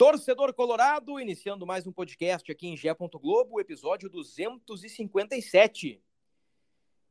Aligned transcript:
Torcedor 0.00 0.54
Colorado, 0.54 1.20
iniciando 1.20 1.66
mais 1.66 1.86
um 1.86 1.92
podcast 1.92 2.50
aqui 2.50 2.66
em 2.66 2.74
Gé. 2.74 2.88
Globo, 2.94 3.60
episódio 3.60 4.08
257. 4.08 6.02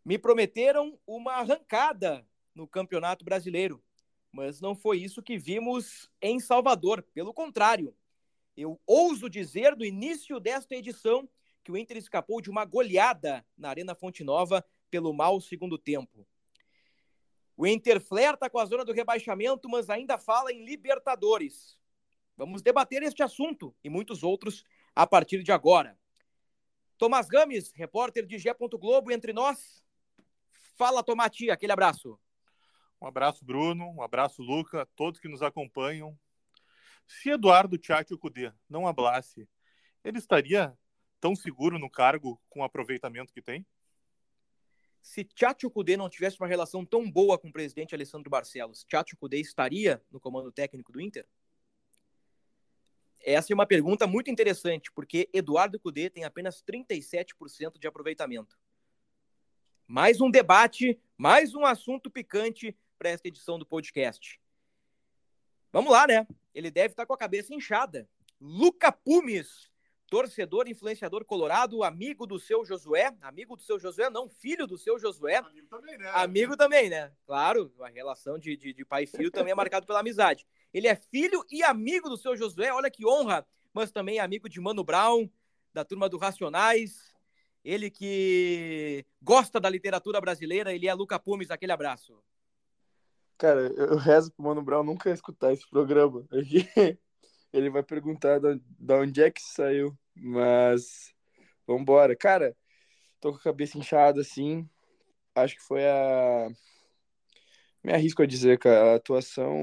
Me 0.03 0.17
prometeram 0.17 0.99
uma 1.05 1.33
arrancada 1.33 2.27
no 2.55 2.67
Campeonato 2.67 3.23
Brasileiro, 3.23 3.79
mas 4.31 4.59
não 4.59 4.73
foi 4.73 4.97
isso 4.97 5.21
que 5.21 5.37
vimos 5.37 6.09
em 6.19 6.39
Salvador. 6.39 7.03
Pelo 7.13 7.31
contrário, 7.31 7.95
eu 8.57 8.81
ouso 8.87 9.29
dizer 9.29 9.77
no 9.77 9.85
início 9.85 10.39
desta 10.39 10.75
edição 10.75 11.29
que 11.63 11.71
o 11.71 11.77
Inter 11.77 11.97
escapou 11.97 12.41
de 12.41 12.49
uma 12.49 12.65
goleada 12.65 13.45
na 13.55 13.69
Arena 13.69 13.93
Fonte 13.93 14.23
Nova 14.23 14.65
pelo 14.89 15.13
mau 15.13 15.39
segundo 15.39 15.77
tempo. 15.77 16.25
O 17.55 17.67
Inter 17.67 18.01
flerta 18.01 18.49
com 18.49 18.57
a 18.57 18.65
zona 18.65 18.83
do 18.83 18.93
rebaixamento, 18.93 19.69
mas 19.69 19.91
ainda 19.91 20.17
fala 20.17 20.51
em 20.51 20.65
Libertadores. 20.65 21.78
Vamos 22.39 22.61
debater 22.61 23.03
este 23.03 23.21
assunto 23.21 23.75
e 23.83 23.89
muitos 23.89 24.23
outros 24.23 24.63
a 24.95 25.05
partir 25.05 25.43
de 25.43 25.51
agora. 25.51 25.99
Tomás 26.97 27.27
Games, 27.27 27.73
repórter 27.73 28.25
de 28.25 28.37
Gé. 28.37 28.53
Globo, 28.57 29.11
entre 29.11 29.33
nós. 29.33 29.83
Fala, 30.77 31.03
Tomati, 31.03 31.51
aquele 31.51 31.73
abraço. 31.73 32.17
Um 33.01 33.07
abraço, 33.07 33.43
Bruno. 33.43 33.89
Um 33.89 34.01
abraço, 34.01 34.41
Luca, 34.41 34.87
todos 34.95 35.19
que 35.19 35.27
nos 35.27 35.41
acompanham. 35.41 36.17
Se 37.05 37.29
Eduardo 37.29 37.77
Cudê 38.17 38.53
não 38.69 38.87
hablasse, 38.87 39.45
ele 40.01 40.17
estaria 40.17 40.73
tão 41.19 41.35
seguro 41.35 41.77
no 41.77 41.89
cargo 41.89 42.41
com 42.49 42.61
o 42.61 42.63
aproveitamento 42.63 43.33
que 43.33 43.41
tem? 43.41 43.67
Se 45.01 45.27
Cudê 45.73 45.97
não 45.97 46.09
tivesse 46.09 46.39
uma 46.39 46.47
relação 46.47 46.85
tão 46.85 47.11
boa 47.11 47.37
com 47.37 47.49
o 47.49 47.53
presidente 47.53 47.93
Alessandro 47.93 48.29
Barcelos, 48.29 48.85
Cudê 49.19 49.41
estaria 49.41 50.01
no 50.09 50.21
comando 50.21 50.53
técnico 50.53 50.93
do 50.93 51.01
Inter? 51.01 51.27
Essa 53.21 53.51
é 53.51 53.55
uma 53.55 53.65
pergunta 53.65 54.07
muito 54.07 54.29
interessante, 54.29 54.91
porque 54.91 55.29
Eduardo 55.33 55.79
Cudê 55.79 56.09
tem 56.09 56.23
apenas 56.23 56.63
37% 56.63 57.77
de 57.77 57.87
aproveitamento. 57.87 58.57
Mais 59.85 60.21
um 60.21 60.29
debate, 60.29 60.99
mais 61.17 61.53
um 61.53 61.65
assunto 61.65 62.09
picante 62.09 62.77
para 62.97 63.09
esta 63.09 63.27
edição 63.27 63.57
do 63.57 63.65
podcast. 63.65 64.39
Vamos 65.71 65.91
lá, 65.91 66.07
né? 66.07 66.27
Ele 66.53 66.71
deve 66.71 66.93
estar 66.93 67.05
com 67.05 67.13
a 67.13 67.17
cabeça 67.17 67.53
inchada. 67.53 68.07
Luca 68.39 68.91
Pumes, 68.91 69.69
torcedor, 70.09 70.67
influenciador 70.67 71.23
colorado, 71.25 71.83
amigo 71.83 72.25
do 72.25 72.39
seu 72.39 72.65
Josué. 72.65 73.15
Amigo 73.21 73.55
do 73.55 73.61
seu 73.61 73.79
Josué, 73.79 74.09
não, 74.09 74.29
filho 74.29 74.65
do 74.65 74.77
seu 74.77 74.97
Josué. 74.97 75.37
Amigo 75.37 75.67
também, 75.67 75.97
né? 75.97 76.11
Amigo 76.13 76.57
também, 76.57 76.89
né? 76.89 77.11
Claro, 77.25 77.73
a 77.81 77.87
relação 77.89 78.39
de, 78.39 78.55
de, 78.57 78.73
de 78.73 78.85
pai 78.85 79.03
e 79.03 79.07
filho 79.07 79.31
também 79.31 79.51
é 79.51 79.55
marcado 79.55 79.85
pela 79.85 79.99
amizade. 79.99 80.47
Ele 80.73 80.87
é 80.87 80.95
filho 80.95 81.43
e 81.49 81.63
amigo 81.63 82.09
do 82.09 82.17
seu 82.17 82.35
Josué, 82.35 82.71
olha 82.71 82.91
que 82.91 83.05
honra, 83.05 83.45
mas 83.73 83.91
também 83.91 84.17
é 84.17 84.21
amigo 84.21 84.47
de 84.47 84.59
Mano 84.59 84.83
Brown, 84.83 85.29
da 85.73 85.83
turma 85.83 86.07
do 86.07 86.17
Racionais. 86.17 87.13
Ele 87.63 87.89
que 87.89 89.05
gosta 89.21 89.59
da 89.59 89.69
literatura 89.69 90.21
brasileira, 90.21 90.73
ele 90.73 90.87
é 90.87 90.93
Luca 90.93 91.19
Pumes, 91.19 91.51
aquele 91.51 91.71
abraço. 91.71 92.21
Cara, 93.37 93.61
eu 93.77 93.95
rezo 93.95 94.31
pro 94.33 94.43
Mano 94.43 94.61
Brown 94.61 94.83
nunca 94.83 95.09
escutar 95.11 95.53
esse 95.53 95.67
programa. 95.69 96.27
Ele 97.53 97.69
vai 97.69 97.81
perguntar 97.81 98.39
da 98.77 98.97
onde 98.97 99.23
é 99.23 99.31
que 99.31 99.41
saiu. 99.41 99.97
Mas 100.13 101.13
vambora. 101.65 102.15
Cara, 102.17 102.55
tô 103.19 103.31
com 103.31 103.37
a 103.37 103.41
cabeça 103.41 103.77
inchada 103.77 104.19
assim. 104.19 104.69
Acho 105.33 105.55
que 105.55 105.63
foi 105.63 105.87
a. 105.87 106.49
Me 107.81 107.93
arrisco 107.93 108.21
a 108.21 108.25
dizer, 108.25 108.59
cara, 108.59 108.91
a 108.91 108.95
atuação 108.95 109.55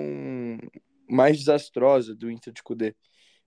mais 1.09 1.39
desastrosa 1.39 2.15
do 2.15 2.31
Inter 2.31 2.53
de 2.53 2.63
Cudê. 2.63 2.95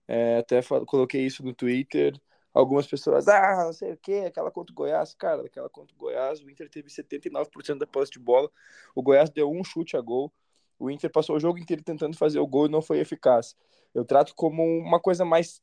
É, 0.08 0.38
até 0.38 0.62
coloquei 0.86 1.26
isso 1.26 1.44
no 1.44 1.54
Twitter. 1.54 2.20
Algumas 2.52 2.88
pessoas, 2.88 3.28
ah, 3.28 3.66
não 3.66 3.74
sei 3.74 3.94
o 3.94 3.98
que, 3.98 4.20
aquela 4.22 4.50
contra 4.50 4.74
o 4.74 4.76
Goiás. 4.76 5.14
Cara, 5.14 5.46
aquela 5.46 5.70
contra 5.70 5.96
o 5.96 5.98
Goiás, 5.98 6.42
o 6.42 6.50
Inter 6.50 6.68
teve 6.70 6.90
79% 6.90 7.78
da 7.78 7.86
posse 7.86 8.12
de 8.12 8.20
bola. 8.20 8.50
O 8.96 9.04
Goiás 9.04 9.30
deu 9.30 9.52
um 9.52 9.64
chute 9.64 9.96
a 9.96 10.02
gol. 10.02 10.34
O 10.80 10.90
Inter 10.90 11.12
passou 11.12 11.36
o 11.36 11.40
jogo 11.40 11.60
inteiro 11.60 11.84
tentando 11.84 12.18
fazer 12.18 12.40
o 12.40 12.48
gol 12.48 12.66
e 12.66 12.70
não 12.70 12.82
foi 12.82 13.00
eficaz. 13.00 13.56
Eu 13.94 14.04
trato 14.04 14.34
como 14.34 14.64
uma 14.64 15.00
coisa 15.00 15.24
mais 15.24 15.62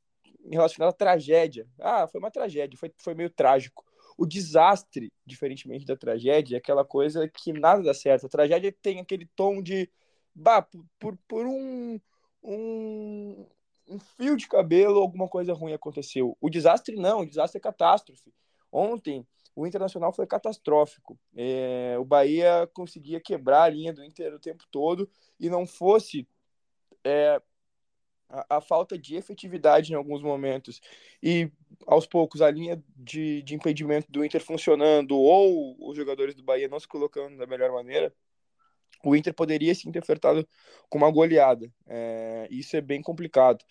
relacionada 0.51 0.91
à 0.91 0.93
tragédia. 0.93 1.67
Ah, 1.81 2.07
foi 2.07 2.21
uma 2.21 2.31
tragédia, 2.31 2.78
foi, 2.78 2.93
foi 2.99 3.15
meio 3.15 3.31
trágico. 3.31 3.84
O 4.17 4.25
desastre, 4.25 5.13
diferentemente 5.27 5.84
da 5.84 5.97
tragédia, 5.97 6.57
é 6.57 6.59
aquela 6.59 6.84
coisa 6.84 7.28
que 7.28 7.53
nada 7.53 7.83
dá 7.83 7.93
certo. 7.93 8.27
A 8.27 8.28
tragédia 8.28 8.75
tem 8.81 9.01
aquele 9.01 9.27
tom 9.34 9.61
de, 9.61 9.91
bah, 10.36 10.62
por, 10.98 11.19
por, 11.26 11.47
um, 11.47 11.98
um, 12.42 13.47
um 13.88 13.98
fio 13.98 14.36
de 14.36 14.47
cabelo, 14.47 15.00
alguma 15.00 15.28
coisa 15.28 15.54
ruim 15.54 15.72
aconteceu. 15.72 16.36
O 16.41 16.50
desastre 16.50 16.94
não, 16.97 17.20
o 17.20 17.26
desastre 17.26 17.58
é 17.58 17.60
catástrofe. 17.60 18.32
Ontem, 18.70 19.26
o 19.54 19.66
Internacional 19.66 20.12
foi 20.12 20.26
catastrófico. 20.26 21.19
É, 21.34 21.97
o 21.98 22.04
Bahia 22.04 22.69
conseguia 22.74 23.19
quebrar 23.19 23.62
a 23.62 23.69
linha 23.70 23.92
do 23.92 24.04
Inter 24.04 24.34
o 24.34 24.38
tempo 24.38 24.64
todo 24.70 25.08
e 25.41 25.48
não 25.48 25.66
fosse 25.66 26.28
é, 27.03 27.41
a, 28.28 28.56
a, 28.56 28.60
falta 28.60 28.98
de 28.98 29.16
efetividade 29.16 29.92
em 29.92 29.97
alguns 29.97 30.20
momentos 30.20 30.80
e 31.22 31.50
aos 31.86 32.06
poucos 32.06 32.42
a 32.42 32.50
linha 32.50 32.82
de, 32.94 33.42
de 33.42 33.54
impedimento 33.54 34.12
do 34.12 34.22
Inter 34.22 34.44
funcionando 34.44 35.16
ou 35.16 35.76
os 35.88 35.97
jogadores 35.97 36.34
do 36.34 36.42
Bahia 36.42 36.68
não 36.68 36.78
se 36.78 36.86
colocando 36.88 37.38
da 37.38 37.47
melhor 37.47 37.72
maneira, 37.72 38.12
o 39.06 39.15
Inter 39.15 39.33
poderia 39.33 39.75
sim 39.75 39.93
ter 39.93 40.00
ofertado 40.00 40.47
com 40.89 40.99
uma 40.99 41.11
goleada. 41.11 41.72
É, 41.87 42.49
isso 42.50 42.77
é 42.77 42.81
bem 42.81 43.00
complicado. 43.00 43.65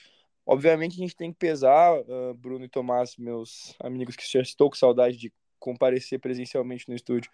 Obviamente 0.45 0.93
a 0.93 0.99
gente 0.99 1.15
tem 1.15 1.31
que 1.31 1.37
pesar, 1.37 1.99
uh, 1.99 2.33
Bruno 2.35 2.63
e 2.63 2.69
Tomás, 2.69 3.17
meus 3.17 3.75
amigos 3.79 4.15
que 4.15 4.31
já 4.31 4.41
estou 4.41 4.69
com 4.69 4.75
saudade 4.77 5.17
de 5.17 5.33
comparecer 5.59 6.19
presencialmente 6.19 6.87
no 6.87 6.95
estúdio. 6.95 7.29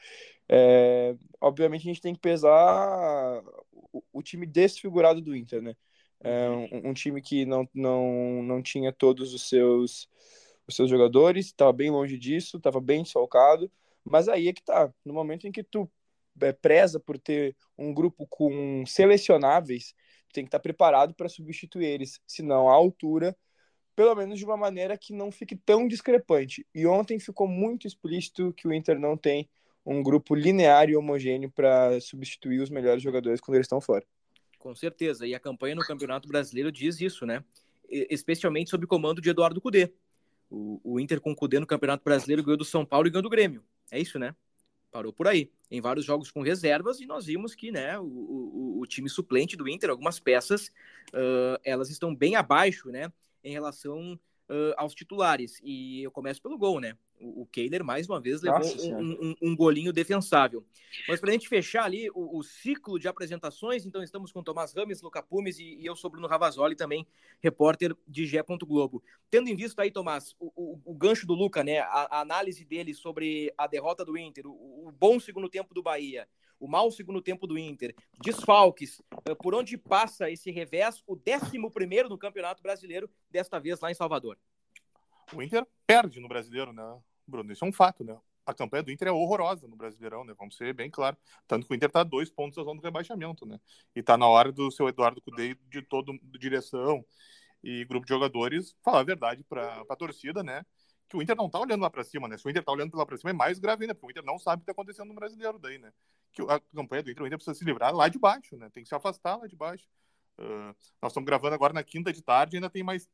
É, 0.49 1.15
obviamente 1.39 1.81
a 1.81 1.93
gente 1.93 2.01
tem 2.01 2.13
que 2.15 2.19
pesar 2.19 3.43
o, 3.71 4.01
o 4.13 4.23
time 4.23 4.47
desfigurado 4.47 5.21
do 5.21 5.35
Inter, 5.35 5.61
né? 5.61 5.75
É 6.23 6.49
um, 6.49 6.89
um, 6.89 6.93
time 6.93 7.21
que 7.21 7.45
não, 7.45 7.67
não, 7.73 8.43
não 8.43 8.61
tinha 8.61 8.91
todos 8.93 9.33
os 9.33 9.47
seus 9.49 10.07
os 10.67 10.75
seus 10.75 10.89
jogadores, 10.89 11.47
estava 11.47 11.73
bem 11.73 11.89
longe 11.89 12.17
disso, 12.17 12.57
estava 12.57 12.79
bem 12.79 13.03
desfalcado, 13.03 13.69
mas 14.03 14.29
aí 14.29 14.47
é 14.47 14.53
que 14.53 14.63
tá, 14.63 14.93
no 15.03 15.13
momento 15.13 15.47
em 15.47 15.51
que 15.51 15.63
tu 15.63 15.89
é, 16.39 16.53
preza 16.53 16.99
por 16.99 17.17
ter 17.17 17.55
um 17.77 17.93
grupo 17.93 18.27
com 18.27 18.83
selecionáveis, 18.85 19.93
tem 20.31 20.43
que 20.43 20.47
estar 20.47 20.59
tá 20.59 20.63
preparado 20.63 21.13
para 21.13 21.29
substituir 21.29 21.85
eles, 21.85 22.19
senão 22.25 22.69
a 22.69 22.73
altura, 22.73 23.35
pelo 23.95 24.15
menos 24.15 24.39
de 24.39 24.45
uma 24.45 24.57
maneira 24.57 24.97
que 24.97 25.13
não 25.13 25.31
fique 25.31 25.55
tão 25.55 25.87
discrepante. 25.87 26.65
E 26.73 26.85
ontem 26.85 27.19
ficou 27.19 27.47
muito 27.47 27.85
explícito 27.85 28.53
que 28.53 28.67
o 28.67 28.73
Inter 28.73 28.99
não 28.99 29.17
tem 29.17 29.49
um 29.85 30.01
grupo 30.01 30.35
linear 30.35 30.89
e 30.89 30.95
homogêneo 30.95 31.51
para 31.51 31.99
substituir 31.99 32.61
os 32.61 32.69
melhores 32.69 33.01
jogadores 33.01 33.41
quando 33.41 33.55
eles 33.55 33.65
estão 33.65 33.81
fora. 33.81 34.05
Com 34.59 34.75
certeza. 34.75 35.25
E 35.25 35.33
a 35.33 35.39
campanha 35.39 35.75
no 35.75 35.81
Campeonato 35.81 36.27
Brasileiro 36.27 36.71
diz 36.71 37.01
isso, 37.01 37.25
né? 37.25 37.43
Especialmente 37.89 38.69
sob 38.69 38.85
comando 38.85 39.19
de 39.19 39.29
Eduardo 39.29 39.59
Cudê. 39.59 39.91
O, 40.49 40.79
o 40.83 40.99
Inter 40.99 41.19
com 41.19 41.31
o 41.31 41.35
Cudê 41.35 41.59
no 41.59 41.65
Campeonato 41.65 42.03
Brasileiro 42.03 42.43
ganhou 42.43 42.57
do 42.57 42.65
São 42.65 42.85
Paulo 42.85 43.07
e 43.07 43.09
ganhou 43.09 43.23
do 43.23 43.29
Grêmio. 43.29 43.63
É 43.89 43.99
isso, 43.99 44.19
né? 44.19 44.35
Parou 44.91 45.13
por 45.13 45.27
aí. 45.27 45.49
Em 45.69 45.79
vários 45.79 46.05
jogos 46.05 46.29
com 46.29 46.41
reservas, 46.41 46.99
e 46.99 47.05
nós 47.05 47.25
vimos 47.25 47.55
que 47.55 47.71
né, 47.71 47.97
o, 47.97 48.03
o, 48.03 48.79
o 48.81 48.85
time 48.85 49.09
suplente 49.09 49.55
do 49.55 49.69
Inter, 49.69 49.89
algumas 49.89 50.19
peças, 50.19 50.67
uh, 51.13 51.57
elas 51.63 51.89
estão 51.89 52.13
bem 52.13 52.35
abaixo, 52.35 52.89
né? 52.89 53.11
Em 53.43 53.53
relação 53.53 54.19
uh, 54.49 54.73
aos 54.75 54.93
titulares. 54.93 55.59
E 55.63 56.03
eu 56.03 56.11
começo 56.11 56.41
pelo 56.41 56.57
gol, 56.57 56.81
né? 56.81 56.97
O, 57.21 57.45
Keiler 57.45 57.83
mais 57.83 58.07
uma 58.07 58.19
vez 58.19 58.41
levou 58.41 58.61
um, 58.61 59.11
um, 59.11 59.35
um, 59.41 59.55
golinho 59.55 59.93
defensável. 59.93 60.65
Mas 61.07 61.19
para 61.19 61.29
a 61.29 61.33
gente 61.33 61.47
fechar 61.47 61.85
ali 61.85 62.09
o, 62.11 62.37
o, 62.37 62.43
ciclo 62.43 62.99
de 62.99 63.07
apresentações, 63.07 63.85
então 63.85 64.03
estamos 64.03 64.31
com 64.31 64.43
Tomás 64.43 64.73
Rames, 64.73 65.01
Luca 65.01 65.23
Pumes 65.23 65.57
e, 65.57 65.75
e 65.75 65.85
eu 65.85 65.95
sou 65.95 66.09
Bruno 66.09 66.27
Ravazoli, 66.27 66.75
também 66.75 67.07
repórter 67.41 67.95
de 68.07 68.25
Gé. 68.25 68.41
Globo. 68.65 69.03
Tendo 69.29 69.49
em 69.49 69.55
vista 69.55 69.81
aí, 69.81 69.91
Tomás, 69.91 70.35
o, 70.39 70.79
o, 70.83 70.93
gancho 70.95 71.25
do 71.25 71.33
Luca, 71.33 71.63
né, 71.63 71.79
a, 71.79 72.17
a, 72.17 72.21
análise 72.21 72.65
dele 72.65 72.93
sobre 72.93 73.53
a 73.57 73.67
derrota 73.67 74.03
do 74.03 74.17
Inter, 74.17 74.45
o, 74.47 74.91
bom 74.91 75.19
segundo 75.19 75.49
tempo 75.49 75.73
do 75.73 75.81
Bahia, 75.81 76.27
o 76.59 76.67
mau 76.67 76.91
segundo 76.91 77.21
tempo 77.21 77.47
do 77.47 77.57
Inter, 77.57 77.95
desfalques, 78.23 79.01
eh, 79.25 79.35
por 79.35 79.55
onde 79.55 79.77
passa 79.77 80.29
esse 80.29 80.51
revés, 80.51 81.01
o 81.07 81.13
11 81.15 81.57
no 82.07 82.17
Campeonato 82.17 82.61
Brasileiro, 82.61 83.09
desta 83.29 83.59
vez 83.59 83.79
lá 83.79 83.89
em 83.89 83.95
Salvador? 83.95 84.37
O 85.33 85.41
Inter 85.41 85.65
perde 85.87 86.19
no 86.19 86.27
Brasileiro, 86.27 86.71
né, 86.71 86.83
Bruno? 87.27 87.51
Isso 87.51 87.63
é 87.63 87.67
um 87.67 87.71
fato, 87.71 88.03
né? 88.03 88.17
A 88.45 88.53
campanha 88.53 88.83
do 88.83 88.91
Inter 88.91 89.07
é 89.07 89.11
horrorosa 89.11 89.67
no 89.67 89.75
Brasileirão, 89.75 90.23
né? 90.23 90.33
Vamos 90.37 90.55
ser 90.55 90.73
bem 90.73 90.89
claro. 90.89 91.15
Tanto 91.47 91.67
que 91.67 91.73
o 91.73 91.75
Inter 91.75 91.87
está 91.89 92.03
dois 92.03 92.29
pontos 92.29 92.57
da 92.57 92.63
zona 92.63 92.79
do 92.79 92.83
rebaixamento, 92.83 93.45
né? 93.45 93.59
E 93.95 93.99
está 93.99 94.17
na 94.17 94.27
hora 94.27 94.51
do 94.51 94.71
seu 94.71 94.87
Eduardo 94.87 95.21
Cudê, 95.21 95.55
de 95.69 95.81
todo 95.81 96.17
direção 96.39 97.05
e 97.63 97.85
grupo 97.85 98.05
de 98.05 98.09
jogadores, 98.09 98.75
falar 98.83 99.01
a 99.01 99.03
verdade 99.03 99.43
para 99.43 99.85
a 99.87 99.95
torcida, 99.95 100.43
né? 100.43 100.65
Que 101.07 101.15
o 101.15 101.21
Inter 101.21 101.35
não 101.35 101.45
está 101.45 101.59
olhando 101.59 101.81
lá 101.81 101.89
para 101.89 102.03
cima, 102.03 102.27
né? 102.27 102.37
Se 102.37 102.47
o 102.47 102.49
Inter 102.49 102.61
está 102.61 102.71
olhando 102.71 102.95
lá 102.97 103.05
para 103.05 103.17
cima, 103.17 103.29
é 103.29 103.33
mais 103.33 103.59
grave 103.59 103.83
ainda, 103.83 103.93
porque 103.93 104.07
o 104.07 104.11
Inter 104.11 104.23
não 104.23 104.39
sabe 104.39 104.61
o 104.61 104.65
que 104.65 104.71
está 104.71 104.81
acontecendo 104.81 105.09
no 105.09 105.15
brasileiro 105.15 105.59
daí, 105.59 105.77
né? 105.77 105.91
Que 106.33 106.41
a 106.41 106.59
campanha 106.73 107.03
do 107.03 107.11
Inter, 107.11 107.23
o 107.23 107.27
Inter 107.27 107.37
precisa 107.37 107.57
se 107.57 107.65
livrar 107.65 107.93
lá 107.93 108.07
de 108.07 108.17
baixo, 108.17 108.57
né? 108.57 108.69
Tem 108.73 108.81
que 108.81 108.89
se 108.89 108.95
afastar 108.95 109.35
lá 109.35 109.45
de 109.45 109.55
baixo. 109.55 109.87
Uh, 110.39 110.73
nós 111.01 111.11
estamos 111.11 111.27
gravando 111.27 111.53
agora 111.53 111.73
na 111.73 111.83
quinta 111.83 112.11
de 112.11 112.21
tarde, 112.21 112.57
ainda 112.57 112.69
tem 112.69 112.81
mais 112.81 113.07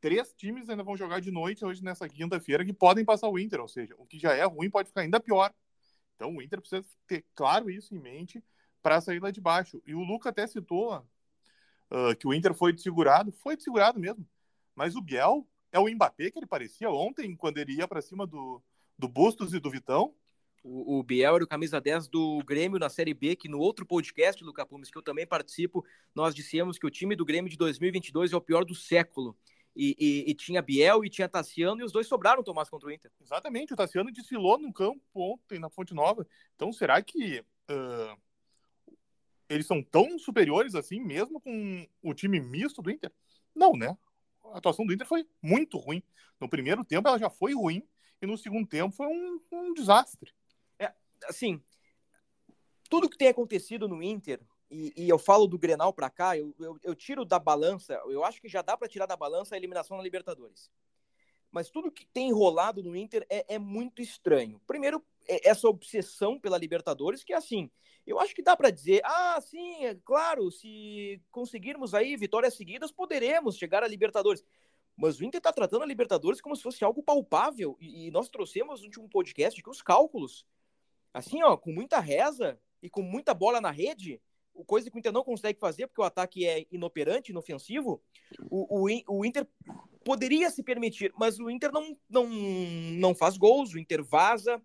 três 0.00 0.32
times 0.34 0.68
ainda 0.68 0.82
vão 0.82 0.96
jogar 0.96 1.20
de 1.20 1.30
noite 1.30 1.64
hoje 1.64 1.82
nessa 1.82 2.08
quinta-feira 2.08 2.64
que 2.64 2.72
podem 2.72 3.04
passar 3.04 3.28
o 3.28 3.38
Inter, 3.38 3.60
ou 3.60 3.68
seja, 3.68 3.94
o 3.98 4.06
que 4.06 4.18
já 4.18 4.34
é 4.34 4.44
ruim 4.44 4.70
pode 4.70 4.88
ficar 4.88 5.02
ainda 5.02 5.20
pior. 5.20 5.52
Então 6.16 6.34
o 6.36 6.42
Inter 6.42 6.60
precisa 6.60 6.84
ter 7.06 7.24
claro 7.34 7.70
isso 7.70 7.94
em 7.94 7.98
mente 7.98 8.42
para 8.82 9.00
sair 9.00 9.20
lá 9.20 9.30
de 9.30 9.40
baixo. 9.40 9.82
E 9.86 9.94
o 9.94 10.02
Luca 10.02 10.30
até 10.30 10.46
citou 10.46 10.96
uh, 10.96 12.16
que 12.18 12.26
o 12.26 12.34
Inter 12.34 12.54
foi 12.54 12.72
desfigurado, 12.72 13.32
foi 13.32 13.56
desfigurado 13.56 13.98
mesmo. 14.00 14.26
Mas 14.74 14.96
o 14.96 15.00
Biel 15.00 15.46
é 15.72 15.78
o 15.78 15.88
Mbappé 15.88 16.30
que 16.30 16.38
ele 16.38 16.46
parecia 16.46 16.90
ontem 16.90 17.36
quando 17.36 17.58
ele 17.58 17.74
ia 17.74 17.88
para 17.88 18.00
cima 18.00 18.26
do, 18.26 18.62
do 18.98 19.08
Bustos 19.08 19.54
e 19.54 19.60
do 19.60 19.70
Vitão. 19.70 20.14
O, 20.62 20.98
o 20.98 21.02
Biel 21.02 21.36
era 21.36 21.44
o 21.44 21.48
camisa 21.48 21.80
10 21.80 22.08
do 22.08 22.42
Grêmio 22.44 22.78
na 22.78 22.88
Série 22.88 23.14
B, 23.14 23.36
que 23.36 23.48
no 23.48 23.58
outro 23.58 23.86
podcast, 23.86 24.42
Luca 24.42 24.66
Pumes, 24.66 24.90
que 24.90 24.98
eu 24.98 25.02
também 25.02 25.26
participo, 25.26 25.84
nós 26.14 26.34
dissemos 26.34 26.78
que 26.78 26.86
o 26.86 26.90
time 26.90 27.14
do 27.14 27.24
Grêmio 27.24 27.50
de 27.50 27.56
2022 27.56 28.32
é 28.32 28.36
o 28.36 28.40
pior 28.40 28.64
do 28.64 28.74
século 28.74 29.36
e, 29.78 29.94
e, 29.96 30.30
e, 30.30 30.34
tinha 30.34 30.60
Biel 30.60 31.04
e 31.04 31.08
tinha 31.08 31.28
Tassiano, 31.28 31.80
e 31.80 31.84
os 31.84 31.92
dois 31.92 32.08
sobraram, 32.08 32.42
Tomás, 32.42 32.68
contra 32.68 32.88
o 32.88 32.92
Inter. 32.92 33.12
Exatamente, 33.20 33.72
o 33.72 33.76
Tassiano 33.76 34.10
desfilou 34.10 34.58
no 34.58 34.72
campo 34.72 35.00
ontem, 35.14 35.60
na 35.60 35.70
Fonte 35.70 35.94
Nova. 35.94 36.26
Então, 36.56 36.72
será 36.72 37.00
que 37.00 37.38
uh, 37.70 38.20
eles 39.48 39.66
são 39.68 39.80
tão 39.80 40.18
superiores 40.18 40.74
assim, 40.74 40.98
mesmo 40.98 41.40
com 41.40 41.86
o 42.02 42.12
time 42.12 42.40
misto 42.40 42.82
do 42.82 42.90
Inter? 42.90 43.12
Não, 43.54 43.72
né? 43.74 43.96
A 44.46 44.58
atuação 44.58 44.84
do 44.84 44.92
Inter 44.92 45.06
foi 45.06 45.24
muito 45.40 45.78
ruim. 45.78 46.02
No 46.40 46.48
primeiro 46.48 46.84
tempo, 46.84 47.06
ela 47.06 47.18
já 47.18 47.30
foi 47.30 47.54
ruim, 47.54 47.86
e 48.20 48.26
no 48.26 48.36
segundo 48.36 48.66
tempo 48.66 48.92
foi 48.92 49.06
um, 49.06 49.40
um 49.52 49.74
desastre. 49.74 50.34
É, 50.76 50.92
assim, 51.28 51.62
tudo 52.90 53.08
que 53.08 53.16
tem 53.16 53.28
acontecido 53.28 53.86
no 53.86 54.02
Inter 54.02 54.40
e, 54.70 54.92
e, 54.96 55.08
eu 55.08 55.18
falo 55.18 55.46
do 55.46 55.58
Grenal 55.58 55.92
para 55.92 56.10
cá, 56.10 56.36
eu, 56.36 56.54
eu, 56.58 56.78
eu, 56.82 56.94
tiro 56.94 57.24
da 57.24 57.38
balança, 57.38 57.94
eu 58.06 58.22
acho 58.22 58.40
que 58.40 58.48
já 58.48 58.60
dá 58.60 58.76
para 58.76 58.88
tirar 58.88 59.06
da 59.06 59.16
balança 59.16 59.54
a 59.54 59.58
eliminação 59.58 59.96
na 59.96 60.02
Libertadores. 60.02 60.70
Mas 61.50 61.70
tudo 61.70 61.90
que 61.90 62.04
tem 62.06 62.28
enrolado 62.28 62.82
no 62.82 62.94
Inter 62.94 63.26
é, 63.30 63.54
é 63.54 63.58
muito 63.58 64.02
estranho. 64.02 64.60
Primeiro, 64.66 65.02
é 65.26 65.48
essa 65.48 65.66
obsessão 65.66 66.38
pela 66.38 66.58
Libertadores, 66.58 67.24
que 67.24 67.32
é 67.32 67.36
assim, 67.36 67.70
eu 68.06 68.18
acho 68.20 68.34
que 68.34 68.42
dá 68.42 68.56
para 68.56 68.70
dizer, 68.70 69.00
ah, 69.04 69.40
sim, 69.40 69.84
é 69.84 69.94
claro, 70.04 70.50
se 70.50 71.20
conseguirmos 71.30 71.94
aí 71.94 72.16
vitórias 72.16 72.54
seguidas, 72.54 72.92
poderemos 72.92 73.56
chegar 73.56 73.82
à 73.82 73.88
Libertadores. 73.88 74.44
Mas 74.96 75.18
o 75.18 75.24
Inter 75.24 75.38
está 75.38 75.52
tratando 75.52 75.82
a 75.82 75.86
Libertadores 75.86 76.40
como 76.40 76.56
se 76.56 76.62
fosse 76.62 76.84
algo 76.84 77.02
palpável, 77.02 77.76
e, 77.80 78.06
e 78.06 78.10
nós 78.10 78.28
trouxemos 78.28 78.80
no 78.80 78.86
último 78.86 79.08
podcast 79.08 79.62
que 79.62 79.70
os 79.70 79.80
cálculos, 79.80 80.44
assim, 81.14 81.42
ó, 81.42 81.56
com 81.56 81.72
muita 81.72 82.00
reza 82.00 82.60
e 82.82 82.90
com 82.90 83.02
muita 83.02 83.32
bola 83.32 83.60
na 83.60 83.70
rede, 83.70 84.20
coisa 84.64 84.90
que 84.90 84.96
o 84.96 84.98
Inter 84.98 85.12
não 85.12 85.24
consegue 85.24 85.58
fazer, 85.58 85.86
porque 85.86 86.00
o 86.00 86.04
ataque 86.04 86.46
é 86.46 86.66
inoperante, 86.70 87.30
inofensivo, 87.30 88.02
o, 88.50 88.86
o, 88.86 89.18
o 89.18 89.24
Inter 89.24 89.46
poderia 90.04 90.50
se 90.50 90.62
permitir, 90.62 91.12
mas 91.18 91.38
o 91.38 91.50
Inter 91.50 91.72
não, 91.72 91.96
não, 92.08 92.26
não 92.28 93.14
faz 93.14 93.36
gols, 93.36 93.72
o 93.72 93.78
Inter 93.78 94.02
vaza. 94.02 94.62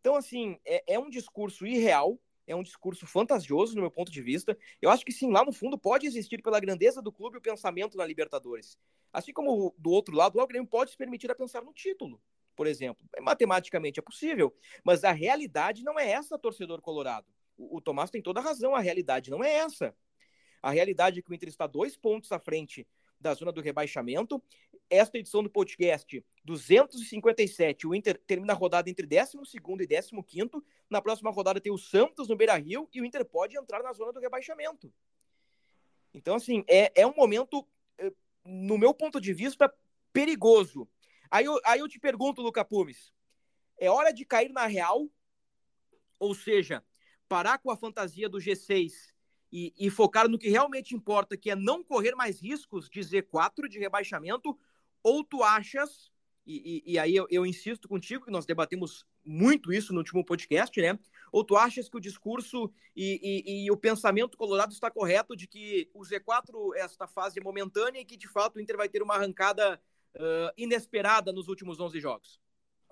Então, 0.00 0.16
assim, 0.16 0.58
é, 0.64 0.94
é 0.94 0.98
um 0.98 1.08
discurso 1.08 1.66
irreal, 1.66 2.18
é 2.46 2.54
um 2.54 2.62
discurso 2.62 3.06
fantasioso, 3.06 3.74
no 3.74 3.80
meu 3.80 3.90
ponto 3.90 4.12
de 4.12 4.20
vista. 4.20 4.56
Eu 4.80 4.90
acho 4.90 5.04
que 5.04 5.12
sim, 5.12 5.30
lá 5.30 5.44
no 5.44 5.52
fundo 5.52 5.78
pode 5.78 6.06
existir, 6.06 6.42
pela 6.42 6.60
grandeza 6.60 7.00
do 7.00 7.12
clube, 7.12 7.38
o 7.38 7.40
pensamento 7.40 7.96
na 7.96 8.04
Libertadores. 8.04 8.78
Assim 9.12 9.32
como 9.32 9.74
do 9.78 9.90
outro 9.90 10.14
lado, 10.14 10.38
o 10.38 10.46
Grêmio 10.46 10.68
pode 10.68 10.90
se 10.90 10.96
permitir 10.96 11.30
a 11.30 11.34
pensar 11.34 11.62
no 11.62 11.72
título, 11.72 12.20
por 12.54 12.66
exemplo. 12.66 13.02
Matematicamente 13.20 13.98
é 13.98 14.02
possível, 14.02 14.54
mas 14.84 15.04
a 15.04 15.12
realidade 15.12 15.82
não 15.82 15.98
é 15.98 16.10
essa, 16.10 16.38
torcedor 16.38 16.80
colorado 16.80 17.26
o, 17.56 17.80
Tomás 17.80 18.10
tem 18.10 18.22
toda 18.22 18.40
a 18.40 18.42
razão, 18.42 18.74
a 18.74 18.80
realidade 18.80 19.30
não 19.30 19.42
é 19.42 19.52
essa. 19.52 19.94
A 20.62 20.70
realidade 20.70 21.18
é 21.18 21.22
que 21.22 21.30
o 21.30 21.34
Inter 21.34 21.48
está 21.48 21.66
dois 21.66 21.96
pontos 21.96 22.32
à 22.32 22.38
frente 22.38 22.86
da 23.20 23.34
zona 23.34 23.52
do 23.52 23.60
rebaixamento. 23.60 24.42
Esta 24.88 25.18
edição 25.18 25.42
do 25.42 25.50
podcast 25.50 26.24
257, 26.44 27.86
o 27.86 27.94
Inter 27.94 28.20
termina 28.26 28.52
a 28.52 28.56
rodada 28.56 28.90
entre 28.90 29.06
12 29.06 29.38
e 29.54 29.60
15. 30.22 30.50
Na 30.90 31.00
próxima 31.00 31.30
rodada 31.30 31.60
tem 31.60 31.72
o 31.72 31.78
Santos 31.78 32.28
no 32.28 32.36
Beira 32.36 32.56
Rio 32.56 32.88
e 32.92 33.00
o 33.00 33.04
Inter 33.04 33.24
pode 33.24 33.56
entrar 33.56 33.82
na 33.82 33.92
zona 33.92 34.12
do 34.12 34.20
rebaixamento. 34.20 34.92
Então, 36.12 36.36
assim, 36.36 36.64
é, 36.68 36.92
é 36.94 37.06
um 37.06 37.14
momento, 37.14 37.66
eh, 37.98 38.12
no 38.44 38.78
meu 38.78 38.94
ponto 38.94 39.20
de 39.20 39.32
vista, 39.32 39.72
perigoso. 40.12 40.88
Aí 41.30 41.44
eu, 41.44 41.58
aí 41.64 41.80
eu 41.80 41.88
te 41.88 41.98
pergunto, 41.98 42.40
Luca 42.40 42.64
Pumes, 42.64 43.12
é 43.78 43.90
hora 43.90 44.12
de 44.12 44.24
cair 44.24 44.52
na 44.52 44.66
real? 44.66 45.08
Ou 46.20 46.34
seja, 46.34 46.84
parar 47.28 47.58
com 47.58 47.70
a 47.70 47.76
fantasia 47.76 48.28
do 48.28 48.38
G6 48.38 48.92
e, 49.52 49.72
e, 49.78 49.88
focar 49.88 50.28
no 50.28 50.38
que 50.38 50.48
realmente 50.48 50.94
importa, 50.94 51.36
que 51.36 51.50
é 51.50 51.54
não 51.54 51.82
correr 51.84 52.14
mais 52.16 52.40
riscos 52.40 52.90
de 52.90 53.00
Z4, 53.00 53.68
de 53.68 53.78
rebaixamento, 53.78 54.58
ou 55.02 55.22
tu 55.22 55.44
achas, 55.44 56.10
e, 56.46 56.82
e, 56.86 56.92
e 56.92 56.98
aí 56.98 57.14
eu, 57.14 57.26
eu, 57.30 57.46
insisto 57.46 57.88
contigo, 57.88 58.24
que 58.24 58.32
nós 58.32 58.44
debatemos 58.44 59.06
muito 59.24 59.72
isso 59.72 59.92
no 59.92 60.00
último 60.00 60.24
podcast, 60.24 60.78
né? 60.80 60.98
Ou 61.30 61.44
tu 61.44 61.56
achas 61.56 61.88
que 61.88 61.96
o 61.96 62.00
discurso 62.00 62.70
e, 62.96 63.68
o 63.70 63.76
pensamento 63.76 64.36
colorado 64.36 64.72
está 64.72 64.90
correto 64.90 65.36
de 65.36 65.46
que 65.46 65.88
o 65.94 66.00
Z4, 66.00 66.74
esta 66.76 67.06
fase 67.06 67.38
é 67.38 67.42
momentânea 67.42 68.00
e 68.00 68.04
que 68.04 68.16
de 68.16 68.28
fato 68.28 68.56
o 68.56 68.60
Inter 68.60 68.76
vai 68.76 68.88
ter 68.88 69.02
uma 69.02 69.14
arrancada 69.14 69.80
uh, 70.16 70.52
inesperada 70.56 71.32
nos 71.32 71.48
últimos 71.48 71.80
11 71.80 72.00
jogos? 72.00 72.40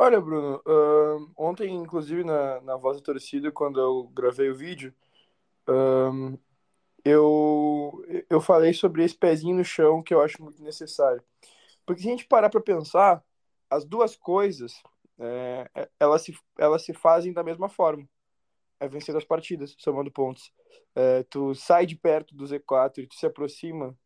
Olha, 0.04 0.20
Bruno, 0.20 0.60
uh, 0.66 1.32
ontem, 1.36 1.76
inclusive, 1.76 2.24
na, 2.24 2.60
na 2.62 2.76
Voz 2.76 2.96
da 2.96 3.04
Torcida, 3.04 3.52
quando 3.52 3.78
eu 3.78 4.08
gravei 4.08 4.50
o 4.50 4.54
vídeo, 4.56 4.92
uh, 5.68 6.36
eu, 7.04 8.04
eu 8.28 8.40
falei 8.40 8.74
sobre 8.74 9.04
esse 9.04 9.16
pezinho 9.16 9.54
no 9.54 9.64
chão 9.64 10.02
que 10.02 10.12
eu 10.12 10.20
acho 10.20 10.42
muito 10.42 10.60
necessário. 10.60 11.22
Porque 11.86 12.02
se 12.02 12.08
a 12.08 12.10
gente 12.10 12.26
parar 12.26 12.50
para 12.50 12.60
pensar, 12.60 13.22
as 13.70 13.84
duas 13.84 14.16
coisas, 14.16 14.82
é, 15.20 15.70
é, 15.72 15.88
elas, 16.00 16.22
se, 16.22 16.36
elas 16.58 16.84
se 16.84 16.92
fazem 16.92 17.32
da 17.32 17.44
mesma 17.44 17.68
forma. 17.68 18.04
É 18.80 18.88
vencer 18.88 19.16
as 19.16 19.24
partidas, 19.24 19.76
somando 19.78 20.10
pontos. 20.10 20.52
É, 20.96 21.22
tu 21.30 21.54
sai 21.54 21.86
de 21.86 21.94
perto 21.94 22.34
do 22.34 22.44
Z4 22.44 23.04
e 23.04 23.06
tu 23.06 23.14
se 23.14 23.24
aproxima 23.24 23.96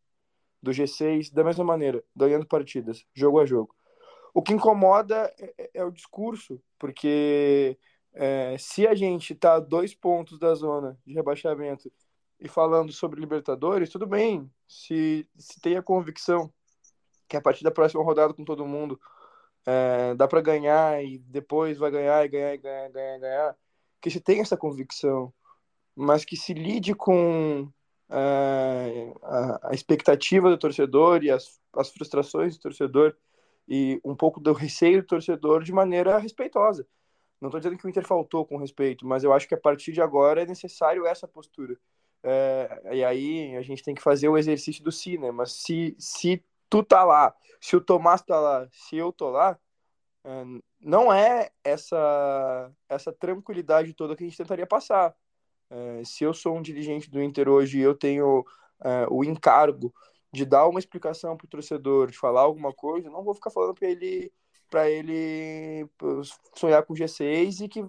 do 0.61 0.71
G6 0.71 1.31
da 1.31 1.43
mesma 1.43 1.63
maneira, 1.63 2.03
ganhando 2.15 2.45
partidas, 2.45 3.03
jogo 3.15 3.39
a 3.39 3.47
jogo. 3.47 3.76
O 4.37 4.41
que 4.43 4.53
incomoda 4.53 5.33
é, 5.39 5.53
é, 5.57 5.69
é 5.73 5.83
o 5.83 5.89
discurso, 5.89 6.61
porque 6.77 7.75
é, 8.13 8.55
se 8.59 8.85
a 8.85 8.93
gente 8.93 9.33
está 9.33 9.55
a 9.55 9.59
dois 9.59 9.95
pontos 9.95 10.37
da 10.37 10.53
zona 10.53 10.95
de 11.03 11.15
rebaixamento 11.15 11.91
e 12.39 12.47
falando 12.47 12.91
sobre 12.91 13.19
Libertadores, 13.19 13.89
tudo 13.89 14.05
bem. 14.05 14.47
Se, 14.67 15.27
se 15.39 15.59
tem 15.59 15.75
a 15.75 15.81
convicção 15.81 16.53
que 17.27 17.35
a 17.35 17.41
partir 17.41 17.63
da 17.63 17.71
próxima 17.71 18.03
rodada 18.03 18.31
com 18.31 18.45
todo 18.45 18.63
mundo 18.63 19.01
é, 19.65 20.13
dá 20.13 20.27
para 20.27 20.39
ganhar 20.39 21.03
e 21.03 21.17
depois 21.17 21.79
vai 21.79 21.89
ganhar 21.89 22.23
e 22.23 22.27
ganhar 22.27 22.53
e 22.53 22.57
ganhar, 22.59 22.89
ganhar, 22.91 23.19
ganhar, 23.19 23.57
que 23.99 24.11
se 24.11 24.21
tem 24.21 24.39
essa 24.39 24.55
convicção, 24.55 25.33
mas 25.95 26.23
que 26.23 26.37
se 26.37 26.53
lide 26.53 26.93
com 26.93 27.71
é, 28.07 29.13
a, 29.23 29.69
a, 29.69 29.73
expectativa 29.73 30.47
do 30.47 30.59
torcedor 30.59 31.23
e 31.23 31.31
as, 31.31 31.59
as 31.73 31.89
frustrações 31.89 32.55
do 32.55 32.61
torcedor 32.61 33.17
e 33.67 33.99
um 34.03 34.15
pouco 34.15 34.39
do 34.39 34.53
receio 34.53 35.01
do 35.01 35.07
torcedor 35.07 35.63
de 35.63 35.71
maneira 35.71 36.17
respeitosa. 36.17 36.87
Não 37.39 37.49
estou 37.49 37.59
dizendo 37.59 37.77
que 37.77 37.85
o 37.85 37.89
Inter 37.89 38.05
faltou 38.05 38.45
com 38.45 38.57
respeito, 38.57 39.05
mas 39.05 39.23
eu 39.23 39.33
acho 39.33 39.47
que 39.47 39.53
a 39.53 39.59
partir 39.59 39.91
de 39.91 40.01
agora 40.01 40.41
é 40.41 40.45
necessário 40.45 41.05
essa 41.05 41.27
postura. 41.27 41.77
É, 42.23 42.81
e 42.93 43.03
aí 43.03 43.55
a 43.55 43.61
gente 43.61 43.83
tem 43.83 43.93
que 43.93 44.01
fazer 44.01 44.27
o 44.27 44.37
exercício 44.37 44.83
do 44.83 44.91
si, 44.91 45.17
né? 45.17 45.31
Mas 45.31 45.51
se, 45.51 45.95
se 45.99 46.43
tu 46.69 46.83
tá 46.83 47.03
lá, 47.03 47.35
se 47.61 47.75
o 47.75 47.81
Tomás 47.81 48.21
tá 48.21 48.39
lá, 48.39 48.67
se 48.71 48.97
eu 48.97 49.11
tô 49.11 49.29
lá, 49.29 49.57
é, 50.23 50.43
não 50.79 51.13
é 51.13 51.51
essa, 51.63 52.71
essa 52.89 53.13
tranquilidade 53.13 53.93
toda 53.93 54.15
que 54.15 54.23
a 54.23 54.27
gente 54.27 54.37
tentaria 54.37 54.65
passar. 54.65 55.15
É, 55.69 56.03
se 56.03 56.23
eu 56.23 56.33
sou 56.33 56.57
um 56.57 56.61
dirigente 56.61 57.09
do 57.09 57.21
Inter 57.21 57.49
hoje 57.49 57.79
e 57.79 57.81
eu 57.81 57.93
tenho 57.95 58.45
é, 58.83 59.05
o 59.09 59.23
encargo 59.23 59.93
de 60.37 60.45
dar 60.45 60.67
uma 60.67 60.79
explicação 60.79 61.35
para 61.35 61.45
o 61.45 61.49
torcedor, 61.49 62.11
de 62.11 62.17
falar 62.17 62.41
alguma 62.41 62.71
coisa, 62.71 63.09
não 63.09 63.23
vou 63.23 63.33
ficar 63.33 63.49
falando 63.49 63.73
para 63.73 63.89
ele 63.89 64.31
para 64.69 64.89
ele 64.89 65.89
sonhar 66.53 66.83
com 66.83 66.93
G6 66.93 67.61
e 67.61 67.69
que 67.69 67.85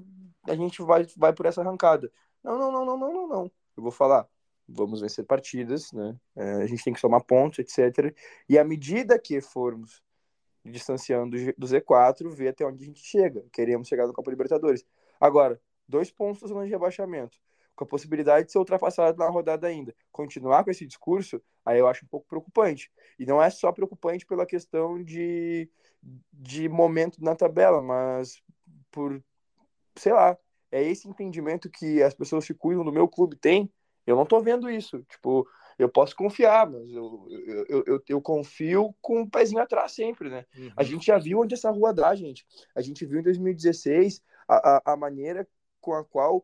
a 0.49 0.55
gente 0.55 0.81
vai, 0.81 1.05
vai 1.17 1.33
por 1.33 1.45
essa 1.45 1.61
arrancada. 1.61 2.11
Não, 2.43 2.57
não, 2.57 2.71
não, 2.71 2.87
não, 2.87 2.97
não, 2.97 3.13
não, 3.13 3.29
não. 3.29 3.53
Eu 3.77 3.83
vou 3.83 3.91
falar, 3.91 4.29
vamos 4.67 5.01
vencer 5.01 5.27
partidas, 5.27 5.93
né? 5.93 6.17
É, 6.37 6.53
a 6.63 6.67
gente 6.67 6.85
tem 6.85 6.93
que 6.93 7.01
somar 7.01 7.25
pontos, 7.25 7.59
etc. 7.59 8.15
E 8.49 8.57
à 8.57 8.65
medida 8.65 9.19
que 9.19 9.41
formos 9.41 10.01
distanciando 10.65 11.37
do 11.57 11.67
Z4, 11.67 12.29
ver 12.31 12.49
até 12.49 12.65
onde 12.65 12.83
a 12.83 12.87
gente 12.87 13.01
chega. 13.01 13.45
Queremos 13.53 13.89
chegar 13.89 14.07
no 14.07 14.13
Copa 14.13 14.31
Libertadores. 14.31 14.85
Agora, 15.21 15.61
dois 15.89 16.13
pontos 16.13 16.43
na 16.43 16.49
zona 16.49 16.65
de 16.65 16.71
rebaixamento, 16.71 17.39
com 17.75 17.85
a 17.85 17.87
possibilidade 17.87 18.47
de 18.47 18.53
ser 18.53 18.59
ultrapassado 18.59 19.19
na 19.19 19.29
rodada 19.29 19.67
ainda. 19.67 19.95
Continuar 20.13 20.63
com 20.63 20.71
esse 20.71 20.87
discurso, 20.87 21.43
aí 21.69 21.79
eu 21.79 21.87
acho 21.87 22.05
um 22.05 22.09
pouco 22.09 22.27
preocupante. 22.27 22.91
E 23.19 23.27
não 23.27 23.43
é 23.43 23.51
só 23.51 23.71
preocupante 23.71 24.25
pela 24.25 24.47
questão 24.47 25.03
de, 25.05 25.71
de 26.33 26.67
momento 26.67 27.23
na 27.23 27.37
tabela, 27.37 27.83
mas 27.83 28.43
por, 28.91 29.23
sei 29.95 30.15
lá, 30.15 30.37
é 30.73 30.83
esse 30.83 31.07
entendimento 31.07 31.71
que 31.71 32.03
as 32.03 32.15
pessoas 32.15 32.47
que 32.47 32.55
cuidam 32.55 32.85
do 32.85 32.93
meu 32.93 33.07
clube 33.07 33.37
têm. 33.37 33.71
Eu 34.07 34.17
não 34.17 34.25
tô 34.25 34.41
vendo 34.41 34.71
isso. 34.71 35.03
Tipo, 35.11 35.47
eu 35.79 35.91
posso 35.91 36.17
confiar, 36.17 36.69
mas 36.71 36.91
eu, 36.91 37.27
eu, 37.69 37.85
eu, 37.87 38.03
eu, 38.09 38.23
confio 38.23 38.95
com 39.03 39.19
o 39.19 39.21
um 39.21 39.29
pezinho 39.29 39.61
atrás 39.61 39.93
sempre, 39.93 40.31
né? 40.31 40.47
Uhum. 40.57 40.73
A 40.75 40.83
gente 40.83 41.07
já 41.07 41.19
viu 41.19 41.41
onde 41.41 41.55
essa 41.55 41.71
rua 41.71 41.93
dá, 41.93 42.15
gente. 42.15 42.47
A 42.75 42.81
gente 42.81 43.05
viu 43.05 43.21
em 43.21 43.23
2016 43.23 44.23
a, 44.49 44.57
a, 44.57 44.93
a 44.95 44.97
maneira 44.97 45.47
com 45.83 45.93
a 45.93 46.03
qual 46.03 46.43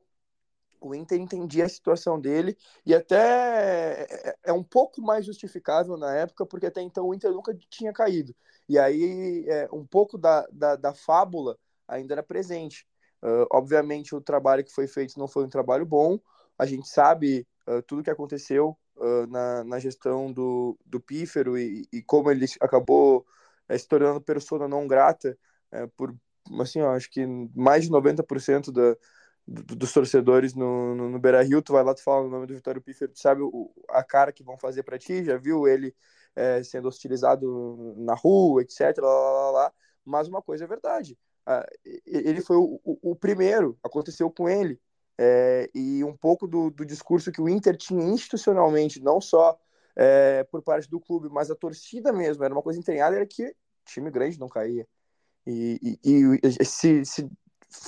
o 0.88 0.94
Inter 0.94 1.20
entendia 1.20 1.64
a 1.64 1.68
situação 1.68 2.20
dele 2.20 2.56
e 2.84 2.94
até 2.94 3.16
é, 3.16 4.06
é, 4.10 4.36
é 4.44 4.52
um 4.52 4.62
pouco 4.62 5.00
mais 5.02 5.24
justificável 5.24 5.96
na 5.96 6.14
época, 6.14 6.46
porque 6.46 6.66
até 6.66 6.80
então 6.82 7.08
o 7.08 7.14
Inter 7.14 7.32
nunca 7.32 7.56
tinha 7.68 7.92
caído. 7.92 8.34
E 8.68 8.78
aí 8.78 9.44
é, 9.48 9.68
um 9.72 9.84
pouco 9.84 10.16
da, 10.18 10.46
da, 10.52 10.76
da 10.76 10.94
fábula 10.94 11.58
ainda 11.86 12.14
era 12.14 12.22
presente. 12.22 12.86
Uh, 13.22 13.46
obviamente 13.50 14.14
o 14.14 14.20
trabalho 14.20 14.62
que 14.62 14.72
foi 14.72 14.86
feito 14.86 15.18
não 15.18 15.26
foi 15.26 15.44
um 15.44 15.48
trabalho 15.48 15.86
bom, 15.86 16.18
a 16.58 16.66
gente 16.66 16.86
sabe 16.88 17.46
uh, 17.66 17.80
tudo 17.82 18.02
que 18.02 18.10
aconteceu 18.10 18.76
uh, 18.96 19.26
na, 19.28 19.64
na 19.64 19.78
gestão 19.78 20.32
do, 20.32 20.78
do 20.84 21.00
Pífero 21.00 21.58
e, 21.58 21.86
e 21.92 22.02
como 22.02 22.30
ele 22.30 22.46
acabou 22.60 23.26
uh, 23.68 23.78
se 23.78 23.88
tornando 23.88 24.20
persona 24.20 24.68
não 24.68 24.86
grata 24.86 25.38
uh, 25.72 25.88
por, 25.96 26.14
assim, 26.60 26.80
ó, 26.82 26.94
acho 26.94 27.10
que 27.10 27.26
mais 27.54 27.84
de 27.84 27.90
90% 27.90 28.70
da, 28.70 28.96
do, 29.46 29.76
dos 29.76 29.92
torcedores 29.92 30.54
no, 30.54 30.94
no, 30.94 31.10
no 31.10 31.18
Beira-Rio, 31.18 31.62
tu 31.62 31.72
vai 31.72 31.84
lá, 31.84 31.94
tu 31.94 32.02
fala 32.02 32.26
o 32.26 32.30
nome 32.30 32.46
do 32.46 32.54
Vitório 32.54 32.80
Pífero, 32.80 33.12
tu 33.12 33.18
sabe 33.18 33.42
o, 33.42 33.70
a 33.90 34.02
cara 34.02 34.32
que 34.32 34.42
vão 34.42 34.58
fazer 34.58 34.82
para 34.82 34.98
ti, 34.98 35.24
já 35.24 35.36
viu 35.36 35.68
ele 35.68 35.94
é, 36.34 36.62
sendo 36.62 36.88
hostilizado 36.88 37.94
na 37.98 38.14
rua, 38.14 38.62
etc, 38.62 38.98
lá, 38.98 39.08
lá, 39.08 39.50
lá, 39.50 39.72
mas 40.04 40.28
uma 40.28 40.42
coisa 40.42 40.64
é 40.64 40.66
verdade, 40.66 41.18
ele 42.06 42.40
foi 42.40 42.56
o, 42.56 42.80
o, 42.84 43.12
o 43.12 43.16
primeiro, 43.16 43.78
aconteceu 43.82 44.30
com 44.30 44.48
ele, 44.48 44.80
é, 45.18 45.70
e 45.74 46.02
um 46.02 46.16
pouco 46.16 46.46
do, 46.46 46.70
do, 46.70 46.84
discurso 46.84 47.30
que 47.30 47.40
o 47.40 47.48
Inter 47.48 47.76
tinha 47.76 48.02
institucionalmente, 48.02 49.00
não 49.00 49.20
só 49.20 49.56
é, 49.94 50.42
por 50.44 50.62
parte 50.62 50.88
do 50.90 50.98
clube, 50.98 51.28
mas 51.30 51.50
a 51.50 51.54
torcida 51.54 52.12
mesmo, 52.12 52.42
era 52.42 52.52
uma 52.52 52.62
coisa 52.62 52.80
entranhada, 52.80 53.14
era 53.14 53.26
que 53.26 53.54
time 53.84 54.10
grande 54.10 54.40
não 54.40 54.48
caía. 54.48 54.86
E, 55.46 55.98
e, 56.02 56.40
e 56.42 56.64
se, 56.64 57.04
se, 57.04 57.30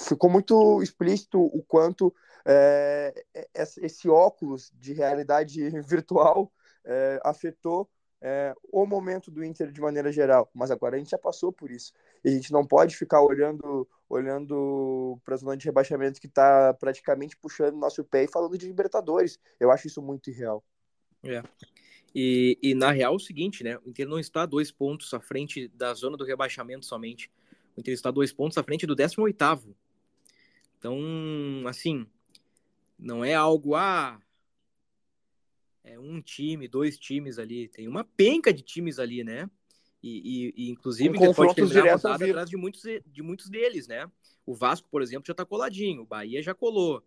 ficou 0.09 0.31
muito 0.31 0.83
explícito 0.83 1.41
o 1.41 1.63
quanto 1.63 2.15
é, 2.45 3.13
esse 3.55 4.09
óculos 4.09 4.73
de 4.75 4.93
realidade 4.93 5.69
virtual 5.83 6.53
é, 6.85 7.21
afetou 7.25 7.89
é, 8.21 8.55
o 8.73 8.87
momento 8.87 9.31
do 9.31 9.45
Inter 9.45 9.71
de 9.71 9.81
maneira 9.81 10.11
geral, 10.11 10.51
mas 10.55 10.71
agora 10.71 10.97
a 10.97 10.99
gente 10.99 11.11
já 11.11 11.19
passou 11.19 11.53
por 11.53 11.71
isso. 11.71 11.93
E 12.25 12.29
a 12.29 12.33
gente 12.33 12.53
não 12.53 12.67
pode 12.67 12.97
ficar 12.97 13.21
olhando 13.21 13.89
olhando 14.09 15.21
para 15.25 15.35
a 15.35 15.39
zona 15.39 15.57
de 15.57 15.65
rebaixamento 15.65 16.21
que 16.21 16.29
está 16.29 16.73
praticamente 16.75 17.37
puxando 17.37 17.77
nosso 17.77 18.05
pé 18.05 18.25
e 18.25 18.31
falando 18.31 18.57
de 18.57 18.67
Libertadores. 18.67 19.39
Eu 19.59 19.71
acho 19.73 19.89
isso 19.89 20.01
muito 20.01 20.31
irreal. 20.31 20.65
É. 21.25 21.43
E, 22.15 22.57
e 22.63 22.75
na 22.75 22.93
real 22.93 23.13
é 23.13 23.17
o 23.17 23.19
seguinte, 23.19 23.65
né? 23.65 23.77
O 23.85 23.91
Inter 23.91 24.09
não 24.09 24.19
está 24.19 24.47
dois 24.47 24.71
pontos 24.71 25.13
à 25.13 25.21
frente 25.21 25.69
da 25.69 25.93
zona 25.93 26.17
do 26.17 26.25
rebaixamento 26.25 26.87
somente. 26.87 27.31
O 27.77 27.81
Inter 27.81 27.95
está 27.95 28.11
dois 28.11 28.33
pontos 28.33 28.57
à 28.57 28.63
frente 28.63 28.87
do 28.87 28.95
18 28.95 29.37
Então, 30.79 30.99
assim, 31.67 32.07
não 32.99 33.25
é 33.25 33.35
algo, 33.35 33.75
ah, 33.75 34.21
é 35.85 35.99
um 35.99 36.21
time, 36.21 36.67
dois 36.67 36.99
times 36.99 37.39
ali. 37.39 37.69
Tem 37.69 37.87
uma 37.87 38.03
penca 38.03 38.53
de 38.53 38.63
times 38.63 38.99
ali, 38.99 39.23
né? 39.23 39.49
E, 40.03 40.53
e, 40.57 40.67
e 40.67 40.71
inclusive, 40.71 41.17
um 41.19 41.35
pode 41.35 41.55
terminar 41.55 41.89
a 41.89 41.97
rodada 41.97 42.25
atrás 42.25 42.51
de 42.51 42.57
muitos, 42.57 42.83
de 42.83 43.23
muitos 43.23 43.49
deles, 43.49 43.87
né? 43.87 44.11
O 44.45 44.55
Vasco, 44.55 44.89
por 44.91 45.03
exemplo, 45.03 45.27
já 45.27 45.35
tá 45.35 45.45
coladinho. 45.45 46.03
O 46.03 46.07
Bahia 46.07 46.43
já 46.43 46.55
colou. 46.55 47.03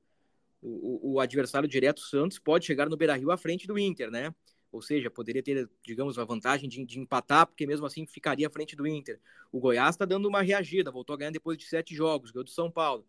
O, 0.61 1.09
o, 1.09 1.13
o 1.13 1.19
adversário 1.19 1.67
direto, 1.67 2.01
Santos, 2.01 2.37
pode 2.37 2.65
chegar 2.65 2.89
no 2.89 2.97
Beira-Rio 2.97 3.31
à 3.31 3.37
frente 3.37 3.65
do 3.65 3.79
Inter, 3.79 4.11
né? 4.11 4.33
Ou 4.71 4.81
seja, 4.81 5.09
poderia 5.09 5.41
ter, 5.41 5.69
digamos, 5.83 6.19
a 6.19 6.23
vantagem 6.23 6.69
de, 6.69 6.85
de, 6.85 6.99
empatar, 6.99 7.47
porque 7.47 7.65
mesmo 7.65 7.85
assim 7.85 8.05
ficaria 8.05 8.47
à 8.47 8.49
frente 8.49 8.75
do 8.75 8.85
Inter. 8.85 9.19
O 9.51 9.59
Goiás 9.59 9.95
está 9.95 10.05
dando 10.05 10.27
uma 10.27 10.41
reagida, 10.41 10.91
voltou 10.91 11.15
a 11.15 11.17
ganhar 11.17 11.31
depois 11.31 11.57
de 11.57 11.65
sete 11.65 11.95
jogos, 11.95 12.31
ganhou 12.31 12.43
do 12.43 12.51
São 12.51 12.69
Paulo. 12.69 13.05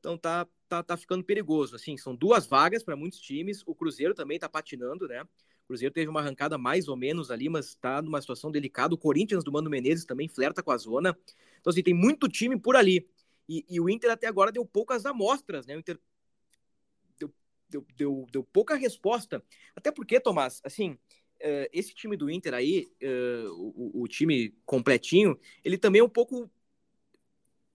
Então 0.00 0.18
tá, 0.18 0.46
tá, 0.68 0.82
tá 0.82 0.96
ficando 0.96 1.24
perigoso. 1.24 1.76
Assim, 1.76 1.96
são 1.96 2.14
duas 2.14 2.46
vagas 2.46 2.82
para 2.82 2.96
muitos 2.96 3.20
times. 3.20 3.62
O 3.64 3.74
Cruzeiro 3.74 4.12
também 4.12 4.38
tá 4.38 4.48
patinando, 4.48 5.06
né? 5.08 5.22
O 5.22 5.68
Cruzeiro 5.68 5.94
teve 5.94 6.10
uma 6.10 6.20
arrancada 6.20 6.58
mais 6.58 6.88
ou 6.88 6.96
menos 6.96 7.30
ali, 7.30 7.48
mas 7.48 7.68
está 7.68 8.02
numa 8.02 8.20
situação 8.20 8.50
delicada. 8.50 8.94
O 8.94 8.98
Corinthians 8.98 9.42
do 9.42 9.50
Mano 9.50 9.70
Menezes 9.70 10.04
também 10.04 10.28
flerta 10.28 10.62
com 10.62 10.72
a 10.72 10.76
zona. 10.76 11.16
Então, 11.60 11.70
assim, 11.70 11.82
tem 11.82 11.94
muito 11.94 12.28
time 12.28 12.58
por 12.58 12.76
ali. 12.76 13.08
E, 13.48 13.64
e 13.68 13.80
o 13.80 13.88
Inter 13.88 14.10
até 14.10 14.26
agora 14.26 14.52
deu 14.52 14.64
poucas 14.66 15.06
amostras, 15.06 15.64
né? 15.64 15.74
O 15.74 15.78
Inter 15.78 15.98
deu, 17.74 17.86
deu, 17.96 18.26
deu, 18.30 18.44
pouca 18.44 18.76
resposta. 18.76 19.42
Até 19.74 19.90
porque, 19.90 20.20
Tomás, 20.20 20.60
assim, 20.64 20.92
uh, 20.92 21.68
esse 21.72 21.94
time 21.94 22.16
do 22.16 22.30
Inter 22.30 22.54
aí, 22.54 22.90
uh, 23.02 23.50
o, 23.52 24.02
o 24.02 24.08
time 24.08 24.54
completinho, 24.64 25.38
ele 25.64 25.78
também 25.78 26.00
é 26.00 26.04
um 26.04 26.08
pouco 26.08 26.50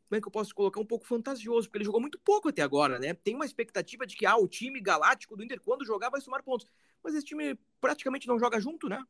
como 0.08 0.18
é 0.18 0.22
que 0.22 0.28
eu 0.28 0.32
posso 0.32 0.56
colocar 0.56 0.80
um 0.80 0.86
pouco 0.86 1.06
fantasioso, 1.06 1.68
porque 1.68 1.78
ele 1.78 1.86
jogou 1.86 2.02
muito 2.02 2.18
pouco 2.18 2.50
até 2.50 2.64
agora, 2.64 2.98
né? 2.98 3.14
Tem 3.14 3.36
uma 3.36 3.46
expectativa 3.46 4.08
de 4.08 4.16
que 4.16 4.26
ah, 4.26 4.38
o 4.38 4.48
time 4.48 4.82
galáctico 4.82 5.38
do 5.38 5.44
Inter, 5.44 5.62
quando 5.62 5.86
jogar, 5.86 6.10
vai 6.10 6.20
somar 6.20 6.42
pontos. 6.42 6.68
Mas 7.04 7.14
esse 7.14 7.28
time 7.28 7.56
praticamente 7.80 8.28
não 8.28 8.40
joga 8.40 8.60
junto, 8.60 8.90
né? 8.90 9.04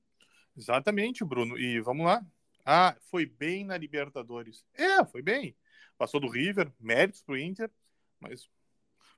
Exatamente, 0.58 1.24
Bruno. 1.24 1.58
E 1.58 1.80
vamos 1.80 2.06
lá. 2.06 2.22
Ah, 2.66 2.98
foi 3.10 3.26
bem 3.26 3.64
na 3.64 3.78
Libertadores. 3.78 4.66
É, 4.74 5.06
foi 5.06 5.22
bem. 5.22 5.56
Passou 5.98 6.20
do 6.20 6.28
River, 6.28 6.70
méritos 6.78 7.22
pro 7.22 7.38
Inter, 7.38 7.72
mas 8.20 8.50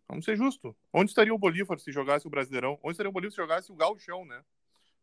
vamos 0.08 0.26
ser 0.26 0.36
justos. 0.36 0.74
Onde 0.94 1.12
estaria 1.12 1.34
o 1.34 1.38
Bolívar 1.38 1.80
se 1.80 1.92
jogasse 1.92 2.28
o 2.28 2.30
Brasileirão? 2.30 2.80
Onde 2.84 2.94
estaria 2.94 3.10
o 3.10 3.14
Bolívar 3.14 3.32
se 3.32 3.38
jogasse 3.38 3.72
o 3.72 3.76
Gauchão, 3.76 4.26
né? 4.26 4.44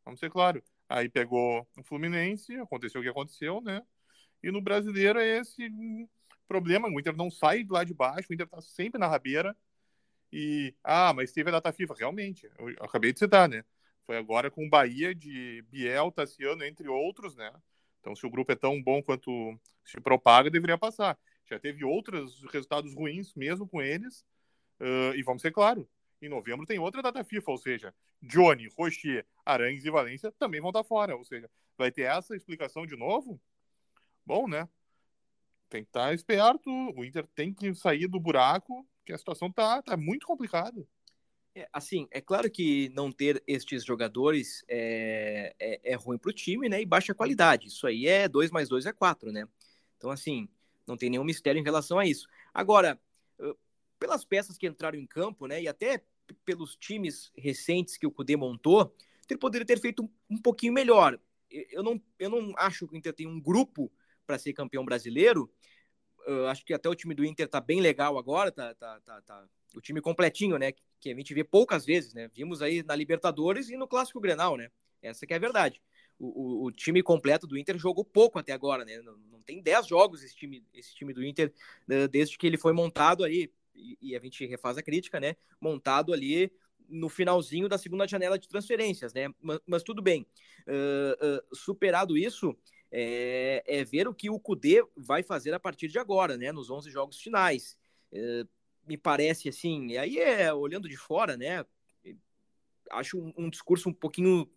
Vamos 0.04 0.20
ser 0.20 0.30
claro. 0.30 0.62
Aí 0.88 1.08
pegou 1.08 1.66
o 1.76 1.82
Fluminense, 1.82 2.56
aconteceu 2.56 3.00
o 3.00 3.04
que 3.04 3.10
aconteceu, 3.10 3.60
né? 3.60 3.82
E 4.42 4.50
no 4.50 4.60
Brasileiro 4.60 5.18
é 5.18 5.38
esse 5.38 5.70
problema. 6.46 6.88
O 6.88 6.98
Inter 6.98 7.16
não 7.16 7.30
sai 7.30 7.66
lá 7.68 7.84
de 7.84 7.92
baixo, 7.92 8.28
o 8.30 8.34
Inter 8.34 8.48
tá 8.48 8.60
sempre 8.60 8.98
na 8.98 9.06
rabeira. 9.06 9.56
E, 10.32 10.74
ah, 10.84 11.12
mas 11.12 11.32
teve 11.32 11.48
a 11.50 11.52
data 11.52 11.72
FIFA. 11.72 11.94
Realmente, 11.98 12.50
eu 12.58 12.68
acabei 12.80 13.12
de 13.12 13.18
citar, 13.18 13.48
né? 13.48 13.64
Foi 14.06 14.16
agora 14.16 14.50
com 14.50 14.66
o 14.66 14.70
Bahia 14.70 15.14
de 15.14 15.62
Biel, 15.70 16.10
Tassiano, 16.10 16.64
entre 16.64 16.88
outros, 16.88 17.34
né? 17.36 17.52
Então, 18.00 18.14
se 18.14 18.26
o 18.26 18.30
grupo 18.30 18.52
é 18.52 18.56
tão 18.56 18.82
bom 18.82 19.02
quanto 19.02 19.30
se 19.84 20.00
propaga, 20.00 20.50
deveria 20.50 20.78
passar. 20.78 21.18
Já 21.44 21.58
teve 21.58 21.84
outros 21.84 22.42
resultados 22.50 22.94
ruins, 22.94 23.34
mesmo 23.34 23.68
com 23.68 23.82
eles. 23.82 24.24
Uh, 24.80 25.14
e 25.14 25.22
vamos 25.22 25.42
ser 25.42 25.50
claro, 25.50 25.88
em 26.22 26.28
novembro 26.28 26.66
tem 26.66 26.78
outra 26.78 27.02
data 27.02 27.24
FIFA, 27.24 27.50
ou 27.50 27.58
seja, 27.58 27.94
Johnny, 28.22 28.68
Rocher, 28.76 29.26
Arangues 29.44 29.84
e 29.84 29.90
Valência 29.90 30.32
também 30.32 30.60
vão 30.60 30.70
estar 30.70 30.84
fora. 30.84 31.16
Ou 31.16 31.24
seja, 31.24 31.50
vai 31.76 31.90
ter 31.90 32.02
essa 32.02 32.34
explicação 32.36 32.86
de 32.86 32.96
novo? 32.96 33.40
Bom, 34.24 34.46
né? 34.48 34.68
tem 35.68 35.82
que 35.82 35.90
estar 35.90 36.12
esperto, 36.14 36.70
o 36.70 37.04
Inter 37.04 37.26
tem 37.34 37.52
que 37.52 37.74
sair 37.74 38.08
do 38.08 38.18
buraco, 38.18 38.86
que 39.04 39.12
a 39.12 39.18
situação 39.18 39.50
tá, 39.50 39.82
tá 39.82 39.96
muito 39.96 40.26
complicada. 40.26 40.86
É, 41.54 41.68
assim, 41.72 42.06
é 42.10 42.20
claro 42.20 42.50
que 42.50 42.90
não 42.90 43.10
ter 43.10 43.42
estes 43.46 43.84
jogadores 43.84 44.64
é, 44.68 45.54
é, 45.58 45.92
é 45.92 45.94
ruim 45.94 46.18
para 46.18 46.30
o 46.30 46.32
time, 46.32 46.68
né? 46.68 46.80
E 46.80 46.86
baixa 46.86 47.14
qualidade. 47.14 47.68
Isso 47.68 47.86
aí 47.86 48.06
é 48.06 48.28
2 48.28 48.50
mais 48.50 48.68
2 48.68 48.86
é 48.86 48.92
4, 48.92 49.32
né? 49.32 49.46
Então, 49.96 50.10
assim, 50.10 50.48
não 50.86 50.96
tem 50.96 51.10
nenhum 51.10 51.24
mistério 51.24 51.60
em 51.60 51.64
relação 51.64 51.98
a 51.98 52.06
isso. 52.06 52.28
Agora, 52.52 53.00
pelas 53.98 54.24
peças 54.24 54.56
que 54.56 54.66
entraram 54.66 54.98
em 54.98 55.06
campo, 55.06 55.46
né? 55.46 55.62
E 55.62 55.68
até 55.68 56.02
pelos 56.44 56.76
times 56.76 57.32
recentes 57.36 57.96
que 57.96 58.06
o 58.06 58.10
Cudê 58.10 58.36
montou, 58.36 58.94
ele 59.28 59.38
poderia 59.38 59.66
ter 59.66 59.78
feito 59.78 60.02
um, 60.02 60.08
um 60.30 60.38
pouquinho 60.40 60.72
melhor. 60.72 61.18
Eu 61.50 61.82
não, 61.82 62.00
eu 62.18 62.30
não 62.30 62.52
acho 62.56 62.86
que 62.86 62.94
o 62.94 62.96
Inter 62.96 63.12
tem 63.12 63.26
um 63.26 63.40
grupo 63.40 63.90
para 64.26 64.38
ser 64.38 64.52
campeão 64.52 64.84
brasileiro. 64.84 65.50
Eu 66.26 66.46
acho 66.48 66.64
que 66.64 66.74
até 66.74 66.88
o 66.88 66.94
time 66.94 67.14
do 67.14 67.24
Inter 67.24 67.48
tá 67.48 67.60
bem 67.60 67.80
legal 67.80 68.18
agora, 68.18 68.52
tá, 68.52 68.74
tá, 68.74 69.00
tá, 69.00 69.22
tá, 69.22 69.48
o 69.74 69.80
time 69.80 70.00
completinho, 70.00 70.58
né? 70.58 70.72
Que 71.00 71.10
a 71.10 71.14
gente 71.14 71.32
vê 71.32 71.44
poucas 71.44 71.86
vezes, 71.86 72.12
né? 72.12 72.28
Vimos 72.34 72.60
aí 72.60 72.82
na 72.82 72.94
Libertadores 72.94 73.70
e 73.70 73.76
no 73.76 73.88
Clássico 73.88 74.20
Grenal, 74.20 74.56
né? 74.56 74.70
Essa 75.00 75.26
que 75.26 75.32
é 75.32 75.36
a 75.36 75.40
verdade. 75.40 75.80
O, 76.18 76.26
o, 76.26 76.64
o 76.66 76.72
time 76.72 77.02
completo 77.02 77.46
do 77.46 77.56
Inter 77.56 77.78
jogou 77.78 78.04
pouco 78.04 78.38
até 78.38 78.52
agora, 78.52 78.84
né? 78.84 79.00
Não, 79.00 79.16
não 79.30 79.40
tem 79.42 79.62
10 79.62 79.86
jogos 79.86 80.22
esse 80.22 80.34
time, 80.34 80.64
esse 80.74 80.94
time 80.94 81.14
do 81.14 81.24
Inter, 81.24 81.52
né, 81.86 82.08
desde 82.08 82.36
que 82.36 82.46
ele 82.46 82.58
foi 82.58 82.72
montado 82.72 83.24
aí. 83.24 83.50
E, 84.00 84.16
a 84.16 84.20
gente 84.20 84.44
refaz 84.46 84.76
a 84.76 84.82
crítica, 84.82 85.20
né? 85.20 85.36
Montado 85.60 86.12
ali 86.12 86.52
no 86.88 87.08
finalzinho 87.08 87.68
da 87.68 87.78
segunda 87.78 88.06
janela 88.08 88.38
de 88.38 88.48
transferências, 88.48 89.12
né? 89.12 89.28
Mas, 89.40 89.60
mas 89.66 89.82
tudo 89.82 90.02
bem. 90.02 90.26
Uh, 90.66 91.50
uh, 91.52 91.56
superado 91.56 92.16
isso, 92.16 92.56
é, 92.90 93.62
é, 93.66 93.84
ver 93.84 94.08
o 94.08 94.14
que 94.14 94.30
o 94.30 94.40
Cudê 94.40 94.82
vai 94.96 95.22
fazer 95.22 95.52
a 95.52 95.60
partir 95.60 95.88
de 95.88 95.98
agora, 95.98 96.36
né? 96.36 96.50
Nos 96.50 96.70
11 96.70 96.90
jogos 96.90 97.20
finais. 97.20 97.78
Uh, 98.12 98.48
me 98.86 98.96
parece 98.96 99.50
assim, 99.50 99.88
e 99.88 99.98
aí 99.98 100.18
é 100.18 100.52
olhando 100.52 100.88
de 100.88 100.96
fora, 100.96 101.36
né? 101.36 101.64
Acho 102.90 103.18
um, 103.18 103.32
um 103.36 103.50
discurso 103.50 103.90
um 103.90 103.92
pouquinho. 103.92 104.50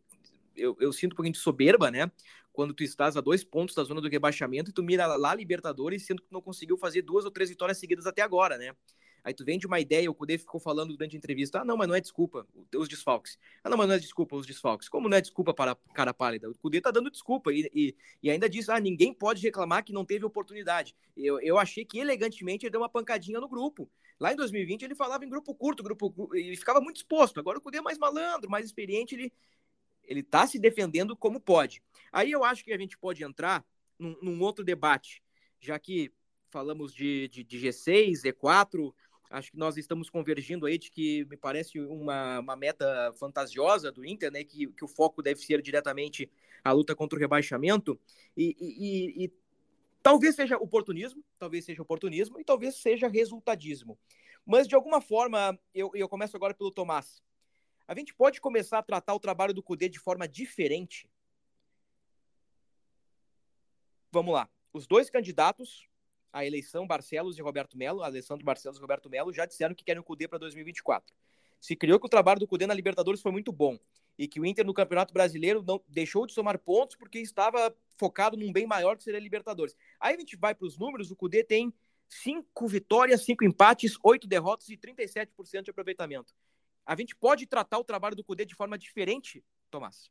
Eu, 0.56 0.78
eu, 0.80 0.94
sinto 0.94 1.14
um 1.14 1.16
pouquinho 1.16 1.34
de 1.34 1.40
soberba, 1.40 1.92
né? 1.92 2.10
Quando 2.54 2.74
tu 2.74 2.84
estás 2.84 3.18
a 3.18 3.22
dois 3.22 3.44
pontos 3.44 3.76
da 3.76 3.84
zona 3.84 4.00
do 4.00 4.10
rebaixamento 4.10 4.72
e 4.72 4.74
tu 4.74 4.84
mira 4.84 5.06
lá 5.06 5.36
Libertadores, 5.36 6.06
sendo 6.06 6.22
que 6.22 6.30
tu 6.30 6.34
não 6.34 6.42
conseguiu 6.42 6.78
fazer 6.78 7.02
duas 7.02 7.26
ou 7.26 7.32
três 7.32 7.50
vitórias 7.50 7.78
seguidas 7.78 8.06
até 8.06 8.22
agora, 8.22 8.58
né? 8.58 8.74
Aí 9.24 9.34
tu 9.34 9.46
vende 9.46 9.68
uma 9.68 9.80
ideia, 9.80 10.10
o 10.10 10.16
Cudê 10.16 10.38
ficou 10.38 10.60
falando 10.60 10.96
durante 10.96 11.16
a 11.16 11.18
entrevista, 11.18 11.62
ah, 11.62 11.66
não, 11.66 11.78
mas 11.78 11.88
não 11.88 11.96
é 11.96 12.02
desculpa, 12.02 12.48
os 12.76 12.88
desfalques. 12.88 13.38
Ah, 13.64 13.70
não, 13.70 13.78
mas 13.78 13.88
não 13.88 13.96
é 13.96 14.00
desculpa, 14.00 14.36
os 14.36 14.48
desfalques. 14.48 14.90
Como 14.90 15.08
não 15.08 15.18
é 15.18 15.22
desculpa 15.22 15.54
para 15.54 15.76
cara 15.94 16.14
pálida? 16.14 16.50
O 16.50 16.58
Cudê 16.58 16.82
tá 16.82 16.92
dando 16.92 17.12
desculpa 17.12 17.54
e, 17.54 17.70
e, 17.74 17.96
e, 18.24 18.32
ainda 18.32 18.50
diz, 18.50 18.70
ah, 18.70 18.80
ninguém 18.80 19.14
pode 19.14 19.42
reclamar 19.42 19.84
que 19.84 19.94
não 19.94 20.04
teve 20.04 20.26
oportunidade. 20.26 20.96
Eu, 21.16 21.40
eu 21.40 21.58
achei 21.58 21.86
que 21.86 22.00
elegantemente 22.00 22.66
ele 22.66 22.72
deu 22.72 22.82
uma 22.82 22.90
pancadinha 22.90 23.40
no 23.40 23.48
grupo. 23.48 23.90
Lá 24.20 24.34
em 24.34 24.36
2020 24.36 24.84
ele 24.84 24.96
falava 24.96 25.26
em 25.26 25.30
grupo 25.30 25.54
curto, 25.54 25.84
grupo 25.84 26.36
e 26.36 26.56
ficava 26.56 26.82
muito 26.82 26.98
exposto. 26.98 27.40
Agora 27.40 27.58
o 27.58 27.62
Cudê 27.62 27.78
é 27.78 27.82
mais 27.82 27.98
malandro, 27.98 28.50
mais 28.50 28.66
experiente, 28.66 29.16
ele 29.16 29.32
ele 30.04 30.24
tá 30.24 30.46
se 30.46 30.60
defendendo 30.60 31.16
como 31.16 31.40
pode. 31.40 31.82
Aí 32.12 32.32
eu 32.32 32.44
acho 32.44 32.66
que 32.66 32.74
a 32.74 32.78
gente 32.78 32.98
pode 32.98 33.24
entrar 33.24 33.66
num, 33.98 34.18
num 34.22 34.42
outro 34.42 34.64
debate, 34.64 35.24
já 35.60 35.80
que 35.80 36.12
falamos 36.50 36.94
de, 36.94 37.30
de, 37.30 37.44
de 37.44 37.58
G6, 37.58 38.24
Z4, 38.24 38.94
Acho 39.32 39.52
que 39.52 39.58
nós 39.58 39.78
estamos 39.78 40.10
convergindo 40.10 40.66
aí 40.66 40.78
de 40.78 40.92
que 40.92 41.26
me 41.26 41.38
parece 41.38 41.80
uma, 41.80 42.40
uma 42.40 42.56
meta 42.56 43.14
fantasiosa 43.14 43.90
do 43.90 44.06
Inter, 44.06 44.30
né? 44.30 44.44
Que, 44.44 44.68
que 44.68 44.84
o 44.84 44.88
foco 44.88 45.22
deve 45.22 45.40
ser 45.40 45.62
diretamente 45.62 46.30
a 46.62 46.72
luta 46.74 46.94
contra 46.94 47.18
o 47.18 47.20
rebaixamento. 47.20 47.98
E, 48.36 48.56
e, 48.60 49.24
e 49.26 49.32
talvez 50.04 50.36
seja 50.36 50.58
oportunismo, 50.58 51.24
talvez 51.40 51.64
seja 51.64 51.82
oportunismo 51.82 52.40
e 52.42 52.44
talvez 52.44 52.76
seja 52.76 53.08
resultadismo. 53.08 53.98
Mas 54.46 54.68
de 54.68 54.76
alguma 54.76 55.00
forma, 55.00 55.58
eu, 55.74 55.92
eu 55.94 56.10
começo 56.10 56.36
agora 56.36 56.54
pelo 56.54 56.72
Tomás. 56.72 57.24
A 57.88 57.96
gente 57.96 58.14
pode 58.14 58.42
começar 58.42 58.80
a 58.80 58.84
tratar 58.84 59.14
o 59.14 59.20
trabalho 59.20 59.54
do 59.54 59.64
Cudê 59.64 59.88
de 59.88 60.00
forma 60.00 60.28
diferente? 60.28 61.10
Vamos 64.12 64.34
lá. 64.34 64.50
Os 64.74 64.86
dois 64.86 65.10
candidatos 65.10 65.88
a 66.32 66.46
eleição 66.46 66.88
Barcelos 66.88 67.38
e 67.38 67.42
Roberto 67.42 67.78
Melo, 67.78 68.04
Alessandro 68.04 68.46
Barcelos 68.46 68.78
e 68.78 68.82
Roberto 68.82 69.10
Melo, 69.10 69.34
já 69.34 69.46
disseram 69.46 69.76
que 69.76 69.84
querem 69.84 70.00
o 70.00 70.04
Cudê 70.04 70.28
para 70.28 70.40
2024. 70.40 71.14
Se 71.60 71.76
criou 71.76 72.00
que 72.00 72.06
o 72.06 72.10
trabalho 72.10 72.40
do 72.40 72.48
Cudê 72.48 72.66
na 72.66 72.74
Libertadores 72.74 73.22
foi 73.22 73.32
muito 73.32 73.52
bom 73.52 73.78
e 74.18 74.28
que 74.28 74.40
o 74.40 74.46
Inter 74.46 74.66
no 74.66 74.74
Campeonato 74.74 75.14
Brasileiro 75.14 75.64
não 75.64 75.82
deixou 75.88 76.26
de 76.26 76.34
somar 76.34 76.58
pontos 76.58 76.96
porque 76.96 77.20
estava 77.20 77.76
focado 77.98 78.36
num 78.36 78.52
bem 78.52 78.66
maior 78.66 78.98
que 78.98 79.04
seria 79.04 79.20
a 79.20 79.24
Libertadores. 79.24 79.76
Aí 80.00 80.16
a 80.16 80.20
gente 80.20 80.36
vai 80.36 80.56
para 80.56 80.66
os 80.66 80.78
números, 80.78 81.12
o 81.12 81.16
Cudê 81.16 81.44
tem 81.44 81.74
cinco 82.10 82.68
vitórias, 82.68 83.24
cinco 83.24 83.44
empates, 83.44 83.96
oito 84.04 84.28
derrotas 84.28 84.70
e 84.70 84.78
37% 84.78 85.64
de 85.64 85.72
aproveitamento. 85.72 86.34
A 86.86 86.96
gente 86.96 87.16
pode 87.16 87.46
tratar 87.46 87.78
o 87.78 87.84
trabalho 87.84 88.16
do 88.16 88.24
Cudê 88.24 88.44
de 88.44 88.56
forma 88.56 88.78
diferente, 88.78 89.44
Tomás? 89.70 90.10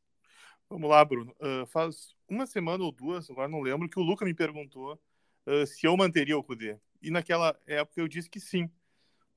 Vamos 0.69 0.89
lá, 0.89 1.03
Bruno. 1.03 1.35
Uh, 1.39 1.65
faz 1.67 2.15
uma 2.29 2.45
semana 2.45 2.83
ou 2.83 2.93
duas, 2.93 3.29
agora 3.29 3.49
não 3.49 3.59
lembro, 3.59 3.89
que 3.89 3.99
o 3.99 4.03
Luca 4.03 4.23
me 4.23 4.33
perguntou 4.33 4.97
uh, 5.45 5.65
se 5.65 5.85
eu 5.85 5.95
manteria 5.95 6.37
o 6.37 6.43
Kudê. 6.43 6.77
E 7.01 7.09
naquela 7.09 7.59
época 7.65 7.99
eu 7.99 8.07
disse 8.07 8.29
que 8.29 8.39
sim. 8.39 8.69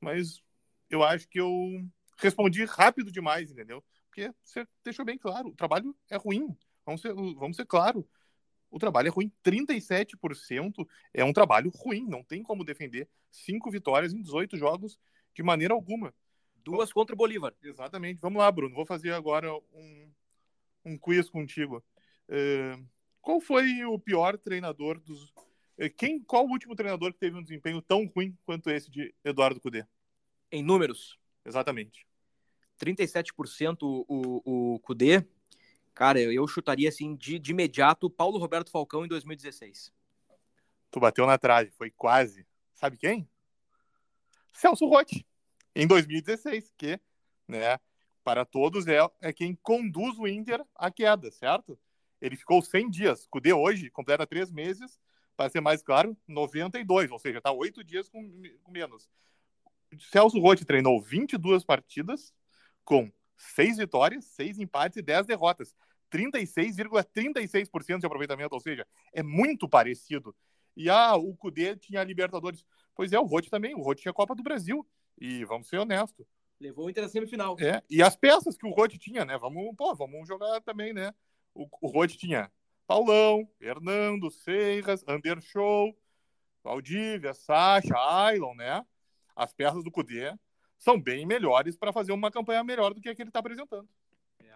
Mas 0.00 0.42
eu 0.90 1.02
acho 1.02 1.28
que 1.28 1.40
eu 1.40 1.50
respondi 2.18 2.64
rápido 2.64 3.10
demais, 3.10 3.50
entendeu? 3.50 3.82
Porque 4.06 4.32
você 4.42 4.66
deixou 4.84 5.04
bem 5.04 5.18
claro, 5.18 5.48
o 5.48 5.56
trabalho 5.56 5.94
é 6.10 6.16
ruim. 6.16 6.56
Vamos 6.86 7.00
ser, 7.00 7.14
vamos 7.14 7.56
ser 7.56 7.66
claro. 7.66 8.06
O 8.70 8.78
trabalho 8.78 9.08
é 9.08 9.10
ruim. 9.10 9.32
37% 9.44 10.86
é 11.12 11.24
um 11.24 11.32
trabalho 11.32 11.70
ruim. 11.70 12.06
Não 12.06 12.22
tem 12.22 12.42
como 12.42 12.64
defender 12.64 13.08
cinco 13.30 13.70
vitórias 13.70 14.12
em 14.12 14.20
18 14.20 14.56
jogos 14.56 14.98
de 15.34 15.42
maneira 15.42 15.74
alguma. 15.74 16.14
Duas 16.56 16.92
contra 16.92 17.14
o 17.14 17.16
Bolívar. 17.16 17.54
Exatamente. 17.62 18.20
Vamos 18.20 18.40
lá, 18.40 18.50
Bruno. 18.50 18.74
Vou 18.74 18.86
fazer 18.86 19.12
agora 19.12 19.52
um, 19.72 20.12
um 20.84 20.98
quiz 20.98 21.30
contigo. 21.30 21.84
Uh, 22.28 22.84
qual 23.20 23.40
foi 23.40 23.84
o 23.84 23.98
pior 23.98 24.36
treinador 24.36 24.98
dos, 25.00 25.32
quem, 25.96 26.20
qual 26.20 26.46
o 26.46 26.50
último 26.50 26.76
treinador 26.76 27.12
que 27.12 27.18
teve 27.18 27.36
um 27.36 27.42
desempenho 27.42 27.82
tão 27.82 28.06
ruim 28.06 28.36
quanto 28.44 28.70
esse 28.70 28.90
de 28.90 29.14
Eduardo 29.24 29.60
Cudê? 29.60 29.84
Em 30.50 30.62
números? 30.62 31.18
Exatamente. 31.44 32.06
37% 32.78 33.82
o, 33.82 34.74
o 34.74 34.78
Cudê. 34.80 35.24
Cara, 35.94 36.20
eu 36.20 36.46
chutaria 36.46 36.88
assim 36.88 37.14
de, 37.14 37.38
de 37.38 37.52
imediato 37.52 38.10
Paulo 38.10 38.38
Roberto 38.38 38.70
Falcão 38.70 39.04
em 39.04 39.08
2016. 39.08 39.92
Tu 40.90 41.00
bateu 41.00 41.26
na 41.26 41.38
trave, 41.38 41.70
foi 41.72 41.90
quase. 41.90 42.46
Sabe 42.72 42.96
quem? 42.96 43.28
Celso 44.52 44.86
Rotti, 44.86 45.26
em 45.74 45.86
2016, 45.86 46.72
que, 46.76 47.00
né, 47.48 47.78
para 48.22 48.44
todos 48.44 48.86
é, 48.86 48.98
é 49.20 49.32
quem 49.32 49.56
conduz 49.56 50.16
o 50.18 50.26
Inter 50.26 50.64
à 50.74 50.90
queda, 50.90 51.30
certo? 51.30 51.78
Ele 52.20 52.36
ficou 52.36 52.62
100 52.62 52.90
dias. 52.90 53.26
Cudê 53.26 53.52
hoje 53.52 53.90
completa 53.90 54.26
três 54.26 54.50
meses 54.50 55.00
para 55.36 55.50
ser 55.50 55.60
mais 55.60 55.82
claro, 55.82 56.16
92, 56.28 57.10
ou 57.10 57.18
seja, 57.18 57.38
está 57.38 57.52
oito 57.52 57.82
dias 57.82 58.08
com, 58.08 58.22
com, 58.62 58.72
menos. 58.72 59.08
Celso 60.10 60.38
Rotti 60.38 60.64
treinou 60.64 61.00
22 61.00 61.64
partidas 61.64 62.32
com 62.84 63.10
seis 63.36 63.78
vitórias, 63.78 64.24
seis 64.26 64.58
empates 64.58 64.98
e 64.98 65.02
10 65.02 65.26
derrotas. 65.26 65.74
36,36% 66.10 67.32
,36 67.32 67.98
de 67.98 68.06
aproveitamento, 68.06 68.54
ou 68.54 68.60
seja, 68.60 68.86
é 69.12 69.22
muito 69.22 69.68
parecido. 69.68 70.34
E 70.76 70.88
ah, 70.88 71.16
o 71.16 71.34
Cudê 71.36 71.76
tinha 71.76 72.04
Libertadores. 72.04 72.64
Pois 72.94 73.12
é, 73.12 73.18
o 73.18 73.24
Rotti 73.24 73.50
também. 73.50 73.74
O 73.74 73.82
Rotti 73.82 74.02
tinha 74.02 74.12
Copa 74.12 74.34
do 74.34 74.42
Brasil. 74.42 74.86
E 75.18 75.44
vamos 75.44 75.68
ser 75.68 75.78
honestos. 75.78 76.26
Levou 76.60 76.86
o 76.86 76.90
Inter 76.90 77.02
na 77.02 77.08
semifinal. 77.08 77.56
É, 77.60 77.82
e 77.90 78.02
as 78.02 78.16
peças 78.16 78.56
que 78.56 78.66
o 78.66 78.70
Rotti 78.70 78.98
tinha, 78.98 79.24
né? 79.24 79.36
Vamos, 79.38 79.74
pô, 79.76 79.94
vamos 79.94 80.26
jogar 80.26 80.60
também, 80.60 80.92
né? 80.92 81.12
O, 81.52 81.68
o 81.80 81.88
Rotti 81.88 82.16
tinha 82.16 82.50
Paulão, 82.86 83.48
Hernando, 83.60 84.30
Seiras, 84.30 85.04
Andershow, 85.06 85.96
Valdívia, 86.62 87.34
Sacha, 87.34 87.94
Ailon, 87.96 88.54
né? 88.54 88.84
As 89.34 89.52
peças 89.52 89.82
do 89.82 89.90
Cudê 89.90 90.32
são 90.78 91.00
bem 91.00 91.26
melhores 91.26 91.76
para 91.76 91.92
fazer 91.92 92.12
uma 92.12 92.30
campanha 92.30 92.62
melhor 92.62 92.92
do 92.92 93.00
que 93.00 93.08
a 93.08 93.14
que 93.14 93.22
ele 93.22 93.30
está 93.30 93.40
apresentando. 93.40 93.88
É. 94.40 94.54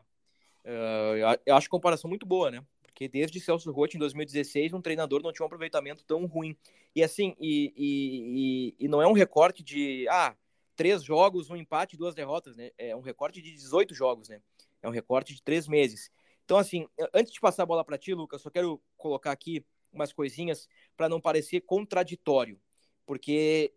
Uh, 0.64 1.40
eu 1.46 1.56
acho 1.56 1.66
a 1.66 1.70
comparação 1.70 2.08
muito 2.08 2.26
boa, 2.26 2.50
né? 2.50 2.64
Porque 2.82 3.08
desde 3.08 3.40
Celso 3.40 3.70
Rotti, 3.70 3.96
em 3.96 4.00
2016, 4.00 4.72
um 4.72 4.80
treinador 4.80 5.22
não 5.22 5.32
tinha 5.32 5.44
um 5.44 5.46
aproveitamento 5.46 6.04
tão 6.04 6.26
ruim. 6.26 6.56
E 6.94 7.02
assim, 7.02 7.36
e, 7.40 7.72
e, 7.76 8.84
e, 8.84 8.88
não 8.88 9.00
é 9.00 9.06
um 9.06 9.12
recorte 9.12 9.62
de, 9.62 10.06
ah, 10.10 10.36
três 10.74 11.02
jogos, 11.02 11.48
um 11.48 11.56
empate, 11.56 11.96
duas 11.96 12.14
derrotas, 12.14 12.56
né? 12.56 12.70
É 12.76 12.94
um 12.96 13.00
recorte 13.00 13.40
de 13.40 13.52
18 13.52 13.94
jogos, 13.94 14.28
né? 14.28 14.40
É 14.82 14.88
um 14.88 14.92
recorte 14.92 15.34
de 15.34 15.42
três 15.42 15.68
meses. 15.68 16.10
Então, 16.48 16.56
assim, 16.56 16.88
antes 17.12 17.30
de 17.34 17.40
passar 17.40 17.64
a 17.64 17.66
bola 17.66 17.84
para 17.84 17.98
ti, 17.98 18.14
Lucas, 18.14 18.40
só 18.40 18.48
quero 18.48 18.80
colocar 18.96 19.32
aqui 19.32 19.62
umas 19.92 20.14
coisinhas 20.14 20.66
para 20.96 21.06
não 21.06 21.20
parecer 21.20 21.60
contraditório, 21.60 22.58
porque, 23.04 23.74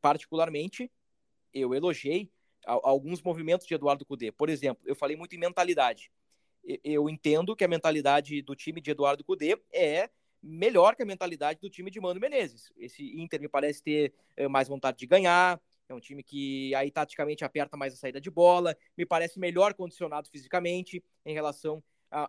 particularmente, 0.00 0.88
eu 1.52 1.74
elogiei 1.74 2.30
alguns 2.64 3.20
movimentos 3.20 3.66
de 3.66 3.74
Eduardo 3.74 4.06
Cudê. 4.06 4.30
Por 4.30 4.48
exemplo, 4.48 4.80
eu 4.86 4.94
falei 4.94 5.16
muito 5.16 5.34
em 5.34 5.40
mentalidade. 5.40 6.08
Eu 6.84 7.10
entendo 7.10 7.56
que 7.56 7.64
a 7.64 7.68
mentalidade 7.68 8.40
do 8.42 8.54
time 8.54 8.80
de 8.80 8.92
Eduardo 8.92 9.24
Cudê 9.24 9.60
é 9.72 10.08
melhor 10.40 10.94
que 10.94 11.02
a 11.02 11.06
mentalidade 11.06 11.58
do 11.58 11.68
time 11.68 11.90
de 11.90 12.00
Mano 12.00 12.20
Menezes. 12.20 12.72
Esse 12.76 13.02
Inter 13.20 13.40
me 13.40 13.48
parece 13.48 13.82
ter 13.82 14.14
eh, 14.36 14.46
mais 14.46 14.68
vontade 14.68 14.98
de 14.98 15.06
ganhar, 15.08 15.60
é 15.88 15.94
um 15.94 16.00
time 16.00 16.22
que 16.22 16.72
aí 16.76 16.92
taticamente 16.92 17.44
aperta 17.44 17.76
mais 17.76 17.92
a 17.92 17.96
saída 17.96 18.20
de 18.20 18.30
bola, 18.30 18.76
me 18.96 19.04
parece 19.04 19.40
melhor 19.40 19.74
condicionado 19.74 20.28
fisicamente 20.30 21.02
em 21.26 21.34
relação 21.34 21.82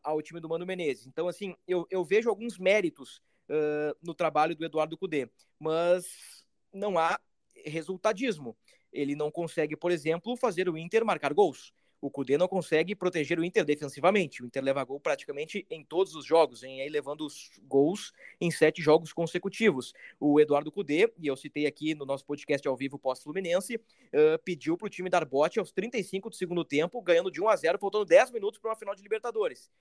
ao 0.04 0.22
time 0.22 0.40
do 0.40 0.50
Mano 0.50 0.66
Menezes. 0.66 1.08
Então, 1.08 1.28
assim, 1.28 1.56
eu, 1.68 1.88
eu 1.90 2.04
vejo 2.04 2.30
alguns 2.30 2.58
méritos 2.58 3.22
uh, 3.50 3.96
no 4.02 4.14
trabalho 4.14 4.56
do 4.56 4.66
Eduardo 4.66 4.98
Cudê, 4.98 5.30
mas 5.60 6.46
não 6.74 6.98
há 6.98 7.20
resultadismo. 7.66 8.58
Ele 8.92 9.16
não 9.16 9.30
consegue, 9.30 9.76
por 9.76 9.92
exemplo, 9.92 10.36
fazer 10.38 10.70
o 10.70 10.78
Inter 10.78 11.06
marcar 11.06 11.34
gols 11.34 11.74
o 12.06 12.12
Cudê 12.12 12.38
não 12.38 12.48
consegue 12.48 12.94
proteger 12.94 13.40
o 13.40 13.44
Inter 13.44 13.66
defensivamente. 13.66 14.44
O 14.44 14.46
Inter 14.46 14.64
leva 14.64 14.84
gol 14.84 15.00
praticamente 15.00 15.66
em 15.70 15.84
todos 15.84 16.14
os 16.14 16.24
jogos, 16.24 16.64
em 16.64 16.82
aí 16.82 16.88
levando 16.88 17.26
os 17.26 17.50
gols 17.64 18.14
em 18.40 18.52
sete 18.52 18.80
jogos 18.80 19.12
consecutivos. 19.12 19.92
O 20.20 20.40
Eduardo 20.40 20.72
Cudê, 20.72 21.12
e 21.18 21.26
eu 21.26 21.36
citei 21.36 21.66
aqui 21.66 21.96
no 21.96 22.06
nosso 22.06 22.24
podcast 22.24 22.68
ao 22.68 22.76
vivo 22.78 23.00
pós-Fluminense, 23.00 23.78
uh, 23.78 24.40
pediu 24.44 24.78
para 24.78 24.86
o 24.86 24.90
time 24.90 25.10
dar 25.10 25.26
bote 25.26 25.58
aos 25.58 25.72
35 25.72 26.30
do 26.30 26.36
segundo 26.36 26.64
tempo, 26.64 27.02
ganhando 27.02 27.32
de 27.32 27.42
1 27.42 27.50
a 27.50 27.56
0, 27.56 27.80
faltando 27.80 28.06
10 28.06 28.30
minutos 28.30 28.60
para 28.60 28.70
uma 28.70 28.76
final 28.76 28.94
de 28.94 29.02
Libertadores. 29.02 29.72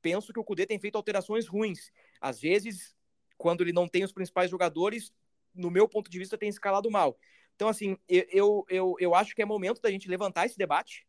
Penso 0.00 0.32
que 0.32 0.38
o 0.38 0.44
Cudê 0.44 0.66
tem 0.66 0.78
feito 0.78 0.96
alterações 0.96 1.48
ruins. 1.48 1.90
Às 2.20 2.40
vezes, 2.40 2.94
quando 3.36 3.62
ele 3.62 3.72
não 3.72 3.88
tem 3.88 4.04
os 4.04 4.12
principais 4.12 4.48
jogadores, 4.48 5.12
no 5.52 5.70
meu 5.70 5.88
ponto 5.88 6.08
de 6.08 6.18
vista, 6.20 6.38
tem 6.38 6.48
escalado 6.48 6.88
mal. 6.88 7.18
Então, 7.56 7.68
assim, 7.68 7.96
eu, 8.08 8.64
eu, 8.68 8.96
eu 9.00 9.14
acho 9.14 9.34
que 9.34 9.42
é 9.42 9.44
momento 9.44 9.80
da 9.80 9.90
gente 9.90 10.08
levantar 10.08 10.46
esse 10.46 10.58
debate, 10.58 11.06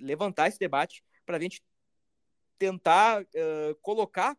levantar 0.00 0.48
esse 0.48 0.58
debate, 0.58 1.02
para 1.24 1.36
a 1.36 1.40
gente 1.40 1.62
tentar 2.58 3.22
uh, 3.22 3.74
colocar 3.80 4.36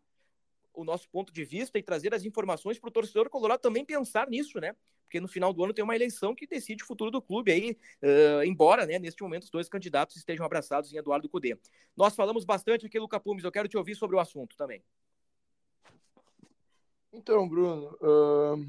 o 0.73 0.83
nosso 0.83 1.09
ponto 1.09 1.31
de 1.31 1.43
vista 1.43 1.77
e 1.77 1.83
trazer 1.83 2.13
as 2.13 2.25
informações 2.25 2.79
para 2.79 2.89
o 2.89 2.91
torcedor 2.91 3.29
colorado 3.29 3.61
também 3.61 3.85
pensar 3.85 4.29
nisso, 4.29 4.59
né? 4.59 4.75
Porque 5.03 5.19
no 5.19 5.27
final 5.27 5.53
do 5.53 5.63
ano 5.63 5.73
tem 5.73 5.83
uma 5.83 5.95
eleição 5.95 6.35
que 6.35 6.47
decide 6.47 6.83
o 6.83 6.87
futuro 6.87 7.11
do 7.11 7.21
clube 7.21 7.51
aí, 7.51 7.77
uh, 8.01 8.43
embora, 8.43 8.85
né, 8.85 8.99
neste 8.99 9.21
momento 9.21 9.43
os 9.43 9.49
dois 9.49 9.69
candidatos 9.69 10.15
estejam 10.15 10.45
abraçados 10.45 10.91
em 10.91 10.97
Eduardo 10.97 11.29
Cudê. 11.29 11.57
Nós 11.95 12.15
falamos 12.15 12.43
bastante 12.43 12.85
aqui, 12.85 12.99
Luca 12.99 13.19
Pumes, 13.19 13.43
eu 13.43 13.51
quero 13.51 13.67
te 13.67 13.77
ouvir 13.77 13.95
sobre 13.95 14.15
o 14.15 14.19
assunto 14.19 14.57
também. 14.57 14.83
Então, 17.13 17.47
Bruno, 17.47 17.97
uh, 18.01 18.65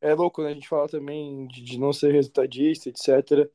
é 0.00 0.12
louco, 0.14 0.42
né? 0.42 0.50
A 0.50 0.54
gente 0.54 0.68
fala 0.68 0.88
também 0.88 1.46
de, 1.46 1.62
de 1.62 1.78
não 1.78 1.92
ser 1.92 2.10
resultadista, 2.12 2.88
etc. 2.88 3.48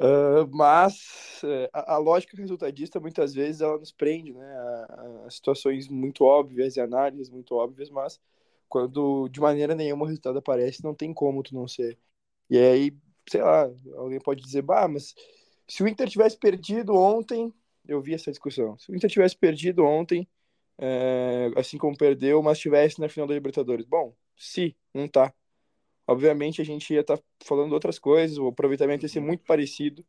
Uh, 0.00 0.48
mas 0.50 1.42
é, 1.44 1.68
a, 1.74 1.96
a, 1.96 1.98
lógica 1.98 2.34
resultadista 2.34 2.98
muitas 2.98 3.34
vezes 3.34 3.60
ela 3.60 3.76
nos 3.76 3.92
prende 3.92 4.32
né, 4.32 4.46
a, 4.56 5.26
a, 5.26 5.30
situações 5.30 5.88
muito 5.88 6.24
óbvias 6.24 6.74
e 6.76 6.80
análises 6.80 7.28
muito 7.28 7.54
óbvias, 7.54 7.90
mas 7.90 8.18
quando 8.66 9.28
de 9.28 9.40
maneira 9.40 9.74
nenhuma 9.74 10.04
o 10.04 10.06
resultado 10.06 10.38
aparece, 10.38 10.82
não 10.82 10.94
tem 10.94 11.12
como 11.12 11.42
tu 11.42 11.54
não 11.54 11.68
ser. 11.68 11.98
E 12.48 12.56
aí, 12.56 12.96
sei 13.28 13.42
lá, 13.42 13.70
alguém 13.96 14.18
pode 14.18 14.42
dizer, 14.42 14.62
bah, 14.62 14.88
mas 14.88 15.14
se 15.68 15.82
o 15.82 15.88
Inter 15.88 16.08
tivesse 16.08 16.38
perdido 16.38 16.94
ontem, 16.94 17.52
eu 17.86 18.00
vi 18.00 18.14
essa 18.14 18.30
discussão, 18.30 18.78
se 18.78 18.90
o 18.90 18.96
Inter 18.96 19.10
tivesse 19.10 19.36
perdido 19.36 19.84
ontem, 19.84 20.26
é, 20.78 21.50
assim 21.56 21.76
como 21.76 21.96
perdeu, 21.96 22.42
mas 22.42 22.56
estivesse 22.56 22.98
na 23.00 23.08
final 23.08 23.26
da 23.28 23.34
Libertadores. 23.34 23.84
Bom, 23.84 24.14
se, 24.34 24.74
não 24.94 25.06
tá 25.06 25.30
obviamente 26.10 26.60
a 26.60 26.64
gente 26.64 26.92
ia 26.92 27.02
estar 27.02 27.16
tá 27.16 27.22
falando 27.44 27.72
outras 27.72 27.98
coisas, 27.98 28.36
o 28.36 28.48
aproveitamento 28.48 29.04
ia 29.04 29.08
ser 29.08 29.20
muito 29.20 29.44
parecido. 29.44 30.04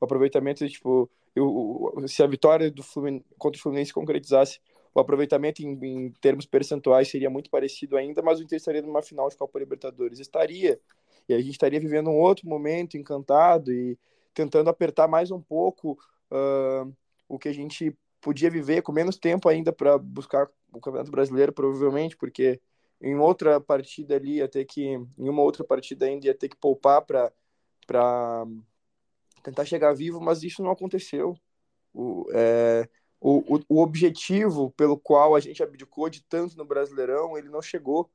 O 0.00 0.04
aproveitamento, 0.04 0.68
tipo, 0.68 1.08
eu, 1.36 1.94
se 2.08 2.20
a 2.22 2.26
vitória 2.26 2.68
do 2.68 2.82
Fluminense, 2.82 3.24
contra 3.38 3.58
o 3.58 3.62
Fluminense 3.62 3.92
concretizasse, 3.92 4.58
o 4.92 4.98
aproveitamento 4.98 5.62
em, 5.62 5.78
em, 5.82 6.10
termos 6.20 6.46
percentuais 6.46 7.08
seria 7.08 7.30
muito 7.30 7.48
parecido 7.48 7.96
ainda, 7.96 8.22
mas 8.22 8.40
o 8.40 8.42
Inter 8.42 8.56
estaria 8.56 8.82
numa 8.82 9.02
final 9.02 9.28
de 9.28 9.36
Copa 9.36 9.58
Libertadores. 9.58 10.18
Estaria. 10.18 10.80
E 11.28 11.34
a 11.34 11.38
gente 11.38 11.52
estaria 11.52 11.78
vivendo 11.78 12.10
um 12.10 12.18
outro 12.18 12.48
momento 12.48 12.96
encantado 12.96 13.72
e 13.72 13.96
tentando 14.34 14.68
apertar 14.68 15.06
mais 15.06 15.30
um 15.30 15.40
pouco 15.40 15.96
uh, 16.30 16.92
o 17.28 17.38
que 17.38 17.48
a 17.48 17.54
gente 17.54 17.96
podia 18.20 18.50
viver 18.50 18.82
com 18.82 18.90
menos 18.90 19.16
tempo 19.16 19.48
ainda 19.48 19.72
para 19.72 19.96
buscar 19.96 20.48
o 20.72 20.80
Campeonato 20.80 21.10
Brasileiro, 21.10 21.52
provavelmente, 21.52 22.16
porque 22.16 22.60
em 23.00 23.16
outra 23.16 23.60
partida 23.60 24.16
ali 24.16 24.36
ia 24.36 24.48
ter 24.48 24.64
que 24.64 24.82
em 24.84 25.28
uma 25.28 25.42
outra 25.42 25.64
partida 25.64 26.06
ainda 26.06 26.26
ia 26.26 26.34
ter 26.34 26.48
que 26.48 26.56
poupar 26.56 27.02
para 27.02 27.32
para 27.86 28.44
tentar 29.42 29.64
chegar 29.64 29.94
vivo, 29.94 30.20
mas 30.20 30.42
isso 30.42 30.62
não 30.62 30.72
aconteceu. 30.72 31.38
O, 31.94 32.26
é, 32.32 32.88
o, 33.20 33.60
o, 33.68 33.80
objetivo 33.80 34.70
pelo 34.72 34.98
qual 34.98 35.36
a 35.36 35.40
gente 35.40 35.62
abdicou 35.62 36.10
de 36.10 36.22
tanto 36.22 36.56
no 36.56 36.64
Brasileirão, 36.64 37.38
ele 37.38 37.48
não 37.48 37.62
chegou. 37.62 38.10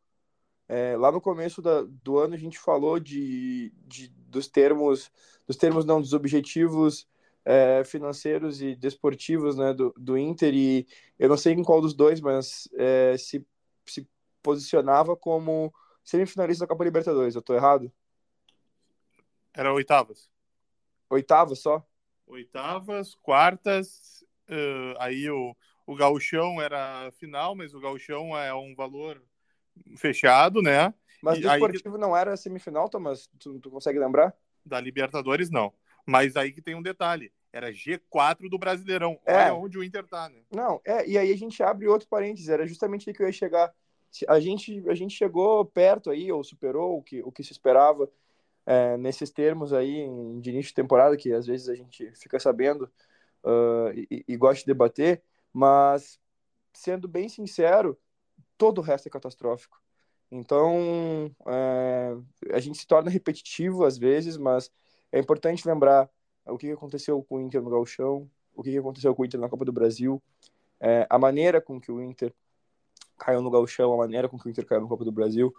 É, 0.67 0.95
lá 0.97 1.11
no 1.11 1.21
começo 1.21 1.61
da, 1.61 1.83
do 1.83 2.17
ano 2.17 2.33
a 2.33 2.37
gente 2.37 2.59
falou 2.59 2.99
de, 2.99 3.73
de, 3.87 4.09
dos 4.09 4.47
termos, 4.47 5.09
dos 5.47 5.55
termos 5.55 5.85
não, 5.85 6.01
dos 6.01 6.13
objetivos 6.13 7.07
é, 7.43 7.83
financeiros 7.83 8.61
e 8.61 8.75
desportivos 8.75 9.57
né, 9.57 9.73
do, 9.73 9.93
do 9.97 10.17
Inter, 10.17 10.53
e 10.53 10.87
eu 11.17 11.27
não 11.29 11.37
sei 11.37 11.53
em 11.53 11.63
qual 11.63 11.81
dos 11.81 11.93
dois, 11.93 12.21
mas 12.21 12.69
é, 12.75 13.15
se, 13.17 13.45
se 13.85 14.07
posicionava 14.41 15.15
como 15.15 15.73
semifinalista 16.03 16.65
da 16.65 16.67
Copa 16.67 16.83
Libertadores. 16.83 17.35
Eu 17.35 17.41
tô 17.41 17.53
errado? 17.53 17.91
Era 19.53 19.73
oitavas. 19.73 20.29
Oitavas 21.09 21.59
só? 21.59 21.85
Oitavas, 22.25 23.15
quartas, 23.15 24.23
uh, 24.49 24.95
aí 24.99 25.29
o, 25.29 25.55
o 25.85 25.95
gauchão 25.95 26.61
era 26.61 27.11
final, 27.11 27.55
mas 27.55 27.73
o 27.73 27.79
gauchão 27.81 28.37
é 28.37 28.53
um 28.53 28.73
valor 28.73 29.21
fechado, 29.97 30.61
né? 30.61 30.93
Mas 31.21 31.37
o 31.37 31.47
esportivo 31.47 31.95
aí... 31.95 32.01
não 32.01 32.15
era 32.15 32.37
semifinal, 32.37 32.89
Thomas? 32.89 33.29
Tu, 33.37 33.59
tu 33.59 33.69
consegue 33.69 33.99
lembrar? 33.99 34.33
Da 34.65 34.79
Libertadores, 34.79 35.49
não. 35.49 35.73
Mas 36.05 36.35
aí 36.35 36.51
que 36.51 36.61
tem 36.61 36.75
um 36.75 36.81
detalhe. 36.81 37.31
Era 37.53 37.71
G4 37.71 38.49
do 38.49 38.57
Brasileirão. 38.57 39.19
É. 39.25 39.35
Olha 39.35 39.53
onde 39.55 39.77
o 39.77 39.83
Inter 39.83 40.07
tá, 40.07 40.29
né? 40.29 40.41
Não, 40.49 40.81
é, 40.85 41.05
e 41.05 41.17
aí 41.17 41.31
a 41.31 41.37
gente 41.37 41.61
abre 41.61 41.87
outro 41.87 42.07
parênteses. 42.07 42.47
Era 42.47 42.65
justamente 42.65 43.09
aí 43.09 43.13
que 43.13 43.21
eu 43.21 43.27
ia 43.27 43.33
chegar 43.33 43.71
a 44.27 44.39
gente, 44.39 44.83
a 44.89 44.95
gente 44.95 45.15
chegou 45.15 45.65
perto 45.65 46.09
aí, 46.09 46.31
ou 46.31 46.43
superou 46.43 46.97
o 46.97 47.03
que, 47.03 47.21
o 47.21 47.31
que 47.31 47.43
se 47.43 47.51
esperava 47.51 48.09
é, 48.65 48.97
nesses 48.97 49.29
termos 49.29 49.73
aí 49.73 50.07
de 50.39 50.49
início 50.49 50.69
de 50.69 50.75
temporada, 50.75 51.17
que 51.17 51.31
às 51.33 51.45
vezes 51.45 51.69
a 51.69 51.75
gente 51.75 52.11
fica 52.15 52.39
sabendo 52.39 52.83
uh, 53.43 53.91
e, 53.93 54.23
e 54.27 54.37
gosta 54.37 54.59
de 54.59 54.67
debater, 54.67 55.23
mas 55.51 56.19
sendo 56.73 57.07
bem 57.07 57.27
sincero, 57.27 57.97
todo 58.57 58.79
o 58.79 58.81
resto 58.81 59.07
é 59.07 59.11
catastrófico. 59.11 59.81
Então, 60.31 61.29
é, 61.45 62.15
a 62.53 62.59
gente 62.59 62.77
se 62.77 62.87
torna 62.87 63.09
repetitivo 63.09 63.83
às 63.83 63.97
vezes, 63.97 64.37
mas 64.37 64.71
é 65.11 65.19
importante 65.19 65.67
lembrar 65.67 66.09
o 66.45 66.57
que 66.57 66.71
aconteceu 66.71 67.21
com 67.23 67.35
o 67.37 67.41
Inter 67.41 67.61
no 67.61 67.69
Galchão, 67.69 68.29
o 68.55 68.63
que 68.63 68.77
aconteceu 68.77 69.13
com 69.13 69.23
o 69.23 69.25
Inter 69.25 69.39
na 69.39 69.49
Copa 69.49 69.65
do 69.65 69.73
Brasil, 69.73 70.21
é, 70.79 71.05
a 71.09 71.19
maneira 71.19 71.59
com 71.59 71.79
que 71.79 71.91
o 71.91 72.01
Inter 72.01 72.33
caiu 73.23 73.41
no 73.41 73.51
Gauchão, 73.51 73.93
a 73.93 73.97
maneira 73.97 74.27
com 74.27 74.37
que 74.37 74.47
o 74.47 74.49
Inter 74.49 74.65
caiu 74.65 74.81
no 74.81 74.87
Copa 74.87 75.05
do 75.05 75.11
Brasil, 75.11 75.53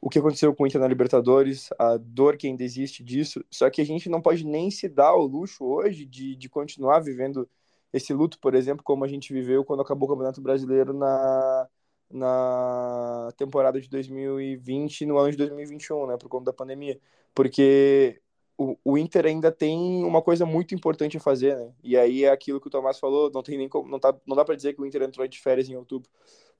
o 0.00 0.10
que 0.10 0.18
aconteceu 0.18 0.54
com 0.54 0.64
o 0.64 0.66
Inter 0.66 0.80
na 0.80 0.88
Libertadores, 0.88 1.70
a 1.78 1.96
dor 1.96 2.36
que 2.36 2.46
ainda 2.46 2.62
existe 2.62 3.02
disso. 3.02 3.44
Só 3.50 3.70
que 3.70 3.80
a 3.80 3.86
gente 3.86 4.08
não 4.08 4.20
pode 4.20 4.44
nem 4.44 4.70
se 4.70 4.88
dar 4.88 5.14
o 5.14 5.24
luxo 5.26 5.64
hoje 5.64 6.04
de, 6.04 6.36
de 6.36 6.48
continuar 6.48 7.00
vivendo 7.00 7.48
esse 7.92 8.12
luto, 8.12 8.38
por 8.38 8.54
exemplo, 8.54 8.82
como 8.82 9.04
a 9.04 9.08
gente 9.08 9.32
viveu 9.32 9.64
quando 9.64 9.82
acabou 9.82 10.08
o 10.08 10.12
Campeonato 10.12 10.40
Brasileiro 10.40 10.92
na, 10.92 11.68
na 12.10 13.28
temporada 13.36 13.80
de 13.80 13.88
2020 13.88 15.06
no 15.06 15.18
ano 15.18 15.30
de 15.30 15.36
2021, 15.36 16.06
né, 16.08 16.16
por 16.16 16.28
conta 16.28 16.46
da 16.46 16.52
pandemia. 16.52 16.98
Porque 17.34 18.20
o, 18.56 18.76
o 18.84 18.98
Inter 18.98 19.26
ainda 19.26 19.50
tem 19.52 20.04
uma 20.04 20.22
coisa 20.22 20.44
muito 20.44 20.74
importante 20.74 21.16
a 21.16 21.20
fazer, 21.20 21.56
né? 21.56 21.72
E 21.82 21.96
aí 21.96 22.24
é 22.24 22.30
aquilo 22.30 22.60
que 22.60 22.66
o 22.68 22.70
Tomás 22.70 22.98
falou, 22.98 23.30
não 23.32 23.42
tem 23.42 23.56
nem 23.58 23.68
como, 23.68 23.88
não, 23.88 23.98
tá, 23.98 24.14
não 24.26 24.36
dá 24.36 24.44
para 24.44 24.54
dizer 24.54 24.74
que 24.74 24.80
o 24.82 24.86
Inter 24.86 25.02
entrou 25.02 25.26
de 25.26 25.40
férias 25.40 25.68
em 25.68 25.76
outubro, 25.76 26.08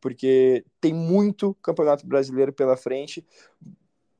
porque 0.02 0.66
tem 0.80 0.92
muito 0.92 1.54
Campeonato 1.62 2.04
Brasileiro 2.04 2.52
pela 2.52 2.76
frente 2.76 3.24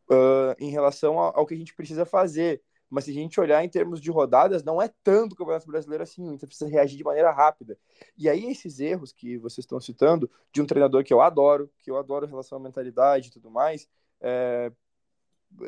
uh, 0.08 0.54
em 0.58 0.70
relação 0.70 1.18
ao, 1.18 1.40
ao, 1.40 1.46
que 1.46 1.54
a 1.54 1.56
gente 1.56 1.74
precisa 1.74 2.06
fazer. 2.06 2.62
Mas 2.88 3.04
se 3.04 3.10
a 3.10 3.14
gente 3.14 3.40
olhar 3.40 3.64
em 3.64 3.68
termos 3.68 4.00
de 4.00 4.10
rodadas, 4.10 4.62
não 4.62 4.80
é 4.80 4.88
tanto 5.02 5.34
Campeonato 5.34 5.66
Brasileiro 5.66 6.04
assim, 6.04 6.28
o 6.28 6.32
Inter 6.32 6.46
precisa 6.46 6.70
reagir 6.70 6.96
de 6.96 7.02
maneira 7.02 7.32
rápida. 7.32 7.76
E 8.16 8.28
aí 8.28 8.48
esses 8.48 8.78
erros 8.78 9.12
que 9.12 9.36
vocês 9.38 9.64
estão 9.64 9.80
citando, 9.80 10.30
de 10.52 10.62
um 10.62 10.66
treinador 10.66 11.02
que 11.02 11.12
eu 11.12 11.20
adoro, 11.20 11.68
que 11.80 11.90
eu 11.90 11.96
adoro 11.96 12.26
em 12.26 12.28
relação 12.28 12.58
à 12.58 12.60
mentalidade 12.60 13.28
e 13.28 13.30
tudo 13.32 13.50
mais, 13.50 13.88
é, 14.20 14.70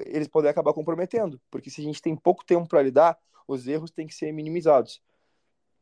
eles 0.06 0.28
podem 0.28 0.50
acabar 0.50 0.72
comprometendo, 0.72 1.40
porque 1.50 1.70
se 1.70 1.80
a 1.80 1.84
gente 1.84 2.00
tem 2.00 2.14
pouco 2.14 2.44
tempo 2.44 2.68
para 2.68 2.82
lidar, 2.82 3.18
os 3.48 3.66
erros 3.66 3.90
têm 3.90 4.06
que 4.06 4.14
ser 4.14 4.30
minimizados. 4.32 5.02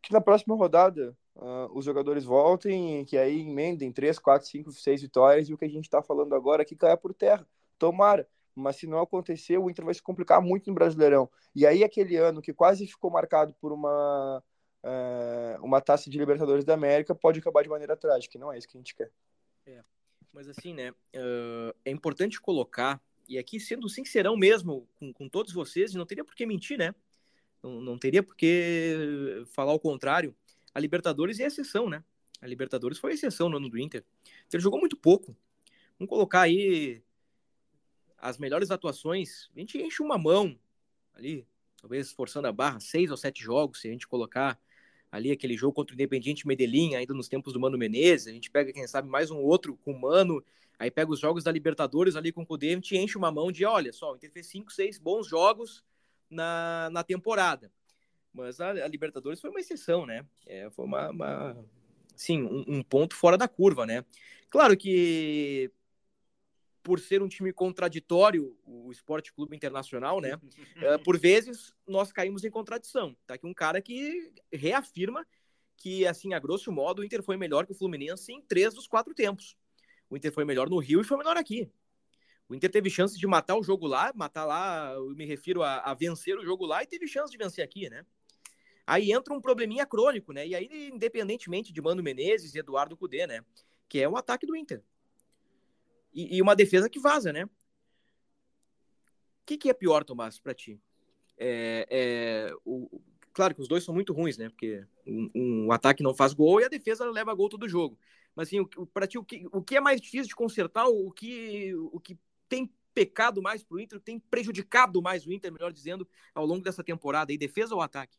Que 0.01 0.13
na 0.13 0.21
próxima 0.21 0.55
rodada 0.57 1.15
uh, 1.37 1.71
os 1.75 1.85
jogadores 1.85 2.25
voltem, 2.25 3.05
que 3.05 3.17
aí 3.17 3.41
emendem 3.41 3.93
3, 3.93 4.19
4, 4.19 4.49
5, 4.49 4.73
6 4.73 5.03
vitórias 5.03 5.49
e 5.49 5.55
o 5.55 5.59
que 5.59 5.65
a 5.65 5.69
gente 5.69 5.85
está 5.85 6.03
falando 6.03 6.35
agora 6.35 6.63
aqui 6.63 6.77
caia 6.77 6.97
por 6.97 7.15
terra. 7.15 7.47
Tomara. 7.79 8.29
Mas 8.55 8.77
se 8.77 8.87
não 8.87 9.01
acontecer, 9.01 9.57
o 9.59 9.71
Inter 9.71 9.85
vai 9.85 9.95
se 9.95 10.03
complicar 10.03 10.41
muito 10.43 10.69
no 10.69 10.75
Brasileirão. 10.75 11.31
E 11.55 11.67
aí, 11.67 11.83
aquele 11.83 12.17
ano 12.17 12.43
que 12.43 12.53
quase 12.53 12.87
ficou 12.87 13.11
marcado 13.11 13.55
por 13.55 13.73
uma, 13.73 14.43
uh, 14.85 15.65
uma 15.65 15.81
taça 15.81 16.11
de 16.11 16.19
Libertadores 16.19 16.65
da 16.65 16.75
América, 16.75 17.15
pode 17.15 17.39
acabar 17.39 17.63
de 17.63 17.71
maneira 17.71 17.97
trágica. 17.97 18.39
Não 18.39 18.53
é 18.53 18.59
isso 18.59 18.69
que 18.69 18.77
a 18.77 18.81
gente 18.81 18.95
quer. 18.95 19.11
É. 19.67 19.83
Mas 20.33 20.49
assim, 20.49 20.75
né? 20.75 20.91
Uh, 20.91 21.75
é 21.85 21.91
importante 21.91 22.41
colocar 22.41 23.01
e 23.29 23.39
aqui 23.39 23.59
sendo 23.61 23.89
sincerão 23.89 24.37
mesmo 24.37 24.89
com, 24.99 25.13
com 25.13 25.29
todos 25.29 25.53
vocês, 25.53 25.95
não 25.95 26.07
teria 26.07 26.25
por 26.25 26.35
que 26.35 26.45
mentir, 26.45 26.79
né? 26.79 26.95
Não, 27.63 27.81
não 27.81 27.99
teria 27.99 28.23
por 28.23 28.35
que 28.35 29.45
falar 29.55 29.73
o 29.73 29.81
contrário. 29.81 30.35
A 30.75 30.81
Libertadores 30.81 31.41
é 31.41 31.47
exceção, 31.47 31.89
né? 31.89 32.03
A 32.41 32.47
Libertadores 32.47 32.99
foi 32.99 33.13
exceção 33.13 33.49
no 33.49 33.57
ano 33.57 33.69
do 33.69 33.79
Inter. 33.79 34.05
Ele 34.53 34.63
jogou 34.63 34.81
muito 34.81 34.97
pouco. 34.97 35.37
Vamos 35.99 36.09
colocar 36.09 36.43
aí 36.43 37.03
as 38.19 38.39
melhores 38.39 38.71
atuações. 38.71 39.51
A 39.55 39.61
gente 39.61 39.79
enche 39.79 40.03
uma 40.03 40.19
mão 40.19 40.59
ali, 41.15 41.47
talvez 41.81 42.13
forçando 42.13 42.49
a 42.49 42.53
barra, 42.53 42.81
seis 42.81 43.11
ou 43.11 43.17
sete 43.17 43.43
jogos, 43.43 43.81
se 43.81 43.89
a 43.89 43.91
gente 43.91 44.09
colocar 44.09 44.59
ali 45.11 45.31
aquele 45.31 45.57
jogo 45.57 45.75
contra 45.75 45.93
o 45.93 45.97
Independiente 45.97 46.47
Medellín, 46.47 46.95
ainda 46.95 47.13
nos 47.13 47.29
tempos 47.29 47.53
do 47.53 47.61
Mano 47.61 47.79
Menezes. 47.79 48.29
A 48.29 48.33
gente 48.33 48.51
pega, 48.51 48.73
quem 48.73 48.87
sabe, 48.87 49.09
mais 49.09 49.31
um 49.31 49.39
outro 49.39 49.77
com 49.77 49.93
o 49.93 50.01
Mano 50.01 50.43
Aí 50.83 50.91
pega 50.91 51.13
os 51.13 51.21
jogos 51.21 51.45
da 51.45 51.53
Libertadores 51.53 52.17
ali 52.17 52.33
com 52.33 52.43
o 52.43 52.47
Cudê, 52.47 52.71
a 52.71 52.75
gente 52.75 52.97
enche 52.97 53.17
uma 53.17 53.31
mão 53.31 53.53
de, 53.53 53.65
olha 53.65 53.93
só, 53.93 54.11
o 54.11 54.17
Inter 54.17 54.33
fez 54.33 54.49
5, 54.49 54.73
6 54.73 54.99
bons 54.99 55.29
jogos 55.29 55.85
na, 56.29 56.91
na 56.91 57.05
temporada. 57.05 57.71
Mas 58.33 58.61
a, 58.61 58.71
a 58.71 58.89
Libertadores 58.89 59.41
foi 59.41 59.51
uma 59.51 59.61
exceção, 59.61 60.07
né? 60.07 60.25
É, 60.47 60.71
foi 60.71 60.85
uma, 60.85 61.11
uma 61.11 61.65
sim, 62.17 62.43
um, 62.43 62.65
um, 62.67 62.83
ponto 62.83 63.15
fora 63.15 63.37
da 63.37 63.47
curva, 63.47 63.85
né? 63.85 64.05
Claro 64.51 64.77
que 64.77 65.71
por 66.83 66.99
ser 66.99 67.23
um 67.23 67.29
time 67.29 67.53
contraditório, 67.53 68.59
o 68.65 68.91
Esporte 68.91 69.33
Clube 69.33 69.57
Internacional, 69.57 70.21
né? 70.21 70.35
uh, 70.35 70.99
por 71.05 71.19
vezes 71.19 71.73
nós 71.87 72.13
caímos 72.13 72.45
em 72.45 72.51
contradição. 72.51 73.17
Tá 73.27 73.35
aqui 73.35 73.47
um 73.47 73.55
cara 73.55 73.81
que 73.81 74.33
reafirma 74.53 75.25
que, 75.77 76.07
assim, 76.07 76.35
a 76.35 76.39
grosso 76.39 76.73
modo, 76.73 77.01
o 77.03 77.05
Inter 77.05 77.23
foi 77.23 77.37
melhor 77.37 77.67
que 77.67 77.73
o 77.73 77.75
Fluminense 77.75 78.33
em 78.33 78.41
três 78.41 78.75
dos 78.75 78.87
quatro 78.87 79.15
tempos. 79.15 79.57
O 80.11 80.17
Inter 80.17 80.33
foi 80.33 80.45
melhor 80.45 80.69
no 80.69 80.79
Rio 80.79 81.01
e 81.01 81.05
foi 81.05 81.17
melhor 81.17 81.37
aqui. 81.37 81.71
O 82.49 82.55
Inter 82.55 82.71
teve 82.71 82.91
chance 82.91 83.19
de 83.19 83.27
matar 83.27 83.57
o 83.57 83.63
jogo 83.63 83.87
lá, 83.87 84.13
matar 84.15 84.45
lá, 84.45 84.93
eu 84.93 85.11
me 85.11 85.25
refiro 85.25 85.63
a, 85.63 85.79
a 85.79 85.95
vencer 85.95 86.37
o 86.37 86.45
jogo 86.45 86.67
lá 86.67 86.83
e 86.83 86.87
teve 86.87 87.07
chance 87.07 87.31
de 87.33 87.39
vencer 87.39 87.65
aqui, 87.65 87.89
né? 87.89 88.05
Aí 88.87 89.13
entra 89.13 89.33
um 89.33 89.41
probleminha 89.41 89.87
crônico, 89.87 90.33
né? 90.33 90.47
E 90.47 90.55
aí, 90.55 90.91
independentemente 90.93 91.73
de 91.73 91.81
Mano 91.81 92.03
Menezes 92.03 92.55
e 92.55 92.59
Eduardo 92.59 92.97
Cudê, 92.97 93.27
né? 93.27 93.45
Que 93.89 94.01
é 94.01 94.09
o 94.09 94.17
ataque 94.17 94.47
do 94.47 94.57
Inter 94.57 94.83
e, 96.13 96.37
e 96.37 96.43
uma 96.43 96.55
defesa 96.55 96.89
que 96.89 97.01
vaza, 97.01 97.33
né? 97.33 97.45
O 97.45 97.49
que, 99.47 99.57
que 99.57 99.71
é 99.71 99.75
pior, 99.75 100.05
Tomás, 100.05 100.39
para 100.39 100.55
ti? 100.55 100.81
É, 101.37 101.87
é, 101.91 102.55
o, 102.65 103.01
claro 103.33 103.55
que 103.55 103.61
os 103.61 103.69
dois 103.69 103.83
são 103.83 103.95
muito 103.95 104.13
ruins, 104.13 104.39
né? 104.39 104.49
Porque 104.49 104.85
um, 105.07 105.31
um, 105.35 105.73
ataque 105.73 106.03
não 106.03 106.15
faz 106.15 106.33
gol 106.33 106.61
e 106.61 106.65
a 106.65 106.69
defesa 106.69 107.05
leva 107.11 107.35
gol 107.35 107.49
todo 107.49 107.69
jogo. 107.69 107.99
Mas 108.35 108.49
assim, 108.49 108.65
para 108.93 109.07
ti, 109.07 109.19
o 109.19 109.25
que, 109.25 109.47
o 109.53 109.63
que 109.63 109.77
é 109.77 109.81
mais 109.81 110.01
difícil 110.01 110.29
de 110.29 110.37
consertar? 110.37 110.87
O 110.87 111.11
que, 111.11 111.75
o 111.75 111.99
que 111.99 112.19
tem 112.49 112.73
pecado 112.95 113.43
mais 113.43 113.63
para 113.65 113.77
o 113.77 113.81
Inter, 113.81 113.99
tem 114.01 114.19
prejudicado 114.19 115.03
mais 115.03 115.27
o 115.27 115.33
Inter, 115.33 115.51
melhor 115.51 115.73
dizendo, 115.73 116.07
ao 116.35 116.47
longo 116.47 116.63
dessa 116.63 116.85
temporada? 116.85 117.33
E 117.33 117.39
defesa 117.39 117.75
ou 117.75 117.81
ataque? 117.81 118.17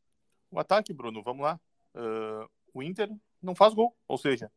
O 0.54 0.60
ataque, 0.60 0.94
Bruno, 0.94 1.24
vamos 1.24 1.44
lá. 1.44 1.60
Uh, 1.96 2.48
o 2.74 2.84
Inter 2.84 3.10
não 3.42 3.56
faz 3.56 3.74
gol, 3.74 3.98
ou 4.08 4.18
seja, 4.20 4.52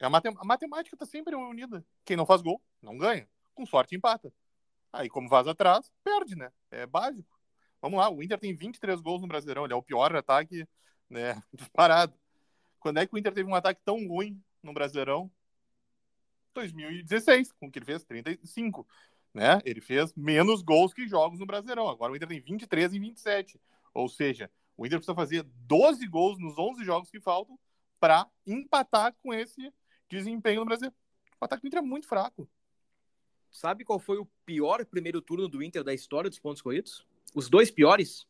a, 0.00 0.08
matem 0.08 0.32
a 0.36 0.44
matemática 0.44 0.96
tá 0.96 1.04
sempre 1.04 1.34
unida. 1.34 1.84
Quem 2.04 2.16
não 2.16 2.24
faz 2.24 2.40
gol, 2.40 2.62
não 2.80 2.96
ganha. 2.96 3.28
Com 3.52 3.66
sorte, 3.66 3.96
empata. 3.96 4.32
Aí, 4.92 5.08
como 5.08 5.28
vaza 5.28 5.50
atrás, 5.50 5.90
perde, 6.04 6.36
né? 6.36 6.52
É 6.70 6.86
básico. 6.86 7.36
Vamos 7.82 7.98
lá, 7.98 8.08
o 8.08 8.22
Inter 8.22 8.38
tem 8.38 8.54
23 8.54 9.00
gols 9.00 9.22
no 9.22 9.28
Brasileirão. 9.28 9.64
Ele 9.64 9.72
é 9.72 9.76
o 9.76 9.82
pior 9.82 10.14
ataque 10.14 10.68
né, 11.10 11.42
disparado. 11.52 12.14
Quando 12.78 12.98
é 12.98 13.06
que 13.06 13.14
o 13.14 13.18
Inter 13.18 13.34
teve 13.34 13.50
um 13.50 13.56
ataque 13.56 13.80
tão 13.84 14.06
ruim 14.06 14.40
no 14.62 14.72
Brasileirão? 14.72 15.28
2016, 16.54 17.50
com 17.52 17.68
que 17.68 17.80
ele 17.80 17.86
fez 17.86 18.04
35. 18.04 18.86
Né? 19.32 19.58
Ele 19.64 19.80
fez 19.80 20.14
menos 20.14 20.62
gols 20.62 20.94
que 20.94 21.08
jogos 21.08 21.40
no 21.40 21.46
Brasileirão. 21.46 21.88
Agora 21.88 22.12
o 22.12 22.16
Inter 22.16 22.28
tem 22.28 22.40
23 22.40 22.94
e 22.94 22.98
27. 23.00 23.60
Ou 23.92 24.08
seja, 24.08 24.48
o 24.76 24.86
Inter 24.86 24.98
precisa 24.98 25.14
fazer 25.14 25.42
12 25.66 26.06
gols 26.06 26.38
nos 26.38 26.58
11 26.58 26.84
jogos 26.84 27.10
que 27.10 27.20
faltam 27.20 27.58
para 28.00 28.26
empatar 28.46 29.14
com 29.22 29.32
esse 29.32 29.72
desempenho 30.08 30.60
no 30.60 30.66
Brasil. 30.66 30.92
O 31.40 31.44
ataque 31.44 31.62
do 31.62 31.68
Inter 31.68 31.78
é 31.78 31.82
muito 31.82 32.06
fraco. 32.06 32.48
Sabe 33.50 33.84
qual 33.84 34.00
foi 34.00 34.18
o 34.18 34.28
pior 34.44 34.84
primeiro 34.84 35.22
turno 35.22 35.48
do 35.48 35.62
Inter 35.62 35.84
da 35.84 35.94
história 35.94 36.28
dos 36.28 36.38
pontos 36.38 36.60
corridos? 36.60 37.06
Os 37.34 37.48
dois 37.48 37.70
piores? 37.70 38.26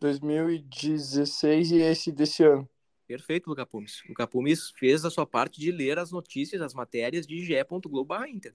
2016 0.00 1.70
e 1.70 1.76
esse 1.76 2.12
desse 2.12 2.44
ano. 2.44 2.68
Perfeito, 3.06 3.48
Luca 3.48 3.64
Pumes. 3.64 4.02
Luca 4.08 4.26
Pumes 4.26 4.70
fez 4.70 5.04
a 5.04 5.10
sua 5.10 5.26
parte 5.26 5.60
de 5.60 5.70
ler 5.70 5.98
as 5.98 6.10
notícias, 6.10 6.60
as 6.60 6.74
matérias 6.74 7.26
de 7.26 7.42
ge.globo.inter. 7.44 8.54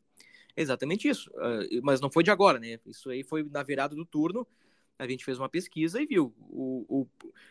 Exatamente 0.56 1.08
isso. 1.08 1.32
Uh, 1.32 1.82
mas 1.82 2.02
não 2.02 2.12
foi 2.12 2.24
de 2.24 2.30
agora, 2.30 2.60
né? 2.60 2.78
Isso 2.86 3.10
aí 3.10 3.24
foi 3.24 3.44
na 3.44 3.64
virada 3.64 3.96
do 3.96 4.06
turno 4.06 4.46
a 5.02 5.08
gente 5.08 5.26
fez 5.26 5.40
uma 5.40 5.50
pesquisa 5.50 6.00
e 6.00 6.06
viu. 6.06 6.32
O, 6.38 6.86
o, 6.88 7.08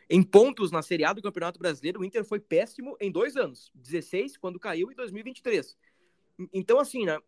em 0.09 0.23
pontos 0.23 0.71
na 0.71 0.83
Série 0.83 1.05
A 1.05 1.13
do 1.13 1.21
Campeonato 1.21 1.59
Brasileiro, 1.59 2.01
o 2.01 2.05
Inter 2.05 2.25
foi 2.25 2.39
péssimo 2.39 2.97
em 3.01 3.11
dois 3.11 3.37
anos. 3.37 3.73
16, 3.75 4.37
quando 4.37 4.61
caiu, 4.61 4.93
e 4.93 4.95
2023. 4.95 5.77
Então, 6.53 6.79
assim, 6.79 7.05
né? 7.05 7.19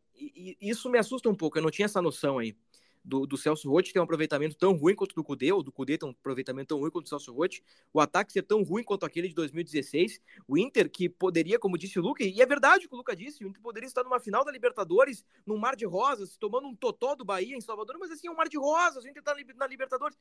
isso 0.61 0.89
me 0.89 0.97
assusta 0.97 1.29
um 1.29 1.35
pouco. 1.35 1.59
Eu 1.59 1.63
não 1.63 1.73
tinha 1.73 1.87
essa 1.87 2.01
noção 2.01 2.39
aí 2.39 2.57
do, 3.05 3.27
do 3.27 3.37
Celso 3.37 3.69
Rotti 3.69 3.93
ter 3.93 3.99
um 3.99 4.05
aproveitamento 4.05 4.57
tão 4.57 4.75
ruim 4.75 4.95
quanto 4.95 5.15
do 5.15 5.25
Cudê, 5.25 5.53
ou 5.53 5.63
do 5.63 5.73
Cudê 5.73 5.99
ter 5.99 6.07
um 6.07 6.11
aproveitamento 6.11 6.69
tão 6.69 6.79
ruim 6.79 6.91
quanto 6.91 7.07
o 7.07 7.09
Celso 7.09 7.33
Rotti, 7.33 7.63
o 7.93 8.01
ataque 8.01 8.33
ser 8.33 8.43
tão 8.43 8.63
ruim 8.63 8.83
quanto 8.83 9.05
aquele 9.05 9.29
de 9.29 9.35
2016, 9.35 10.21
o 10.47 10.57
Inter 10.57 10.91
que 10.91 11.09
poderia, 11.09 11.59
como 11.59 11.77
disse 11.77 11.99
o 11.99 12.03
Luca, 12.03 12.23
e 12.23 12.41
é 12.41 12.47
verdade 12.47 12.87
o 12.87 12.89
que 12.89 12.95
o 12.95 12.99
Luca 12.99 13.17
disse, 13.17 13.45
o 13.45 13.49
Inter 13.49 13.61
poderia 13.61 13.87
estar 13.87 14.05
numa 14.05 14.21
final 14.21 14.45
da 14.45 14.53
Libertadores, 14.53 15.25
num 15.45 15.57
mar 15.57 15.75
de 15.75 15.85
rosas, 15.85 16.37
tomando 16.37 16.69
um 16.69 16.75
totó 16.75 17.15
do 17.15 17.25
Bahia 17.25 17.57
em 17.57 17.61
Salvador, 17.61 17.97
mas 17.99 18.11
assim, 18.11 18.29
é 18.29 18.31
um 18.31 18.37
mar 18.37 18.49
de 18.49 18.59
rosas, 18.59 19.05
o 19.05 19.09
Inter 19.09 19.21
está 19.21 19.35
na 19.57 19.67
Libertadores. 19.67 20.19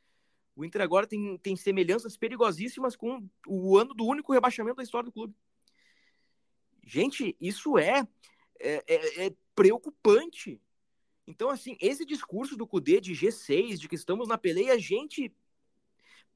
O 0.56 0.66
Inter 0.66 0.82
agora 0.82 1.08
tem, 1.08 1.38
tem 1.38 1.56
semelhanças 1.56 2.18
perigosíssimas 2.18 2.96
com 2.96 3.26
o 3.48 3.78
ano 3.78 3.94
do 3.94 4.06
único 4.06 4.34
rebaixamento 4.34 4.78
da 4.78 4.84
história 4.84 5.06
do 5.06 5.12
clube. 5.12 5.34
Gente, 6.84 7.38
isso 7.40 7.78
é, 7.78 8.06
é, 8.60 8.84
é, 8.88 9.26
é 9.28 9.34
preocupante. 9.56 10.60
Então, 11.28 11.50
assim, 11.50 11.78
esse 11.80 12.06
discurso 12.06 12.58
do 12.58 12.68
Cudê 12.68 13.00
de 13.00 13.14
G6, 13.14 13.80
de 13.80 13.88
que 13.88 13.96
estamos 13.96 14.28
na 14.28 14.38
peleia, 14.38 14.78
gente, 14.80 15.34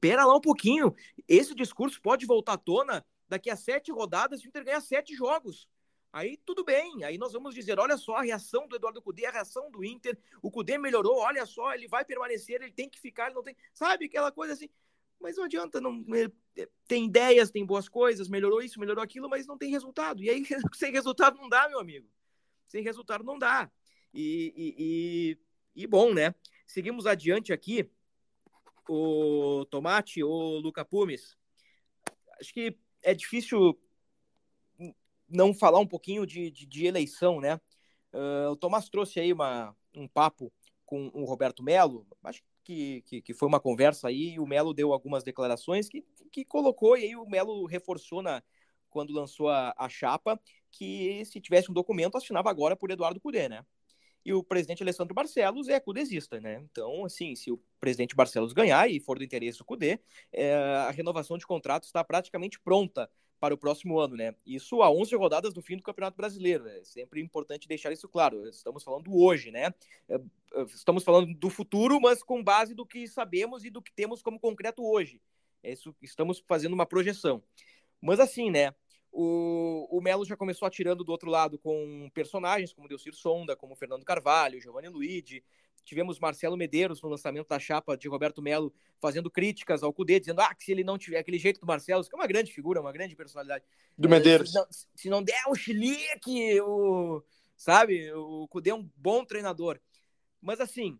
pera 0.00 0.24
lá 0.24 0.36
um 0.36 0.40
pouquinho. 0.40 0.94
Esse 1.28 1.54
discurso 1.54 2.00
pode 2.00 2.24
voltar 2.26 2.54
à 2.54 2.58
tona 2.58 3.04
daqui 3.28 3.50
a 3.50 3.56
sete 3.56 3.90
rodadas 3.90 4.40
se 4.40 4.46
o 4.46 4.48
Inter 4.48 4.64
ganhar 4.64 4.80
sete 4.80 5.14
jogos. 5.14 5.68
Aí 6.12 6.38
tudo 6.46 6.64
bem, 6.64 7.04
aí 7.04 7.18
nós 7.18 7.34
vamos 7.34 7.54
dizer, 7.54 7.78
olha 7.78 7.98
só 7.98 8.16
a 8.16 8.22
reação 8.22 8.66
do 8.66 8.76
Eduardo 8.76 9.02
Cudê, 9.02 9.26
a 9.26 9.30
reação 9.30 9.70
do 9.70 9.84
Inter, 9.84 10.18
o 10.40 10.50
Cudê 10.50 10.78
melhorou, 10.78 11.18
olha 11.18 11.44
só, 11.44 11.74
ele 11.74 11.86
vai 11.88 12.06
permanecer, 12.06 12.62
ele 12.62 12.72
tem 12.72 12.88
que 12.88 12.98
ficar, 12.98 13.26
ele 13.26 13.34
não 13.34 13.42
tem, 13.42 13.54
sabe, 13.74 14.06
aquela 14.06 14.32
coisa 14.32 14.54
assim, 14.54 14.70
mas 15.20 15.36
não 15.36 15.44
adianta, 15.44 15.78
não, 15.78 16.02
é, 16.14 16.66
tem 16.88 17.04
ideias, 17.04 17.50
tem 17.50 17.66
boas 17.66 17.86
coisas, 17.86 18.30
melhorou 18.30 18.62
isso, 18.62 18.80
melhorou 18.80 19.04
aquilo, 19.04 19.28
mas 19.28 19.46
não 19.46 19.58
tem 19.58 19.70
resultado, 19.70 20.22
e 20.22 20.30
aí 20.30 20.42
sem 20.74 20.90
resultado 20.90 21.36
não 21.36 21.50
dá, 21.50 21.68
meu 21.68 21.80
amigo, 21.80 22.08
sem 22.66 22.82
resultado 22.82 23.22
não 23.22 23.38
dá, 23.38 23.70
e, 24.16 24.74
e, 24.78 25.38
e, 25.82 25.86
bom, 25.86 26.12
né? 26.14 26.34
Seguimos 26.66 27.06
adiante 27.06 27.52
aqui. 27.52 27.90
O 28.88 29.66
Tomate, 29.70 30.22
o 30.22 30.58
Luca 30.58 30.84
Pumes. 30.84 31.36
Acho 32.40 32.52
que 32.52 32.78
é 33.02 33.14
difícil 33.14 33.78
não 35.28 35.52
falar 35.52 35.80
um 35.80 35.86
pouquinho 35.86 36.24
de, 36.24 36.50
de, 36.50 36.66
de 36.66 36.86
eleição, 36.86 37.40
né? 37.40 37.60
Uh, 38.12 38.50
o 38.50 38.56
Tomás 38.56 38.88
trouxe 38.88 39.20
aí 39.20 39.32
uma, 39.32 39.76
um 39.94 40.08
papo 40.08 40.52
com 40.84 41.10
o 41.12 41.24
Roberto 41.24 41.62
Melo. 41.62 42.06
Acho 42.22 42.42
que, 42.64 43.02
que, 43.02 43.20
que, 43.20 43.34
foi 43.34 43.48
uma 43.48 43.60
conversa 43.60 44.08
aí. 44.08 44.34
E 44.34 44.40
o 44.40 44.46
Melo 44.46 44.72
deu 44.72 44.92
algumas 44.92 45.22
declarações 45.24 45.88
que, 45.88 46.04
que 46.32 46.44
colocou, 46.44 46.96
e 46.96 47.04
aí 47.04 47.16
o 47.16 47.26
Melo 47.26 47.66
reforçou 47.66 48.22
na, 48.22 48.42
quando 48.88 49.12
lançou 49.12 49.48
a, 49.48 49.74
a 49.76 49.88
chapa 49.88 50.40
que 50.70 51.24
se 51.24 51.40
tivesse 51.40 51.70
um 51.70 51.74
documento, 51.74 52.16
assinava 52.16 52.50
agora 52.50 52.76
por 52.76 52.90
Eduardo 52.90 53.20
Cudê, 53.20 53.48
né? 53.48 53.64
E 54.26 54.34
o 54.34 54.42
presidente 54.42 54.82
Alessandro 54.82 55.14
Barcelos 55.14 55.68
é 55.68 55.78
cudesista, 55.78 56.40
né? 56.40 56.60
Então, 56.68 57.04
assim, 57.04 57.36
se 57.36 57.52
o 57.52 57.62
presidente 57.78 58.16
Barcelos 58.16 58.52
ganhar 58.52 58.90
e 58.90 58.98
for 58.98 59.16
do 59.16 59.24
interesse 59.24 59.58
do 59.58 59.64
Cudê, 59.64 60.00
é, 60.32 60.52
a 60.52 60.90
renovação 60.90 61.38
de 61.38 61.46
contrato 61.46 61.84
está 61.84 62.02
praticamente 62.02 62.58
pronta 62.58 63.08
para 63.38 63.54
o 63.54 63.56
próximo 63.56 64.00
ano, 64.00 64.16
né? 64.16 64.34
Isso 64.44 64.82
a 64.82 64.90
11 64.90 65.14
rodadas 65.14 65.54
do 65.54 65.62
fim 65.62 65.76
do 65.76 65.82
Campeonato 65.84 66.16
Brasileiro. 66.16 66.66
É 66.66 66.82
sempre 66.82 67.20
importante 67.20 67.68
deixar 67.68 67.92
isso 67.92 68.08
claro. 68.08 68.48
Estamos 68.48 68.82
falando 68.82 69.16
hoje, 69.16 69.52
né? 69.52 69.72
É, 70.08 70.16
é, 70.16 70.62
estamos 70.74 71.04
falando 71.04 71.32
do 71.32 71.48
futuro, 71.48 72.00
mas 72.00 72.20
com 72.20 72.42
base 72.42 72.74
do 72.74 72.84
que 72.84 73.06
sabemos 73.06 73.64
e 73.64 73.70
do 73.70 73.80
que 73.80 73.92
temos 73.92 74.22
como 74.22 74.40
concreto 74.40 74.84
hoje. 74.84 75.20
É 75.62 75.70
isso, 75.70 75.94
estamos 76.02 76.42
fazendo 76.48 76.72
uma 76.72 76.84
projeção. 76.84 77.40
Mas 78.00 78.18
assim, 78.18 78.50
né? 78.50 78.74
O, 79.18 79.88
o 79.90 79.98
Melo 80.02 80.26
já 80.26 80.36
começou 80.36 80.68
atirando 80.68 81.02
do 81.02 81.10
outro 81.10 81.30
lado 81.30 81.58
com 81.58 82.10
personagens 82.12 82.70
como 82.74 82.86
Delcir 82.86 83.14
Sonda, 83.14 83.56
como 83.56 83.74
Fernando 83.74 84.04
Carvalho, 84.04 84.60
Giovanni 84.60 84.90
Luigi. 84.90 85.42
Tivemos 85.86 86.18
Marcelo 86.18 86.54
Medeiros 86.54 87.00
no 87.00 87.08
lançamento 87.08 87.48
da 87.48 87.58
chapa 87.58 87.96
de 87.96 88.08
Roberto 88.08 88.42
Melo 88.42 88.74
fazendo 89.00 89.30
críticas 89.30 89.82
ao 89.82 89.90
Cudê, 89.90 90.20
dizendo 90.20 90.42
ah, 90.42 90.54
que 90.54 90.64
se 90.64 90.70
ele 90.70 90.84
não 90.84 90.98
tiver 90.98 91.16
aquele 91.16 91.38
jeito 91.38 91.58
do 91.58 91.66
Marcelo, 91.66 92.04
que 92.04 92.14
é 92.14 92.18
uma 92.18 92.26
grande 92.26 92.52
figura, 92.52 92.78
uma 92.78 92.92
grande 92.92 93.16
personalidade. 93.16 93.64
Do 93.96 94.06
Medeiros. 94.06 94.52
Se 94.52 94.58
não, 94.58 94.66
se 94.94 95.08
não 95.08 95.22
der 95.22 95.44
o 95.48 95.54
chilique, 95.54 96.60
o, 96.60 97.22
sabe, 97.56 98.12
o 98.12 98.46
Cudê 98.48 98.68
é 98.68 98.74
um 98.74 98.86
bom 98.94 99.24
treinador. 99.24 99.80
Mas 100.42 100.60
assim, 100.60 100.98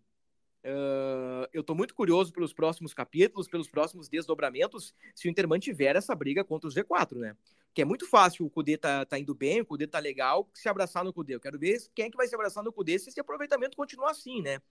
Uh, 0.65 1.47
eu 1.53 1.61
estou 1.61 1.77
muito 1.77 1.95
curioso 1.95 2.33
pelos 2.33 2.53
próximos 2.53 2.93
capítulos, 2.93 3.47
pelos 3.47 3.71
próximos 3.71 4.09
desdobramentos, 4.09 4.93
se 5.15 5.29
o 5.29 5.31
Inter 5.31 5.47
mantiver 5.47 5.95
essa 5.95 6.13
briga 6.13 6.43
contra 6.43 6.69
o 6.69 6.73
Z4, 6.73 7.19
né? 7.19 7.37
Que 7.77 7.83
é 7.83 7.85
muito 7.85 8.09
fácil 8.09 8.47
o 8.47 8.49
Cudê 8.49 8.79
tá, 8.79 9.05
tá 9.05 9.19
indo 9.19 9.35
bem, 9.35 9.61
o 9.61 9.67
Cudê 9.67 9.87
tá 9.87 9.99
legal, 9.99 10.49
se 10.55 10.67
abraçar 10.67 11.05
no 11.05 11.13
Cudê. 11.13 11.35
Eu 11.35 11.41
quero 11.41 11.59
ver 11.59 11.77
quem 11.95 12.07
é 12.07 12.11
que 12.11 12.17
vai 12.17 12.27
se 12.27 12.35
abraçar 12.35 12.65
no 12.65 12.73
Cudê 12.73 12.99
se 12.99 13.11
esse 13.11 13.21
aproveitamento 13.21 13.77
continuar 13.77 14.13
assim, 14.13 14.41
né? 14.41 14.63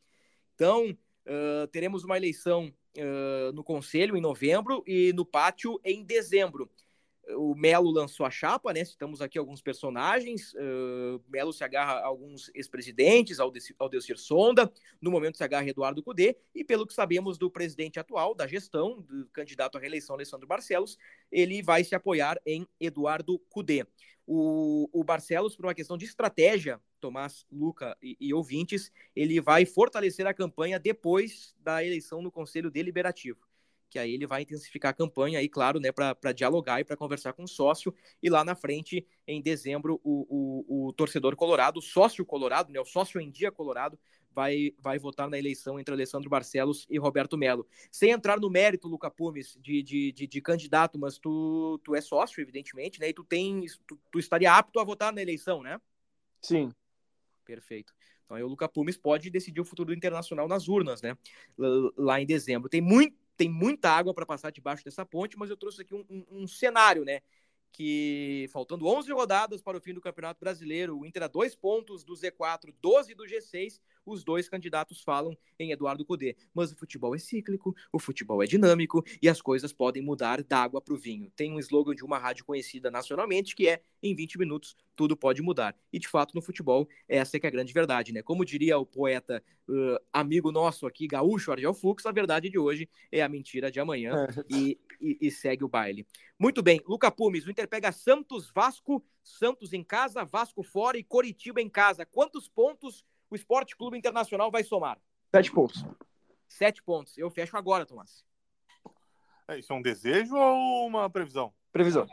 Então, 0.55 0.89
uh, 0.89 1.67
teremos 1.67 2.03
uma 2.03 2.17
eleição 2.17 2.73
uh, 2.97 3.51
no 3.53 3.63
Conselho 3.63 4.17
em 4.17 4.21
novembro 4.21 4.83
e 4.87 5.13
no 5.13 5.23
Pátio 5.23 5.79
em 5.85 6.03
dezembro 6.03 6.67
o 7.29 7.55
Melo 7.55 7.89
lançou 7.89 8.25
a 8.25 8.29
chapa, 8.29 8.71
né? 8.71 8.83
Citamos 8.83 9.21
aqui 9.21 9.38
alguns 9.38 9.61
personagens. 9.61 10.53
Uh, 10.53 11.21
Melo 11.27 11.51
se 11.51 11.63
agarra 11.63 11.93
a 11.93 12.05
alguns 12.05 12.51
ex-presidentes, 12.53 13.39
ao 13.39 13.51
Aldelcir 13.79 14.17
Sonda, 14.17 14.71
no 15.01 15.11
momento 15.11 15.38
se 15.38 15.43
agarra 15.43 15.67
Eduardo 15.67 16.03
Cudê, 16.03 16.38
e 16.53 16.63
pelo 16.63 16.85
que 16.85 16.93
sabemos 16.93 17.38
do 17.38 17.49
presidente 17.49 17.99
atual, 17.99 18.35
da 18.35 18.47
gestão, 18.47 19.01
do 19.01 19.27
candidato 19.29 19.77
à 19.77 19.81
reeleição, 19.81 20.15
Alessandro 20.15 20.47
Barcelos, 20.47 20.97
ele 21.31 21.61
vai 21.61 21.83
se 21.83 21.95
apoiar 21.95 22.39
em 22.45 22.67
Eduardo 22.79 23.39
Cudê. 23.49 23.85
O, 24.27 24.89
o 24.91 25.03
Barcelos, 25.03 25.55
por 25.55 25.65
uma 25.65 25.75
questão 25.75 25.97
de 25.97 26.05
estratégia 26.05 26.81
Tomás, 26.99 27.45
Luca 27.51 27.95
e, 28.01 28.17
e, 28.19 28.33
ouvintes, 28.33 28.91
ele 29.15 29.39
vai 29.39 29.63
fortalecer 29.63 30.25
a 30.25 30.33
campanha 30.33 30.79
depois 30.79 31.55
da 31.59 31.83
eleição 31.83 32.21
no 32.21 32.31
Conselho 32.31 32.71
Deliberativo. 32.71 33.44
Que 33.95 33.99
aí 33.99 34.13
ele 34.13 34.27
vai 34.27 34.41
intensificar 34.41 34.91
a 34.91 34.93
campanha 34.93 35.39
aí, 35.39 35.47
claro, 35.47 35.79
né, 35.79 35.89
para 35.89 36.34
dialogar 36.34 36.81
e 36.81 36.84
para 36.84 36.97
conversar 36.97 37.31
com 37.31 37.45
o 37.45 37.47
sócio. 37.47 37.95
E 38.21 38.29
lá 38.29 38.43
na 38.43 38.53
frente, 38.53 39.08
em 39.25 39.41
dezembro, 39.41 40.01
o, 40.03 40.65
o, 40.67 40.88
o 40.88 40.91
torcedor 40.91 41.34
colorado, 41.38 41.77
o 41.77 41.81
sócio 41.81 42.25
colorado, 42.25 42.73
né, 42.73 42.79
o 42.81 42.84
sócio 42.84 43.21
em 43.21 43.31
dia 43.31 43.53
colorado, 43.53 43.97
vai, 44.34 44.73
vai 44.79 44.99
votar 44.99 45.29
na 45.29 45.39
eleição 45.39 45.79
entre 45.79 45.93
Alessandro 45.93 46.29
Barcelos 46.29 46.86
e 46.89 46.99
Roberto 46.99 47.38
Melo. 47.38 47.65
Sem 47.89 48.12
entrar 48.12 48.38
no 48.38 48.49
mérito, 48.49 48.89
Luca 48.89 49.10
Pumes, 49.10 49.58
de, 49.62 49.81
de, 49.81 50.12
de, 50.12 50.27
de, 50.27 50.41
candidato, 50.41 50.99
mas 50.99 51.17
tu, 51.17 51.79
tu 51.81 51.95
é 51.95 52.01
sócio, 52.01 52.41
evidentemente, 52.41 52.99
né? 52.99 53.08
E 53.08 53.13
tu 53.13 53.23
tens, 53.23 53.79
tu, 53.88 53.97
tu 54.12 54.19
estaria 54.19 54.51
apto 54.51 54.77
a 54.81 54.84
votar 54.84 55.13
na 55.13 55.21
eleição, 55.21 55.63
né? 55.63 55.79
Sim. 56.41 56.69
Perfeito. 57.45 57.93
Então 58.25 58.36
aí 58.36 58.43
o 58.43 58.47
Luca 58.47 58.67
Pumes 58.67 58.97
pode 58.97 59.29
decidir 59.29 59.62
o 59.62 59.65
futuro 59.65 59.88
do 59.88 59.93
Internacional 59.93 60.49
nas 60.49 60.67
urnas, 60.67 61.01
né? 61.01 61.17
Lá 61.97 62.19
em 62.19 62.25
dezembro. 62.25 62.67
Tem, 62.67 62.81
muito, 62.81 63.15
tem 63.35 63.49
muita 63.49 63.89
água 63.89 64.13
para 64.13 64.25
passar 64.25 64.51
debaixo 64.51 64.83
dessa 64.83 65.05
ponte, 65.05 65.37
mas 65.37 65.49
eu 65.49 65.57
trouxe 65.57 65.81
aqui 65.81 65.93
um, 65.93 66.05
um, 66.09 66.25
um 66.43 66.47
cenário, 66.47 67.03
né? 67.03 67.21
que 67.75 68.47
faltando 68.53 68.87
11 68.87 69.11
rodadas 69.11 69.61
para 69.61 69.77
o 69.77 69.81
fim 69.81 69.93
do 69.93 69.99
Campeonato 69.99 70.39
Brasileiro, 70.39 70.97
o 70.97 71.05
Inter 71.05 71.23
a 71.23 71.27
dois 71.27 71.57
pontos 71.57 72.05
do 72.05 72.13
Z4, 72.13 72.73
12 72.81 73.13
do 73.13 73.25
G6, 73.25 73.81
os 74.05 74.23
dois 74.23 74.47
candidatos 74.47 75.01
falam 75.01 75.37
em 75.59 75.71
Eduardo 75.71 76.05
Cudê. 76.05 76.35
Mas 76.53 76.71
o 76.71 76.75
futebol 76.75 77.15
é 77.15 77.19
cíclico, 77.19 77.75
o 77.91 77.99
futebol 77.99 78.43
é 78.43 78.45
dinâmico 78.45 79.03
e 79.21 79.27
as 79.27 79.41
coisas 79.41 79.73
podem 79.73 80.03
mudar 80.03 80.43
da 80.43 80.59
água 80.59 80.81
para 80.81 80.93
o 80.93 80.97
vinho. 80.97 81.31
Tem 81.35 81.51
um 81.51 81.59
slogan 81.59 81.95
de 81.95 82.03
uma 82.03 82.17
rádio 82.17 82.45
conhecida 82.45 82.91
nacionalmente 82.91 83.55
que 83.55 83.67
é: 83.67 83.81
em 84.01 84.15
20 84.15 84.37
minutos 84.37 84.75
tudo 84.95 85.17
pode 85.17 85.41
mudar. 85.41 85.75
E 85.91 85.99
de 85.99 86.07
fato, 86.07 86.33
no 86.33 86.41
futebol, 86.41 86.87
essa 87.07 87.35
é 87.35 87.39
que 87.39 87.45
é 87.45 87.49
a 87.49 87.51
grande 87.51 87.73
verdade, 87.73 88.13
né? 88.13 88.21
Como 88.21 88.45
diria 88.45 88.77
o 88.77 88.85
poeta 88.85 89.43
uh, 89.67 89.99
amigo 90.13 90.51
nosso 90.51 90.87
aqui, 90.87 91.07
gaúcho 91.07 91.51
Argel 91.51 91.73
Fux, 91.73 92.05
a 92.05 92.11
verdade 92.11 92.49
de 92.49 92.57
hoje 92.57 92.89
é 93.11 93.21
a 93.21 93.29
mentira 93.29 93.69
de 93.69 93.79
amanhã 93.79 94.25
é. 94.25 94.43
e, 94.49 94.79
e, 95.01 95.17
e 95.21 95.31
segue 95.31 95.63
o 95.63 95.69
baile. 95.69 96.07
Muito 96.39 96.61
bem, 96.61 96.81
Luca 96.87 97.11
Pumes, 97.11 97.45
o 97.45 97.51
Inter 97.51 97.67
pega 97.67 97.91
Santos, 97.91 98.49
Vasco, 98.49 99.03
Santos 99.23 99.73
em 99.73 99.83
casa, 99.83 100.23
Vasco 100.23 100.63
fora 100.63 100.97
e 100.97 101.03
Coritiba 101.03 101.61
em 101.61 101.69
casa. 101.69 102.05
Quantos 102.05 102.47
pontos 102.47 103.03
o 103.29 103.35
Esporte 103.35 103.75
Clube 103.75 103.97
Internacional 103.97 104.51
vai 104.51 104.63
somar? 104.63 104.99
Sete 105.31 105.51
pontos. 105.51 105.83
Sete 106.47 106.83
pontos. 106.83 107.17
Eu 107.17 107.29
fecho 107.29 107.57
agora, 107.57 107.85
Tomás. 107.85 108.23
É, 109.47 109.59
isso 109.59 109.71
é 109.71 109.75
um 109.75 109.81
desejo 109.81 110.35
ou 110.35 110.88
uma 110.88 111.09
previsão? 111.09 111.53
Previsão. 111.71 112.07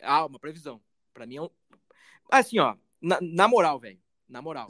Ah, 0.00 0.26
uma 0.26 0.38
previsão. 0.38 0.80
Para 1.12 1.26
mim 1.26 1.36
é 1.36 1.42
um... 1.42 1.50
Assim, 2.30 2.58
ó, 2.58 2.76
na, 3.00 3.18
na 3.20 3.48
moral, 3.48 3.78
velho. 3.78 4.00
Na 4.28 4.40
moral. 4.40 4.68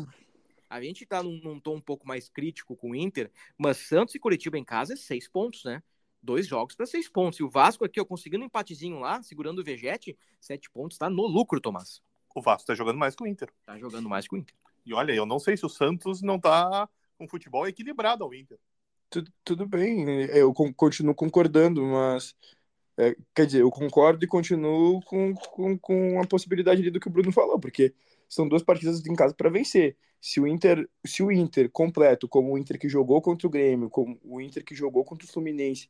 A 0.69 0.81
gente 0.81 1.05
tá 1.05 1.23
num, 1.23 1.39
num, 1.43 1.61
tom 1.61 1.77
um 1.77 1.81
pouco 1.81 2.07
mais 2.09 2.31
crítico 2.31 2.75
com 2.75 2.93
o 2.93 2.95
Inter, 2.95 3.31
mas 3.59 3.77
Santos 3.77 4.15
e 4.15 4.19
Curitiba 4.19 4.59
em 4.59 4.65
casa 4.65 4.95
é 4.95 4.97
seis 4.97 5.29
pontos, 5.29 5.65
né? 5.65 5.83
Dois 6.23 6.47
jogos 6.47 6.75
para 6.75 6.87
seis 6.87 7.09
pontos. 7.09 7.41
E 7.41 7.43
o 7.43 7.51
Vasco 7.51 7.85
aqui, 7.85 8.01
ó, 8.01 8.05
conseguindo 8.05 8.43
um 8.43 8.47
empatezinho 8.47 8.99
lá, 8.99 9.23
segurando 9.23 9.59
o 9.59 9.65
Vegete, 9.65 10.17
sete 10.41 10.71
pontos, 10.71 10.97
tá 10.97 11.11
no 11.11 11.27
lucro, 11.27 11.61
Tomás. 11.61 12.03
O 12.35 12.41
Vasco 12.41 12.67
tá 12.67 12.75
jogando 12.75 12.97
mais 12.97 13.15
que 13.15 13.23
o 13.23 13.27
Inter. 13.27 13.53
Tá 13.67 13.77
jogando 13.77 14.09
mais 14.09 14.27
que 14.27 14.35
o 14.35 14.39
Inter. 14.39 14.55
E 14.85 14.93
olha, 14.95 15.13
eu 15.13 15.27
não 15.27 15.39
sei 15.39 15.57
se 15.57 15.65
o 15.65 15.69
Santos 15.69 16.23
não 16.23 16.39
tá 16.39 16.89
com 17.17 17.29
futebol 17.29 17.67
equilibrado 17.67 18.25
ao 18.25 18.35
Inter. 18.35 18.59
Tudo, 19.09 19.33
tudo 19.45 19.67
bem, 19.67 20.07
eu 20.31 20.53
continuo 20.77 21.15
concordando, 21.15 21.85
mas. 21.85 22.35
É, 22.97 23.17
quer 23.35 23.47
dizer, 23.47 23.63
eu 23.63 23.71
concordo 23.71 24.23
e 24.25 24.29
continuo 24.29 25.01
com, 25.03 25.35
com, 25.35 25.79
com 25.79 26.21
a 26.21 26.27
possibilidade 26.27 26.83
ali 26.83 26.91
do 26.91 27.01
que 27.01 27.09
o 27.09 27.11
Bruno 27.11 27.33
falou, 27.33 27.59
porque 27.59 27.95
são 28.29 28.47
duas 28.47 28.63
partidas 28.63 29.05
em 29.07 29.15
casa 29.15 29.35
para 29.35 29.51
vencer. 29.51 29.97
Se 30.21 30.41
o 30.41 30.47
Inter, 30.47 30.89
se 31.05 31.23
o 31.23 31.33
Inter 31.33 31.71
completo, 31.71 32.29
como 32.29 32.53
o 32.53 32.59
Inter 32.59 32.79
que 32.79 32.89
jogou 32.89 33.21
contra 33.21 33.47
o 33.47 33.51
Grêmio, 33.51 33.91
como 33.91 34.19
o 34.23 34.41
Inter 34.41 34.65
que 34.65 34.75
jogou 34.75 35.05
contra 35.05 35.27
o 35.27 35.31
Fluminense, 35.31 35.89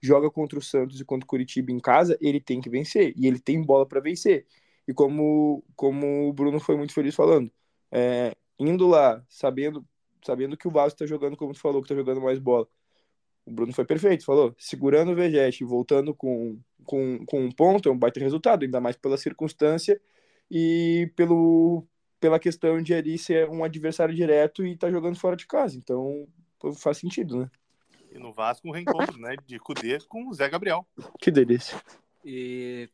joga 0.00 0.30
contra 0.30 0.58
o 0.58 0.62
Santos 0.62 1.00
e 1.00 1.04
contra 1.04 1.24
o 1.24 1.28
Curitiba 1.28 1.72
em 1.72 1.78
casa, 1.80 2.18
ele 2.20 2.40
tem 2.40 2.60
que 2.60 2.68
vencer 2.70 3.14
e 3.16 3.26
ele 3.26 3.38
tem 3.38 3.62
bola 3.62 3.86
para 3.86 4.00
vencer. 4.00 4.46
E 4.86 4.92
como 4.92 5.64
como 5.76 6.28
o 6.28 6.32
Bruno 6.32 6.60
foi 6.60 6.76
muito 6.76 6.92
feliz 6.94 7.14
falando, 7.14 7.50
é, 7.92 8.34
indo 8.58 8.88
lá, 8.88 9.22
sabendo, 9.28 9.86
sabendo 10.24 10.56
que 10.56 10.66
o 10.66 10.70
Vasco 10.70 10.94
está 10.94 11.06
jogando 11.06 11.36
como 11.36 11.52
tu 11.52 11.60
falou, 11.60 11.82
que 11.82 11.86
está 11.86 11.94
jogando 11.94 12.22
mais 12.22 12.38
bola. 12.38 12.66
O 13.44 13.50
Bruno 13.50 13.72
foi 13.72 13.84
perfeito, 13.84 14.24
falou, 14.24 14.54
segurando 14.56 15.12
o 15.12 15.14
Vegete, 15.14 15.64
voltando 15.64 16.14
com, 16.14 16.58
com, 16.84 17.24
com 17.26 17.44
um 17.44 17.52
ponto, 17.52 17.88
é 17.88 17.92
um 17.92 17.98
baita 17.98 18.20
resultado, 18.20 18.64
ainda 18.64 18.80
mais 18.80 18.96
pela 18.96 19.16
circunstância 19.16 20.00
e 20.50 21.12
pelo, 21.16 21.84
pela 22.20 22.38
questão 22.38 22.80
de 22.80 22.94
ali 22.94 23.18
ser 23.18 23.48
um 23.50 23.64
adversário 23.64 24.14
direto 24.14 24.64
e 24.64 24.76
tá 24.76 24.90
jogando 24.90 25.18
fora 25.18 25.36
de 25.36 25.46
casa. 25.46 25.76
Então, 25.76 26.26
faz 26.76 26.98
sentido, 26.98 27.36
né? 27.36 27.50
E 28.12 28.18
no 28.18 28.32
Vasco, 28.32 28.68
um 28.68 28.72
reencontro, 28.72 29.18
né, 29.18 29.34
de 29.46 29.58
Cudê 29.58 29.98
com 30.08 30.28
o 30.28 30.34
Zé 30.34 30.48
Gabriel. 30.48 30.86
Que 31.18 31.30
delícia. 31.30 31.80
E 32.24 32.88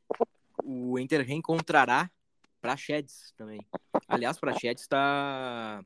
o 0.64 0.98
Inter 0.98 1.26
reencontrará 1.26 2.10
Praxedes 2.60 3.32
também. 3.36 3.60
Aliás, 4.06 4.38
Praxedes 4.38 4.82
está 4.82 5.84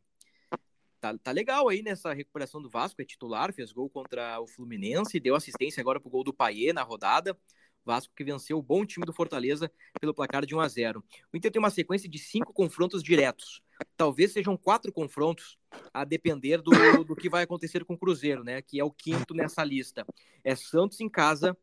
tá, 1.01 1.17
tá 1.19 1.33
legal 1.33 1.69
aí 1.69 1.83
nessa 1.83 2.13
recuperação 2.13 2.63
do 2.63 2.71
Vasco, 2.71 3.03
é 3.03 3.05
titular, 3.05 3.53
fez 3.53 3.73
gol 3.73 3.91
contra 3.91 4.41
o 4.41 4.47
Fluminense, 4.47 5.21
deu 5.21 5.35
assistência 5.35 5.81
agora 5.81 6.01
pro 6.01 6.11
gol 6.11 6.25
do 6.25 6.33
Paier 6.33 6.73
na 6.73 6.83
rodada. 6.83 7.37
Vasco 7.85 8.15
que 8.15 8.23
venceu 8.25 8.59
o 8.59 8.63
bom 8.63 8.87
time 8.87 9.05
do 9.05 9.13
Fortaleza 9.13 9.71
pelo 10.01 10.15
placar 10.15 10.47
de 10.47 10.55
1 10.55 10.61
a 10.61 10.69
0. 10.69 11.05
O 11.33 11.37
Inter 11.37 11.51
tem 11.51 11.59
uma 11.59 11.71
sequência 11.71 12.09
de 12.09 12.19
cinco 12.19 12.53
confrontos 12.53 13.03
diretos. 13.03 13.61
Talvez 13.97 14.33
sejam 14.33 14.57
quatro 14.57 14.93
confrontos, 14.93 15.59
a 15.93 16.05
depender 16.05 16.59
do, 16.59 16.71
do 17.05 17.17
que 17.17 17.29
vai 17.29 17.43
acontecer 17.43 17.85
com 17.85 17.95
o 17.95 17.99
Cruzeiro, 17.99 18.45
né? 18.45 18.63
Que 18.63 18.79
é 18.79 18.85
o 18.85 18.91
quinto 18.91 19.35
nessa 19.35 19.65
lista. 19.65 20.07
É 20.45 20.55
Santos 20.55 21.01
em 21.01 21.09
casa. 21.09 21.57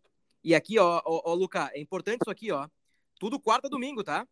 E 0.43 0.54
aqui, 0.54 0.78
ó, 0.78 1.02
ó, 1.06 1.22
ó 1.32 1.34
Luca, 1.34 1.72
é 1.74 1.80
importante 1.80 2.22
isso 2.22 2.32
aqui, 2.32 2.52
ó. 2.52 2.67
Tudo 3.19 3.39
quarta 3.39 3.69
domingo, 3.69 4.04
tá? 4.04 4.28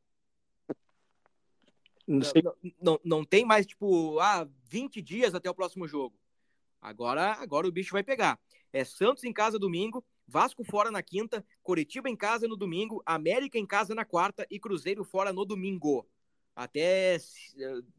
Não, 2.07 2.21
não, 2.81 2.99
não, 3.03 3.25
tem 3.25 3.43
mais, 3.43 3.65
tipo, 3.65 4.17
ah, 4.19 4.47
20 4.69 5.01
dias 5.01 5.35
até 5.35 5.49
o 5.49 5.55
próximo 5.55 5.87
jogo. 5.87 6.15
Agora, 6.81 7.33
agora 7.33 7.67
o 7.67 7.71
bicho 7.71 7.91
vai 7.91 8.03
pegar. 8.03 8.39
É 8.71 8.83
Santos 8.85 9.23
em 9.23 9.33
casa 9.33 9.59
domingo, 9.59 10.05
Vasco 10.27 10.63
fora 10.63 10.89
na 10.91 11.01
quinta, 11.01 11.43
Coritiba 11.63 12.09
em 12.09 12.15
casa 12.15 12.47
no 12.47 12.55
domingo, 12.55 13.01
América 13.05 13.57
em 13.57 13.65
casa 13.65 13.93
na 13.93 14.05
quarta 14.05 14.45
e 14.49 14.59
Cruzeiro 14.59 15.03
fora 15.03 15.33
no 15.33 15.45
domingo. 15.45 16.07
Até, 16.55 17.17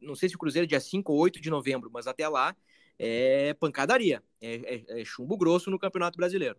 não 0.01 0.14
sei 0.14 0.29
se 0.29 0.37
o 0.37 0.38
Cruzeiro 0.38 0.64
é 0.64 0.68
dia 0.68 0.81
5 0.81 1.12
ou 1.12 1.18
8 1.18 1.40
de 1.40 1.51
novembro, 1.51 1.90
mas 1.92 2.07
até 2.07 2.29
lá 2.29 2.57
é 2.99 3.55
pancadaria. 3.55 4.23
É, 4.40 4.85
é, 4.88 5.01
é 5.01 5.05
chumbo 5.05 5.37
grosso 5.37 5.71
no 5.71 5.79
Campeonato 5.79 6.16
Brasileiro. 6.16 6.57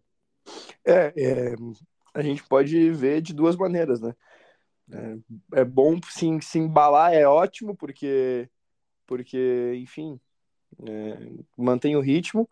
É, 0.85 1.13
é, 1.15 1.55
a 2.13 2.21
gente 2.21 2.43
pode 2.43 2.89
ver 2.91 3.21
de 3.21 3.33
duas 3.33 3.55
maneiras, 3.55 3.99
né? 3.99 4.15
É, 4.91 5.61
é 5.61 5.65
bom 5.65 5.99
se 6.09 6.57
embalar, 6.57 7.13
é 7.13 7.27
ótimo, 7.27 7.75
porque, 7.75 8.49
porque 9.05 9.73
enfim, 9.77 10.19
é, 10.87 11.31
mantém 11.57 11.95
o 11.95 12.01
ritmo, 12.01 12.49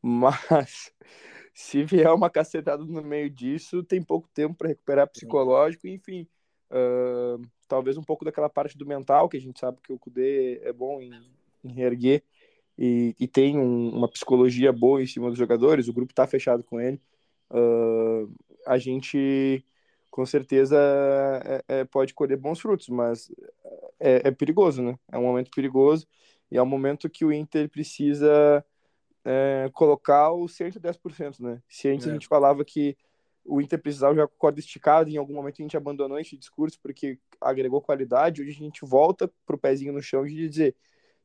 mas 0.00 0.92
se 1.54 1.84
vier 1.84 2.12
uma 2.12 2.30
cacetada 2.30 2.84
no 2.84 3.02
meio 3.02 3.28
disso, 3.28 3.82
tem 3.82 4.02
pouco 4.02 4.28
tempo 4.32 4.54
para 4.54 4.68
recuperar 4.68 5.08
psicológico, 5.08 5.86
enfim, 5.86 6.26
uh, 6.70 7.40
talvez 7.68 7.96
um 7.96 8.02
pouco 8.02 8.24
daquela 8.24 8.48
parte 8.48 8.76
do 8.76 8.86
mental, 8.86 9.28
que 9.28 9.36
a 9.36 9.40
gente 9.40 9.58
sabe 9.58 9.78
que 9.82 9.92
o 9.92 9.98
Kudê 9.98 10.60
é 10.62 10.72
bom 10.72 11.00
em, 11.00 11.12
em 11.64 11.72
reerguer 11.72 12.22
e, 12.78 13.14
e 13.18 13.26
tem 13.26 13.58
um, 13.58 13.90
uma 13.90 14.08
psicologia 14.08 14.72
boa 14.72 15.02
em 15.02 15.06
cima 15.06 15.28
dos 15.28 15.38
jogadores, 15.38 15.88
o 15.88 15.92
grupo 15.92 16.12
está 16.12 16.26
fechado 16.26 16.62
com 16.62 16.80
ele. 16.80 17.00
Uh, 17.50 18.30
a 18.66 18.78
gente 18.78 19.64
com 20.16 20.24
certeza 20.24 20.78
é, 21.44 21.64
é, 21.68 21.84
pode 21.84 22.14
colher 22.14 22.38
bons 22.38 22.58
frutos, 22.58 22.88
mas 22.88 23.30
é, 24.00 24.28
é, 24.28 24.30
perigoso, 24.30 24.82
né? 24.82 24.98
É 25.12 25.18
um 25.18 25.24
momento 25.24 25.50
perigoso 25.54 26.08
e 26.50 26.56
é 26.56 26.62
um 26.62 26.66
momento 26.66 27.10
que 27.10 27.22
o 27.22 27.30
Inter 27.30 27.68
precisa 27.68 28.64
é, 29.22 29.68
colocar 29.74 30.32
o 30.32 30.46
110%, 30.46 31.40
né? 31.40 31.60
Se 31.68 31.90
antes 31.90 32.06
a 32.06 32.10
é. 32.10 32.12
gente 32.14 32.26
falava 32.26 32.64
que 32.64 32.96
o 33.44 33.60
Inter 33.60 33.78
precisava 33.78 34.14
jogar 34.14 34.28
com 34.28 34.38
corda 34.38 34.58
esticada, 34.58 35.10
em 35.10 35.18
algum 35.18 35.34
momento 35.34 35.56
a 35.58 35.62
gente 35.62 35.76
abandonou 35.76 36.18
esse 36.18 36.34
discurso 36.34 36.80
porque 36.80 37.18
agregou 37.38 37.82
qualidade, 37.82 38.40
hoje 38.40 38.52
a 38.52 38.54
gente 38.54 38.86
volta 38.86 39.30
pro 39.44 39.58
pezinho 39.58 39.92
no 39.92 40.00
chão 40.00 40.24
de 40.24 40.48
dizer 40.48 40.74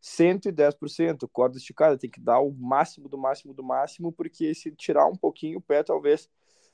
110%, 0.04 1.30
corda 1.32 1.56
esticada, 1.56 1.98
tem 1.98 2.10
que 2.10 2.20
dar 2.20 2.42
o 2.42 2.52
máximo 2.52 3.08
do 3.08 3.18
máximo 3.18 3.54
do 3.54 3.64
máximo, 3.64 4.12
porque 4.12 4.54
se 4.54 4.70
tirar 4.72 5.08
um 5.08 5.16
pouquinho 5.16 5.60
o 5.60 5.62
pé, 5.62 5.82
talvez 5.82 6.30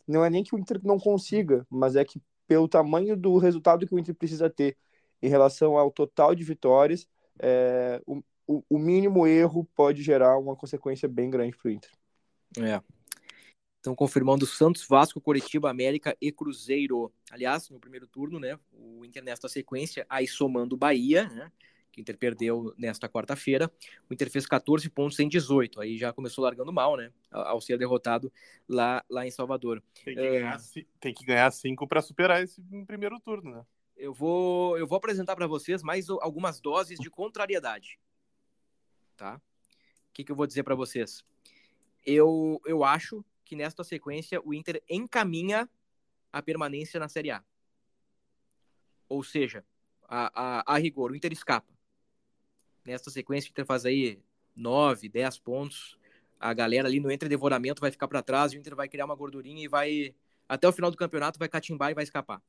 não 0.07 0.23
é 0.23 0.29
nem 0.29 0.43
que 0.43 0.55
o 0.55 0.59
Inter 0.59 0.79
não 0.83 0.97
consiga, 0.97 1.65
mas 1.69 1.95
é 1.95 2.05
que 2.05 2.21
pelo 2.47 2.67
tamanho 2.67 3.15
do 3.17 3.37
resultado 3.37 3.85
que 3.85 3.93
o 3.93 3.99
Inter 3.99 4.15
precisa 4.15 4.49
ter 4.49 4.77
em 5.21 5.27
relação 5.27 5.77
ao 5.77 5.91
total 5.91 6.33
de 6.33 6.43
vitórias, 6.43 7.07
é, 7.39 8.01
o, 8.05 8.23
o, 8.47 8.79
mínimo 8.79 9.27
erro 9.27 9.67
pode 9.75 10.01
gerar 10.01 10.37
uma 10.37 10.55
consequência 10.55 11.07
bem 11.09 11.29
grande 11.29 11.57
para 11.57 11.67
o 11.67 11.71
Inter. 11.71 11.91
É. 12.59 12.81
Então, 13.79 13.95
confirmando 13.95 14.45
Santos, 14.45 14.85
Vasco, 14.87 15.21
Coritiba, 15.21 15.69
América 15.69 16.15
e 16.21 16.31
Cruzeiro. 16.31 17.11
Aliás, 17.31 17.69
no 17.69 17.79
primeiro 17.79 18.07
turno, 18.07 18.39
né, 18.39 18.57
o 18.71 19.03
Inter 19.05 19.23
nesta 19.23 19.47
sequência, 19.49 20.05
aí 20.09 20.27
somando 20.27 20.77
Bahia, 20.77 21.27
né, 21.29 21.51
O 21.97 21.99
Inter 21.99 22.15
perdeu 22.15 22.73
nesta 22.77 23.09
quarta-feira. 23.09 23.71
O 24.07 24.13
Inter 24.13 24.29
fez 24.29 24.45
14 24.45 24.87
pontos 24.87 25.19
em 25.19 25.27
18. 25.27 25.81
Aí 25.81 25.97
já 25.97 26.13
começou 26.13 26.43
largando 26.43 26.71
mal, 26.71 26.95
né? 26.95 27.11
Ao 27.31 27.59
ser 27.59 27.79
derrotado 27.79 28.31
lá, 28.69 29.03
lá 29.09 29.25
em 29.25 29.31
Salvador. 29.31 29.83
Tem 30.05 30.13
que, 30.13 30.21
é... 30.21 30.39
ganhar, 30.39 30.57
tem 30.99 31.13
que 31.13 31.25
ganhar 31.25 31.51
cinco 31.51 31.87
para 31.87 32.01
superar 32.01 32.43
esse 32.43 32.61
primeiro 32.85 33.19
turno, 33.19 33.51
né? 33.51 33.65
Eu 33.95 34.13
vou, 34.13 34.77
eu 34.77 34.85
vou 34.85 34.97
apresentar 34.97 35.35
para 35.35 35.47
vocês 35.47 35.81
mais 35.81 36.07
algumas 36.07 36.61
doses 36.61 36.99
de 36.99 37.09
contrariedade. 37.09 37.99
Tá? 39.15 39.37
O 39.37 40.13
que, 40.13 40.23
que 40.23 40.31
eu 40.31 40.35
vou 40.35 40.45
dizer 40.45 40.61
para 40.61 40.75
vocês? 40.75 41.25
Eu, 42.05 42.61
eu 42.63 42.83
acho 42.83 43.25
que 43.43 43.55
nesta 43.55 43.83
sequência 43.83 44.39
o 44.45 44.53
Inter 44.53 44.83
encaminha 44.87 45.67
a 46.31 46.43
permanência 46.43 46.99
na 46.99 47.09
Série 47.09 47.31
A. 47.31 47.43
Ou 49.09 49.23
seja, 49.23 49.65
a, 50.07 50.59
a, 50.59 50.75
a 50.75 50.77
rigor, 50.77 51.11
o 51.11 51.15
Inter 51.15 51.33
escapa. 51.33 51.76
Nesta 52.88 53.11
sequência, 53.11 53.49
o 53.49 53.51
Inter 53.51 53.65
faz 53.65 53.85
aí 53.85 54.17
9, 54.55 55.09
10 55.09 55.38
pontos. 55.39 55.97
A 56.39 56.53
galera 56.53 56.88
ali 56.88 57.01
no 57.01 57.11
entre 57.11 57.27
devoramento 57.27 57.81
vai 57.81 57.91
ficar 57.91 58.07
para 58.07 58.23
trás, 58.23 58.53
o 58.53 58.55
Inter 58.55 58.77
vai 58.77 58.88
criar 58.88 59.03
uma 59.03 59.15
gordurinha 59.15 59.61
e 59.61 59.67
vai, 59.67 60.15
até 60.47 60.69
o 60.69 60.71
final 60.71 60.89
do 60.89 60.95
campeonato, 60.95 61.38
vai 61.38 61.49
catimbar 61.49 61.91
e 61.91 61.93
vai 61.93 62.05
escapar. 62.05 62.41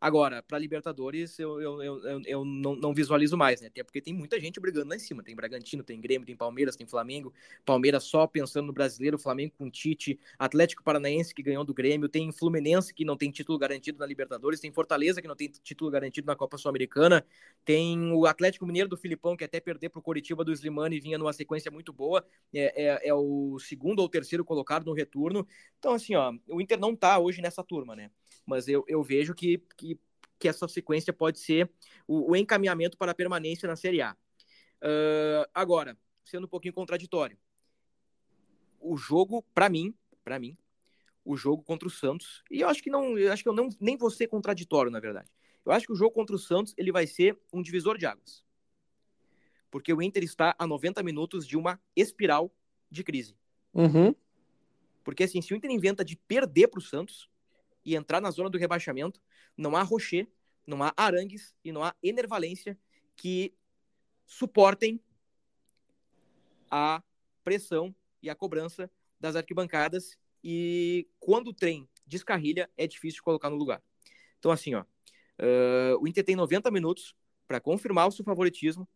Agora, 0.00 0.42
para 0.42 0.58
Libertadores, 0.58 1.38
eu, 1.38 1.60
eu, 1.60 1.82
eu, 1.82 2.22
eu 2.24 2.44
não, 2.44 2.74
não, 2.74 2.94
visualizo 2.94 3.36
mais, 3.36 3.60
né? 3.60 3.66
Até 3.66 3.84
porque 3.84 4.00
tem 4.00 4.14
muita 4.14 4.40
gente 4.40 4.58
brigando 4.58 4.88
lá 4.88 4.96
em 4.96 4.98
cima. 4.98 5.22
Tem 5.22 5.36
Bragantino, 5.36 5.82
tem 5.82 6.00
Grêmio, 6.00 6.24
tem 6.24 6.34
Palmeiras, 6.34 6.74
tem 6.74 6.86
Flamengo. 6.86 7.34
Palmeiras 7.66 8.04
só 8.04 8.26
pensando 8.26 8.68
no 8.68 8.72
brasileiro, 8.72 9.18
Flamengo 9.18 9.52
com 9.58 9.70
Tite, 9.70 10.18
Atlético 10.38 10.82
Paranaense 10.82 11.34
que 11.34 11.42
ganhou 11.42 11.64
do 11.64 11.74
Grêmio, 11.74 12.08
tem 12.08 12.32
Fluminense 12.32 12.94
que 12.94 13.04
não 13.04 13.14
tem 13.14 13.30
título 13.30 13.58
garantido 13.58 13.98
na 13.98 14.06
Libertadores, 14.06 14.58
tem 14.58 14.72
Fortaleza 14.72 15.20
que 15.20 15.28
não 15.28 15.36
tem 15.36 15.48
título 15.48 15.90
garantido 15.90 16.26
na 16.26 16.34
Copa 16.34 16.56
Sul-Americana, 16.56 17.22
tem 17.62 18.10
o 18.12 18.24
Atlético 18.24 18.64
Mineiro 18.64 18.88
do 18.88 18.96
Filipão 18.96 19.36
que 19.36 19.44
até 19.44 19.60
perder 19.60 19.90
para 19.90 19.98
o 19.98 20.02
Coritiba 20.02 20.42
do 20.42 20.52
Slimani 20.52 20.98
vinha 20.98 21.18
numa 21.18 21.32
sequência 21.34 21.70
muito 21.70 21.92
boa, 21.92 22.24
é, 22.54 22.86
é, 22.86 23.08
é 23.08 23.14
o 23.14 23.58
segundo 23.58 24.00
ou 24.00 24.08
terceiro 24.08 24.46
colocado 24.46 24.86
no 24.86 24.94
retorno. 24.94 25.46
Então, 25.78 25.92
assim, 25.92 26.14
ó, 26.14 26.32
o 26.48 26.58
Inter 26.58 26.78
não 26.78 26.96
tá 26.96 27.18
hoje 27.18 27.42
nessa 27.42 27.62
turma, 27.62 27.94
né? 27.94 28.10
Mas 28.46 28.68
eu, 28.68 28.84
eu 28.88 29.02
vejo 29.02 29.34
que, 29.34 29.58
que, 29.76 29.98
que 30.38 30.48
essa 30.48 30.66
sequência 30.68 31.12
pode 31.12 31.38
ser 31.38 31.70
o, 32.06 32.32
o 32.32 32.36
encaminhamento 32.36 32.96
para 32.96 33.12
a 33.12 33.14
permanência 33.14 33.68
na 33.68 33.76
Série 33.76 34.02
A. 34.02 34.16
Uh, 34.82 35.48
agora, 35.54 35.96
sendo 36.24 36.44
um 36.44 36.48
pouquinho 36.48 36.74
contraditório, 36.74 37.38
o 38.80 38.96
jogo, 38.96 39.42
para 39.54 39.68
mim, 39.68 39.94
para 40.24 40.38
mim, 40.38 40.56
o 41.24 41.36
jogo 41.36 41.62
contra 41.62 41.86
o 41.86 41.90
Santos, 41.90 42.42
e 42.50 42.60
eu 42.60 42.68
acho 42.68 42.82
que 42.82 42.90
não, 42.90 43.18
eu 43.18 43.32
acho 43.32 43.42
que 43.42 43.48
eu 43.48 43.52
não, 43.52 43.68
nem 43.78 43.96
vou 43.96 44.10
ser 44.10 44.26
contraditório, 44.26 44.90
na 44.90 45.00
verdade. 45.00 45.30
Eu 45.64 45.72
acho 45.72 45.86
que 45.86 45.92
o 45.92 45.96
jogo 45.96 46.12
contra 46.12 46.34
o 46.34 46.38
Santos 46.38 46.74
ele 46.76 46.90
vai 46.90 47.06
ser 47.06 47.38
um 47.52 47.62
divisor 47.62 47.98
de 47.98 48.06
águas. 48.06 48.44
Porque 49.70 49.92
o 49.92 50.02
Inter 50.02 50.24
está 50.24 50.54
a 50.58 50.66
90 50.66 51.02
minutos 51.02 51.46
de 51.46 51.56
uma 51.56 51.80
espiral 51.94 52.52
de 52.90 53.04
crise. 53.04 53.36
Uhum. 53.72 54.14
Porque 55.04 55.24
assim, 55.24 55.40
se 55.40 55.52
o 55.52 55.56
Inter 55.56 55.70
inventa 55.70 56.04
de 56.04 56.16
perder 56.16 56.68
para 56.68 56.78
o 56.78 56.82
Santos, 56.82 57.29
e 57.90 57.96
entrar 57.96 58.20
na 58.20 58.30
zona 58.30 58.48
do 58.48 58.56
rebaixamento, 58.56 59.20
não 59.56 59.76
há 59.76 59.82
Rocher, 59.82 60.28
não 60.64 60.80
há 60.80 60.92
Arangues 60.96 61.54
e 61.64 61.72
não 61.72 61.82
há 61.82 61.92
Enervalência 62.00 62.78
que 63.16 63.52
suportem 64.24 65.00
a 66.70 67.02
pressão 67.42 67.92
e 68.22 68.30
a 68.30 68.34
cobrança 68.34 68.88
das 69.18 69.34
arquibancadas 69.34 70.16
e 70.42 71.08
quando 71.18 71.48
o 71.48 71.52
trem 71.52 71.88
descarrilha 72.06 72.70
é 72.76 72.86
difícil 72.86 73.24
colocar 73.24 73.50
no 73.50 73.56
lugar. 73.56 73.82
Então 74.38 74.52
assim, 74.52 74.74
ó, 74.76 74.82
uh, 74.82 75.98
o 76.00 76.06
Inter 76.06 76.24
tem 76.24 76.36
90 76.36 76.70
minutos 76.70 77.16
para 77.48 77.60
confirmar 77.60 78.06
o 78.06 78.12
seu 78.12 78.24
favoritismo, 78.24 78.88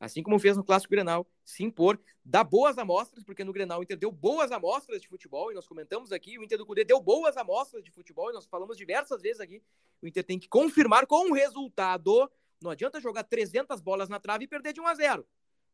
assim 0.00 0.22
como 0.22 0.38
fez 0.38 0.56
no 0.56 0.64
Clássico 0.64 0.90
Grenal, 0.90 1.28
se 1.44 1.62
impor, 1.62 2.00
dar 2.24 2.42
boas 2.42 2.78
amostras, 2.78 3.22
porque 3.22 3.44
no 3.44 3.52
Grenal 3.52 3.80
o 3.80 3.82
Inter 3.82 3.98
deu 3.98 4.10
boas 4.10 4.50
amostras 4.50 5.02
de 5.02 5.06
futebol, 5.06 5.52
e 5.52 5.54
nós 5.54 5.68
comentamos 5.68 6.10
aqui, 6.10 6.38
o 6.38 6.42
Inter 6.42 6.56
do 6.56 6.64
Cudê 6.64 6.84
deu 6.84 6.98
boas 7.00 7.36
amostras 7.36 7.84
de 7.84 7.90
futebol, 7.90 8.30
e 8.30 8.32
nós 8.32 8.46
falamos 8.46 8.78
diversas 8.78 9.20
vezes 9.20 9.40
aqui, 9.40 9.62
o 10.00 10.08
Inter 10.08 10.24
tem 10.24 10.38
que 10.38 10.48
confirmar 10.48 11.06
com 11.06 11.30
o 11.30 11.34
resultado, 11.34 12.30
não 12.62 12.70
adianta 12.70 12.98
jogar 12.98 13.24
300 13.24 13.80
bolas 13.82 14.08
na 14.08 14.18
trave 14.18 14.44
e 14.44 14.48
perder 14.48 14.72
de 14.72 14.80
1 14.80 14.86
a 14.86 14.94
0 14.94 15.26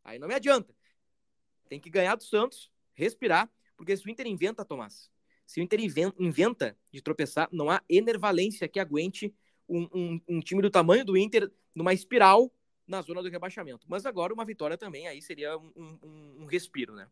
aí 0.05 0.19
não 0.19 0.29
me 0.29 0.35
adianta. 0.35 0.75
Tem 1.69 1.81
que 1.81 1.91
ganhar 1.91 2.15
do 2.15 2.23
Santos, 2.23 2.71
respirar, 2.95 3.51
porque 3.77 3.97
se 3.97 4.07
o 4.07 4.11
Inter 4.11 4.27
inventa, 4.27 4.65
Tomás, 4.65 5.11
se 5.45 5.61
o 5.61 5.63
Inter 5.63 5.81
inventa 6.19 6.77
de 6.93 7.03
tropeçar, 7.03 7.49
não 7.53 7.71
há 7.71 7.83
enervalência 7.89 8.69
que 8.69 8.81
aguente 8.81 9.35
um, 9.69 9.89
um, 9.93 10.21
um 10.29 10.41
time 10.41 10.63
do 10.63 10.71
tamanho 10.71 11.05
do 11.05 11.17
Inter 11.17 11.51
numa 11.75 11.93
espiral 11.93 12.53
na 12.87 13.03
zona 13.03 13.23
do 13.23 13.29
rebaixamento. 13.29 13.87
Mas 13.89 14.07
agora 14.07 14.33
uma 14.33 14.45
vitória 14.45 14.79
também 14.79 15.09
aí 15.09 15.21
seria 15.21 15.57
um, 15.59 15.73
um, 15.77 16.37
um, 16.41 16.47
respiro, 16.47 16.95
né? 16.95 17.09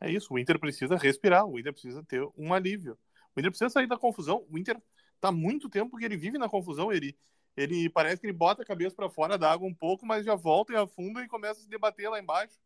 É 0.00 0.10
isso, 0.10 0.32
o 0.32 0.38
Inter 0.38 0.58
precisa 0.58 0.96
respirar, 0.96 1.44
o 1.44 1.58
Inter 1.58 1.72
precisa 1.72 2.02
ter 2.04 2.26
um 2.36 2.54
alívio. 2.54 2.96
O 3.34 3.40
Inter 3.40 3.50
precisa 3.50 3.70
sair 3.70 3.86
da 3.86 3.96
confusão. 3.96 4.46
O 4.48 4.56
Inter 4.56 4.80
tá 5.20 5.32
muito 5.32 5.68
tempo 5.68 5.96
que 5.96 6.04
ele 6.04 6.16
vive 6.16 6.38
na 6.38 6.48
confusão, 6.48 6.92
ele 6.92 7.16
ele 7.58 7.90
parece 7.90 8.20
que 8.20 8.26
ele 8.26 8.32
bota 8.32 8.62
a 8.62 8.64
cabeça 8.64 8.94
para 8.94 9.10
fora 9.10 9.36
da 9.36 9.50
água 9.50 9.66
um 9.66 9.74
pouco, 9.74 10.06
mas 10.06 10.24
já 10.24 10.36
volta 10.36 10.72
e 10.72 10.76
afunda 10.76 11.24
e 11.24 11.26
começa 11.26 11.58
a 11.58 11.62
se 11.64 11.68
debater 11.68 12.08
lá 12.08 12.20
embaixo. 12.20 12.56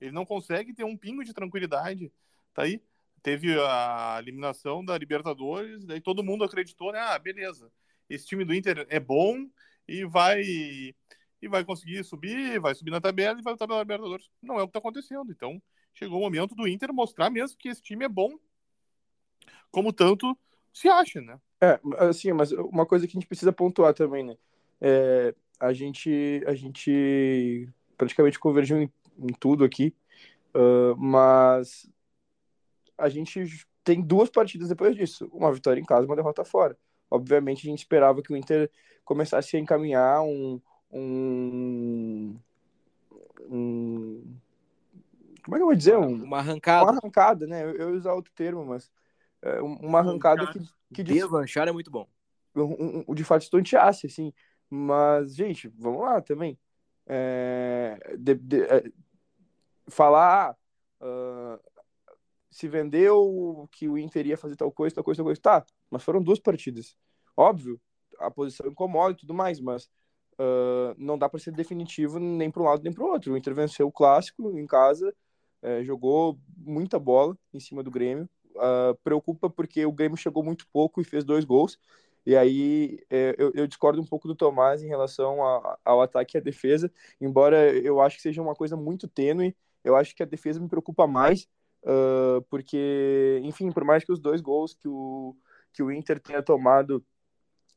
Ele 0.00 0.10
não 0.10 0.26
consegue 0.26 0.74
ter 0.74 0.82
um 0.82 0.96
pingo 0.96 1.22
de 1.22 1.32
tranquilidade. 1.32 2.12
Tá 2.52 2.62
aí, 2.62 2.82
teve 3.22 3.56
a 3.60 4.16
eliminação 4.18 4.84
da 4.84 4.98
Libertadores, 4.98 5.84
daí 5.84 6.00
todo 6.00 6.24
mundo 6.24 6.42
acreditou, 6.42 6.90
né? 6.90 6.98
Ah, 6.98 7.16
beleza. 7.16 7.70
Esse 8.08 8.26
time 8.26 8.44
do 8.44 8.52
Inter 8.52 8.84
é 8.88 8.98
bom 8.98 9.48
e 9.86 10.04
vai 10.04 10.42
e 11.42 11.48
vai 11.48 11.64
conseguir 11.64 12.04
subir, 12.04 12.60
vai 12.60 12.74
subir 12.74 12.90
na 12.90 13.00
tabela 13.00 13.38
e 13.38 13.42
vai 13.42 13.52
lutar 13.52 13.66
pela 13.66 13.80
Libertadores. 13.80 14.30
Não 14.42 14.58
é 14.58 14.62
o 14.62 14.66
que 14.66 14.70
está 14.70 14.78
acontecendo. 14.78 15.30
Então, 15.30 15.60
chegou 15.94 16.18
o 16.18 16.22
momento 16.22 16.54
do 16.54 16.68
Inter 16.68 16.92
mostrar 16.92 17.30
mesmo 17.30 17.56
que 17.58 17.68
esse 17.68 17.82
time 17.82 18.04
é 18.04 18.08
bom, 18.08 18.38
como 19.70 19.92
tanto 19.92 20.36
se 20.72 20.88
acha, 20.88 21.20
né? 21.20 21.40
É, 21.60 21.80
assim, 21.98 22.32
mas 22.32 22.52
uma 22.52 22.86
coisa 22.86 23.06
que 23.06 23.12
a 23.12 23.18
gente 23.20 23.26
precisa 23.26 23.52
pontuar 23.52 23.94
também, 23.94 24.24
né? 24.24 24.36
É, 24.80 25.34
a 25.58 25.72
gente, 25.72 26.42
a 26.46 26.54
gente 26.54 27.68
praticamente 27.96 28.38
convergiu 28.38 28.80
em, 28.80 28.90
em 29.18 29.32
tudo 29.38 29.64
aqui, 29.64 29.94
uh, 30.54 30.96
mas 30.96 31.90
a 32.96 33.08
gente 33.08 33.44
tem 33.84 34.00
duas 34.00 34.30
partidas 34.30 34.68
depois 34.68 34.94
disso, 34.96 35.28
uma 35.32 35.52
vitória 35.52 35.80
em 35.80 35.84
casa 35.84 36.04
e 36.04 36.08
uma 36.08 36.16
derrota 36.16 36.44
fora. 36.44 36.78
Obviamente 37.10 37.66
a 37.66 37.70
gente 37.70 37.80
esperava 37.80 38.22
que 38.22 38.32
o 38.32 38.36
Inter 38.36 38.70
começasse 39.04 39.56
a 39.56 39.60
encaminhar 39.60 40.22
um, 40.22 40.60
um, 40.92 42.36
um 43.48 44.40
como 45.42 45.56
é 45.56 45.58
que 45.58 45.62
eu 45.62 45.66
vou 45.66 45.74
dizer? 45.74 45.96
Um, 45.96 46.24
uma 46.24 46.38
arrancada. 46.38 46.90
Uma 46.90 46.98
arrancada, 46.98 47.46
né? 47.46 47.64
Eu, 47.64 47.74
eu 47.74 47.90
usar 47.94 48.12
outro 48.14 48.32
termo, 48.34 48.64
mas 48.64 48.90
é, 49.42 49.60
uma 49.60 50.00
arrancada 50.00 50.46
que, 50.46 50.60
que 50.94 51.02
deslanchar 51.02 51.68
é 51.68 51.72
muito 51.72 51.90
bom. 51.90 52.06
Um, 52.54 53.04
um, 53.08 53.14
de 53.14 53.24
fato 53.24 53.42
estonteasse, 53.42 54.06
assim. 54.06 54.32
Mas, 54.68 55.34
gente, 55.34 55.68
vamos 55.76 56.02
lá 56.02 56.20
também. 56.20 56.58
É, 57.06 58.16
de, 58.18 58.34
de, 58.34 58.62
é, 58.62 58.84
falar 59.88 60.56
uh, 61.00 61.60
se 62.50 62.68
vendeu 62.68 63.68
que 63.72 63.88
o 63.88 63.98
Inter 63.98 64.26
ia 64.26 64.36
fazer 64.36 64.56
tal 64.56 64.70
coisa, 64.70 64.94
tal 64.94 65.04
coisa, 65.04 65.18
tal 65.18 65.24
coisa. 65.24 65.40
Tá, 65.40 65.64
mas 65.90 66.02
foram 66.02 66.22
duas 66.22 66.38
partidas. 66.38 66.96
Óbvio, 67.36 67.80
a 68.18 68.30
posição 68.30 68.66
incomoda 68.68 69.12
e 69.12 69.16
tudo 69.16 69.32
mais, 69.32 69.58
mas 69.58 69.88
uh, 70.40 70.94
não 70.96 71.18
dá 71.18 71.28
para 71.28 71.38
ser 71.38 71.52
definitivo 71.52 72.18
nem 72.18 72.50
para 72.50 72.62
um 72.62 72.64
lado 72.64 72.82
nem 72.82 72.92
para 72.92 73.04
o 73.04 73.08
outro. 73.08 73.32
O 73.32 73.36
Inter 73.36 73.54
venceu 73.54 73.86
o 73.86 73.92
clássico 73.92 74.58
em 74.58 74.66
casa, 74.66 75.14
uh, 75.62 75.84
jogou 75.84 76.38
muita 76.56 76.98
bola 76.98 77.36
em 77.52 77.60
cima 77.60 77.82
do 77.82 77.90
Grêmio. 77.90 78.28
Uh, 78.56 78.94
preocupa 79.04 79.48
porque 79.48 79.84
o 79.86 79.92
Grêmio 79.92 80.16
chegou 80.16 80.42
muito 80.42 80.66
pouco 80.72 81.00
e 81.00 81.04
fez 81.04 81.24
dois 81.24 81.44
gols. 81.44 81.78
E 82.26 82.36
aí 82.36 82.98
é, 83.08 83.34
eu, 83.38 83.50
eu, 83.54 83.66
discordo 83.66 84.00
um 84.00 84.04
pouco 84.04 84.28
do 84.28 84.34
Tomás 84.34 84.82
em 84.82 84.88
relação 84.88 85.42
a, 85.42 85.78
ao 85.84 86.02
ataque 86.02 86.36
e 86.36 86.38
à 86.38 86.40
defesa, 86.40 86.92
embora 87.18 87.74
eu 87.74 87.98
acho 88.00 88.16
que 88.16 88.22
seja 88.22 88.42
uma 88.42 88.54
coisa 88.54 88.76
muito 88.76 89.08
tênue. 89.08 89.56
Eu 89.82 89.96
acho 89.96 90.14
que 90.14 90.22
a 90.22 90.26
defesa 90.26 90.60
me 90.60 90.68
preocupa 90.68 91.06
mais, 91.06 91.48
uh, 91.84 92.42
porque, 92.50 93.40
enfim, 93.42 93.72
por 93.72 93.84
mais 93.84 94.04
que 94.04 94.12
os 94.12 94.20
dois 94.20 94.42
gols 94.42 94.74
que 94.74 94.86
o, 94.86 95.34
que 95.72 95.82
o 95.82 95.90
Inter 95.90 96.20
tenha 96.20 96.42
tomado 96.42 97.02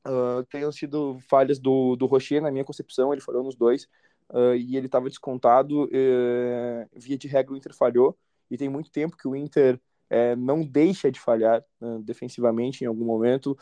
uh, 0.07 0.43
tenham 0.49 0.71
sido 0.71 1.17
falhas 1.29 1.59
do, 1.59 1.95
do 1.95 2.05
Rocher, 2.05 2.41
na 2.41 2.51
minha 2.51 2.63
concepção, 2.63 3.11
ele 3.13 3.21
falhou 3.21 3.43
nos 3.43 3.55
dois, 3.55 3.87
uh, 4.29 4.55
e 4.55 4.75
ele 4.75 4.87
estava 4.87 5.09
descontado, 5.09 5.85
uh, 5.85 6.89
via 6.93 7.17
de 7.17 7.27
regra 7.27 7.53
o 7.53 7.57
Inter 7.57 7.73
falhou, 7.73 8.17
e 8.49 8.57
tem 8.57 8.69
muito 8.69 8.91
tempo 8.91 9.17
que 9.17 9.27
o 9.27 9.35
Inter 9.35 9.79
eh, 10.09 10.35
não 10.35 10.63
deixa 10.63 11.11
de 11.11 11.19
falhar 11.19 11.63
né, 11.81 11.99
defensivamente 12.03 12.83
em 12.83 12.87
algum 12.87 13.05
momento. 13.05 13.57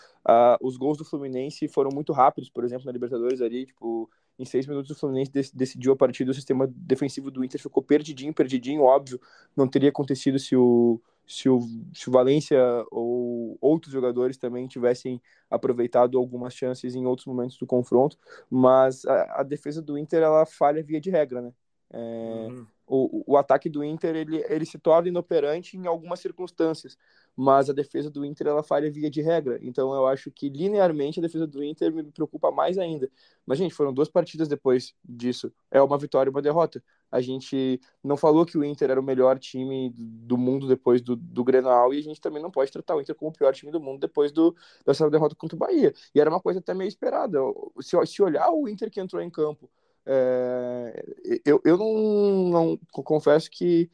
os 0.60 0.76
gols 0.76 0.98
do 0.98 1.06
Fluminense 1.06 1.66
foram 1.70 1.92
muito 1.94 2.12
rápidos, 2.12 2.50
por 2.50 2.66
exemplo, 2.66 2.86
na 2.86 2.92
Libertadores 2.92 3.42
ali, 3.42 3.68
tipo, 3.68 4.10
em 4.38 4.44
seis 4.44 4.68
minutos 4.68 4.92
o 4.92 4.96
Fluminense 4.96 5.32
decidiu 5.54 5.94
a 5.94 5.96
partida, 5.96 6.32
o 6.32 6.34
sistema 6.34 6.68
defensivo 6.68 7.32
do 7.32 7.44
Inter 7.46 7.62
ficou 7.62 7.82
perdidinho, 7.82 8.34
perdidinho, 8.34 8.82
óbvio, 8.82 9.22
não 9.56 9.68
teria 9.68 9.89
acontecido 9.89 10.38
se 10.39 10.56
o, 10.56 11.02
se 11.26 11.49
o, 11.49 11.61
se 11.93 12.09
o 12.09 12.11
Valência 12.11 12.59
ou 12.91 13.57
outros 13.61 13.91
jogadores 13.91 14.38
também 14.38 14.67
tivessem 14.67 15.22
aproveitado 15.49 16.17
algumas 16.17 16.53
chances 16.53 16.95
em 16.95 17.05
outros 17.05 17.26
momentos 17.26 17.57
do 17.57 17.65
confronto, 17.65 18.17
mas 18.49 19.05
a, 19.05 19.41
a 19.41 19.43
defesa 19.43 19.82
do 19.82 19.97
Inter 19.97 20.24
ela 20.24 20.45
falha 20.45 20.84
via 20.84 20.99
de 20.99 21.09
regra, 21.09 21.41
né? 21.41 21.53
É, 21.93 22.47
uhum. 22.49 22.67
O, 22.94 23.24
o 23.26 23.38
ataque 23.38 23.70
do 23.70 23.84
Inter 23.86 24.14
ele, 24.18 24.44
ele 24.50 24.66
se 24.66 24.78
torna 24.78 25.08
inoperante 25.08 25.78
em 25.78 25.88
algumas 25.88 26.20
circunstâncias, 26.20 26.98
mas 27.34 27.70
a 27.70 27.74
defesa 27.74 28.10
do 28.10 28.26
Inter 28.26 28.48
ela 28.48 28.62
falha 28.62 28.92
via 28.92 29.10
de 29.10 29.22
regra. 29.22 29.58
Então 29.62 29.94
eu 29.94 30.06
acho 30.06 30.30
que 30.30 30.50
linearmente 30.50 31.18
a 31.18 31.22
defesa 31.22 31.48
do 31.48 31.64
Inter 31.64 31.94
me 31.94 32.04
preocupa 32.04 32.52
mais 32.52 32.78
ainda. 32.78 33.10
Mas 33.46 33.58
gente, 33.58 33.74
foram 33.74 33.94
duas 33.94 34.10
partidas 34.10 34.50
depois 34.50 34.94
disso. 35.06 35.54
É 35.72 35.82
uma 35.82 35.98
vitória 35.98 36.30
e 36.30 36.32
uma 36.32 36.42
derrota. 36.42 36.84
A 37.10 37.22
gente 37.22 37.80
não 38.04 38.18
falou 38.18 38.46
que 38.46 38.58
o 38.58 38.64
Inter 38.64 38.92
era 38.92 39.00
o 39.00 39.04
melhor 39.04 39.39
time 39.39 39.94
do 39.96 40.38
mundo 40.38 40.68
depois 40.68 41.02
do, 41.02 41.16
do 41.16 41.46
Grenal 41.46 41.94
e 41.94 42.00
a 42.00 42.04
gente 42.04 42.20
também 42.20 42.44
não 42.44 42.52
pode 42.52 42.72
tratar 42.74 42.98
o 42.98 43.02
Inter 43.02 43.16
como 43.16 43.32
o 43.32 43.34
pior 43.34 43.54
time 43.54 43.72
do 43.72 43.80
mundo 43.80 44.02
depois 44.02 44.34
do, 44.34 44.54
dessa 44.86 45.10
derrota 45.10 45.34
contra 45.34 45.56
o 45.56 45.60
Bahia. 45.60 45.94
E 46.14 46.20
era 46.20 46.30
uma 46.30 46.42
coisa 46.42 46.60
até 46.60 46.74
meio 46.74 46.89
esperada. 46.89 47.39
Se, 47.80 47.96
se 48.06 48.22
olhar 48.22 48.52
o 48.52 48.68
Inter 48.68 48.92
que 48.92 49.00
entrou 49.00 49.22
em 49.22 49.30
campo, 49.30 49.70
é, 50.06 51.04
eu, 51.45 51.62
eu 51.64 51.78
não, 51.78 52.49
não 52.49 52.80
confesso 52.91 53.49
que 53.49 53.89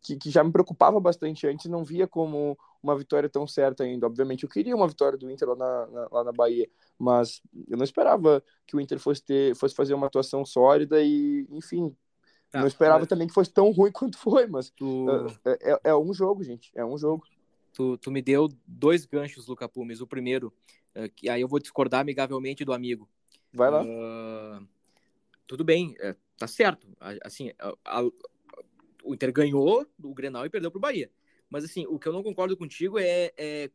que, 0.00 0.16
que, 0.16 0.30
já 0.30 0.44
me 0.44 0.52
preocupava 0.52 1.00
bastante 1.00 1.46
antes, 1.46 1.66
não 1.66 1.84
via 1.84 2.06
como 2.06 2.56
uma 2.82 2.96
vitória 2.96 3.28
tão 3.28 3.46
certa 3.46 3.84
ainda. 3.84 4.06
Obviamente, 4.06 4.44
eu 4.44 4.48
queria 4.48 4.76
uma 4.76 4.88
vitória 4.88 5.18
do 5.18 5.30
Inter 5.30 5.48
lá 5.48 5.56
na, 5.56 5.86
na, 5.86 6.08
lá 6.10 6.24
na 6.24 6.32
Bahia, 6.32 6.68
mas 6.98 7.40
eu 7.68 7.76
não 7.76 7.84
esperava 7.84 8.42
que 8.66 8.76
o 8.76 8.80
Inter 8.80 8.98
fosse, 8.98 9.22
ter, 9.22 9.54
fosse 9.56 9.74
fazer 9.74 9.94
uma 9.94 10.06
atuação 10.06 10.44
sólida 10.44 11.02
e, 11.02 11.46
enfim, 11.50 11.96
tá, 12.50 12.60
não 12.60 12.66
esperava 12.66 13.00
mas... 13.00 13.08
também 13.08 13.26
que 13.26 13.34
fosse 13.34 13.52
tão 13.52 13.70
ruim 13.70 13.90
quanto 13.92 14.18
foi, 14.18 14.46
mas 14.46 14.70
tu... 14.70 15.06
é, 15.44 15.72
é, 15.72 15.80
é, 15.84 15.96
um 15.96 16.12
jogo, 16.12 16.42
gente, 16.42 16.70
é 16.74 16.84
um 16.84 16.98
jogo. 16.98 17.24
Tu, 17.72 17.96
tu 17.98 18.10
me 18.10 18.20
deu 18.20 18.48
dois 18.66 19.06
ganchos, 19.06 19.46
Luca 19.46 19.66
Pumes. 19.66 20.02
O 20.02 20.06
primeiro, 20.06 20.52
uh, 20.94 21.08
que 21.16 21.30
aí 21.30 21.40
eu 21.40 21.48
vou 21.48 21.58
discordar 21.58 22.00
amigavelmente 22.00 22.66
do 22.66 22.72
amigo. 22.74 23.08
Vai 23.50 23.70
lá. 23.70 23.82
Uh, 23.82 24.68
tudo 25.46 25.64
bem, 25.64 25.94
é, 26.00 26.14
tá 26.36 26.46
certo. 26.46 26.86
Assim, 27.22 27.52
a, 27.58 27.74
a, 27.84 28.02
o 29.04 29.14
Inter 29.14 29.32
ganhou 29.32 29.86
do 29.98 30.12
Grenal 30.14 30.46
e 30.46 30.50
perdeu 30.50 30.70
para 30.70 30.78
o 30.78 30.80
Bahia. 30.80 31.10
Mas 31.48 31.64
assim, 31.64 31.86
o 31.86 31.98
que 31.98 32.08
eu 32.08 32.12
não 32.12 32.22
concordo 32.22 32.56
contigo 32.56 32.98
é, 32.98 33.32
é, 33.36 33.70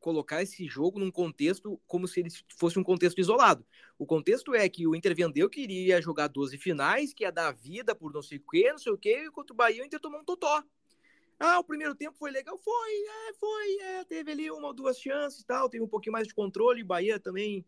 colocar 0.00 0.42
esse 0.42 0.66
jogo 0.66 0.98
num 0.98 1.10
contexto 1.10 1.80
como 1.86 2.06
se 2.06 2.20
ele 2.20 2.30
fosse 2.56 2.78
um 2.78 2.82
contexto 2.82 3.18
isolado. 3.18 3.66
O 3.98 4.06
contexto 4.06 4.54
é 4.54 4.68
que 4.68 4.86
o 4.86 4.94
Inter 4.94 5.14
vendeu 5.14 5.50
que 5.50 5.60
iria 5.60 6.00
jogar 6.00 6.28
12 6.28 6.56
finais, 6.56 7.12
que 7.12 7.24
ia 7.24 7.32
dar 7.32 7.52
vida 7.52 7.94
por 7.94 8.12
não 8.12 8.22
sei 8.22 8.38
o 8.38 8.44
quê, 8.50 8.70
não 8.70 8.78
sei 8.78 8.92
o 8.92 8.98
quê, 8.98 9.24
enquanto 9.26 9.50
o 9.50 9.54
Bahia 9.54 9.82
o 9.82 9.86
Inter 9.86 10.00
tomou 10.00 10.20
um 10.20 10.24
totó. 10.24 10.62
Ah, 11.38 11.58
o 11.58 11.64
primeiro 11.64 11.94
tempo 11.94 12.16
foi 12.18 12.30
legal? 12.30 12.58
Foi, 12.58 12.92
é, 12.92 13.34
foi, 13.34 13.78
é, 13.80 14.04
teve 14.04 14.32
ali 14.32 14.50
uma 14.50 14.68
ou 14.68 14.74
duas 14.74 14.98
chances 14.98 15.44
tal, 15.44 15.68
teve 15.68 15.84
um 15.84 15.88
pouquinho 15.88 16.12
mais 16.12 16.26
de 16.26 16.34
controle, 16.34 16.82
o 16.82 16.86
Bahia 16.86 17.20
também 17.20 17.64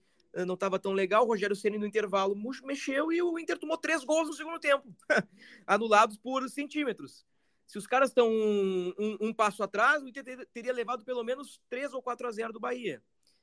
não 0.46 0.54
estava 0.54 0.78
tão 0.78 0.92
legal. 0.92 1.24
O 1.24 1.28
Rogério 1.28 1.56
Ceni 1.56 1.78
no 1.78 1.86
intervalo 1.86 2.36
mexeu 2.64 3.12
e 3.12 3.22
o 3.22 3.38
Inter 3.38 3.58
tomou 3.58 3.76
três 3.76 4.04
gols 4.04 4.28
no 4.28 4.34
segundo 4.34 4.58
tempo, 4.58 4.86
anulados 5.66 6.16
por 6.16 6.48
centímetros. 6.48 7.24
Se 7.66 7.78
os 7.78 7.86
caras 7.86 8.10
estão 8.10 8.28
um, 8.28 8.92
um, 8.98 9.16
um, 9.28 9.32
passo 9.32 9.62
atrás, 9.62 10.02
o 10.02 10.08
Inter 10.08 10.46
teria 10.52 10.72
levado 10.72 11.04
pelo 11.04 11.22
menos 11.22 11.60
3 11.68 11.94
ou 11.94 12.02
4 12.02 12.26
a 12.26 12.32
0 12.32 12.52
do 12.52 12.58
Bahia. 12.60 13.02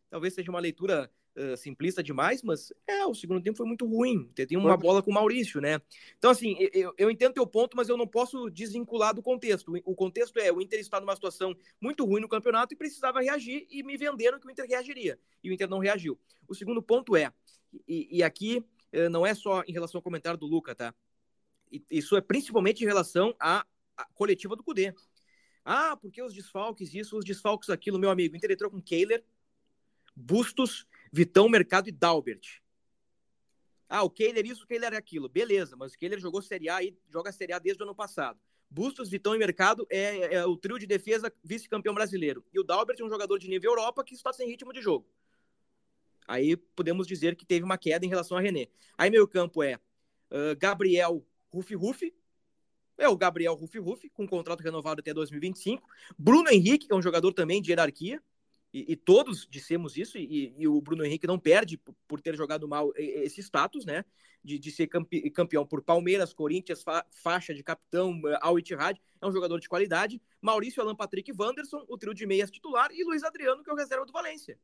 Talvez 0.09 0.33
seja 0.33 0.51
uma 0.51 0.59
leitura 0.59 1.09
uh, 1.38 1.55
simplista 1.55 2.03
demais, 2.03 2.41
mas 2.41 2.73
é, 2.88 3.05
o 3.05 3.13
segundo 3.13 3.41
tempo 3.41 3.57
foi 3.57 3.65
muito 3.65 3.85
ruim. 3.85 4.29
Tem 4.35 4.57
uma 4.57 4.75
bola 4.75 5.01
com 5.01 5.11
o 5.11 5.13
Maurício, 5.13 5.61
né? 5.61 5.79
Então, 6.17 6.31
assim, 6.31 6.57
eu, 6.73 6.93
eu 6.97 7.11
entendo 7.11 7.33
teu 7.33 7.45
ponto, 7.45 7.77
mas 7.77 7.88
eu 7.88 7.95
não 7.95 8.07
posso 8.07 8.49
desvincular 8.49 9.13
do 9.13 9.21
contexto. 9.21 9.71
O 9.85 9.95
contexto 9.95 10.38
é, 10.39 10.51
o 10.51 10.59
Inter 10.59 10.79
está 10.79 10.99
numa 10.99 11.15
situação 11.15 11.55
muito 11.79 12.03
ruim 12.03 12.21
no 12.21 12.27
campeonato 12.27 12.73
e 12.73 12.77
precisava 12.77 13.21
reagir, 13.21 13.67
e 13.69 13.83
me 13.83 13.95
venderam 13.95 14.39
que 14.39 14.47
o 14.47 14.51
Inter 14.51 14.67
reagiria. 14.67 15.19
E 15.43 15.49
o 15.49 15.53
Inter 15.53 15.69
não 15.69 15.79
reagiu. 15.79 16.19
O 16.47 16.55
segundo 16.55 16.81
ponto 16.81 17.15
é, 17.15 17.31
e, 17.88 18.17
e 18.17 18.23
aqui 18.23 18.63
uh, 18.93 19.09
não 19.09 19.25
é 19.25 19.33
só 19.33 19.63
em 19.67 19.71
relação 19.71 19.99
ao 19.99 20.03
comentário 20.03 20.39
do 20.39 20.47
Luca, 20.47 20.73
tá? 20.73 20.93
Isso 21.91 22.15
é 22.15 22.21
principalmente 22.21 22.81
em 22.81 22.88
relação 22.88 23.35
a 23.39 23.65
coletiva 24.15 24.55
do 24.55 24.63
Cudê. 24.63 24.93
Ah, 25.65 25.97
porque 25.97 26.21
os 26.21 26.33
desfalques, 26.33 26.93
isso, 26.93 27.17
os 27.17 27.25
desfalques, 27.25 27.69
aquilo, 27.69 27.99
meu 27.99 28.09
amigo. 28.09 28.33
O 28.33 28.38
Inter 28.38 28.51
entrou 28.51 28.71
com 28.71 28.81
Kehler, 28.81 29.21
Bustos, 30.15 30.88
Vitão, 31.18 31.49
Mercado 31.49 31.89
e 31.89 31.91
Dalbert. 31.91 32.61
Ah, 33.89 34.03
o 34.03 34.09
Kehler 34.09 34.45
isso, 34.45 34.65
o 34.65 34.68
Kehler 34.68 34.93
é 34.93 34.97
aquilo. 34.97 35.28
Beleza, 35.28 35.76
mas 35.76 35.93
o 35.93 35.97
Kehler 35.97 36.20
jogou 36.20 36.43
Série 36.43 36.70
A 36.70 36.84
e 36.84 36.95
joga 37.09 37.32
Série 37.32 37.53
A 37.53 37.57
desde 37.57 37.82
o 37.82 37.86
ano 37.86 37.95
passado. 37.95 38.39
Bustos, 38.70 39.09
Vitão 39.09 39.34
e 39.34 39.39
Mercado 39.39 39.88
é, 39.89 40.36
é 40.36 40.45
o 40.45 40.55
trio 40.55 40.78
de 40.78 40.86
defesa 40.86 41.34
vice-campeão 41.43 41.95
brasileiro. 41.95 42.45
E 42.53 42.59
o 42.59 42.63
Dalbert 42.63 42.99
é 42.99 43.03
um 43.03 43.09
jogador 43.09 43.39
de 43.39 43.49
nível 43.49 43.72
Europa 43.72 44.03
que 44.03 44.13
está 44.13 44.32
sem 44.32 44.47
ritmo 44.47 44.72
de 44.72 44.80
jogo. 44.80 45.07
Aí 46.28 46.55
podemos 46.55 47.07
dizer 47.07 47.36
que 47.36 47.47
teve 47.47 47.65
uma 47.65 47.80
queda 47.80 48.05
em 48.05 48.09
relação 48.09 48.38
a 48.38 48.41
René. 48.41 48.68
Aí 48.95 49.09
meio 49.09 49.28
campo 49.28 49.63
é 49.63 49.78
uh, 50.30 50.55
Gabriel 50.59 51.26
Rufi 51.51 51.74
Rufi, 51.74 52.13
é 52.95 53.09
o 53.09 53.18
Gabriel 53.18 53.55
Rufi 53.55 53.80
Rufi, 53.80 54.07
com 54.09 54.28
contrato 54.28 54.61
renovado 54.61 54.99
até 54.99 55.15
2025. 55.15 55.82
Bruno 56.15 56.47
Henrique, 56.51 56.86
que 56.86 56.93
é 56.93 56.95
um 56.95 57.01
jogador 57.01 57.34
também 57.34 57.59
de 57.59 57.72
hierarquia, 57.72 58.22
e, 58.74 58.93
e 58.93 58.95
todos 58.95 59.47
dissemos 59.49 59.97
isso, 59.97 60.18
e, 60.18 60.53
e, 60.57 60.68
o 60.68 60.82
Bruno 60.82 61.05
Henrique 61.05 61.28
não 61.28 61.39
perde 61.39 61.80
por 62.07 62.22
ter 62.22 62.36
jogado 62.36 62.68
mal 62.68 62.91
esse 62.95 63.41
status, 63.41 63.86
né? 63.86 64.03
De, 64.43 64.57
de 64.57 64.72
ser 64.72 64.88
campe, 64.88 65.30
campeão 65.32 65.65
por 65.65 65.82
Palmeiras, 65.82 66.34
Corinthians, 66.34 66.84
fa, 66.84 67.05
faixa 67.11 67.53
de 67.53 67.63
capitão, 67.63 68.22
eh, 68.26 68.38
Al 68.41 68.57
Ittihad, 68.57 68.97
é 69.22 69.28
um 69.28 69.32
jogador 69.32 69.59
de 69.59 69.68
qualidade. 69.68 70.22
Maurício, 70.41 70.82
Alan 70.82 70.95
Patrick 70.95 71.34
Wanderson, 71.38 71.84
o 71.89 71.97
trio 71.97 72.13
de 72.13 72.26
meias 72.26 72.49
titular, 72.49 72.89
e 72.91 73.03
Luiz 73.03 73.24
Adriano, 73.24 73.63
que 73.63 73.70
é 73.70 73.74
o 73.74 73.76
reserva 73.76 74.05
do 74.05 74.13
Valência. 74.13 74.57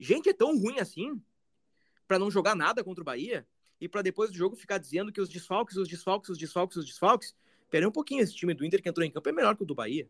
Gente, 0.00 0.28
é 0.28 0.32
tão 0.32 0.58
ruim 0.58 0.80
assim 0.80 1.22
para 2.08 2.18
não 2.18 2.30
jogar 2.30 2.56
nada 2.56 2.82
contra 2.82 3.02
o 3.02 3.04
Bahia? 3.04 3.46
e 3.80 3.88
para 3.88 4.02
depois 4.02 4.30
do 4.30 4.36
jogo 4.36 4.56
ficar 4.56 4.78
dizendo 4.78 5.12
que 5.12 5.20
os 5.20 5.28
desfalques, 5.28 5.76
os 5.76 5.88
desfalques, 5.88 6.30
os 6.30 6.38
desfalques, 6.38 6.76
os 6.76 6.86
desfalques. 6.86 7.34
Peraí 7.70 7.86
um 7.86 7.92
pouquinho, 7.92 8.22
esse 8.22 8.34
time 8.34 8.54
do 8.54 8.64
Inter 8.64 8.82
que 8.82 8.88
entrou 8.88 9.06
em 9.06 9.10
campo 9.10 9.28
é 9.28 9.32
melhor 9.32 9.56
que 9.56 9.62
o 9.62 9.66
do 9.66 9.74
Bahia. 9.74 10.08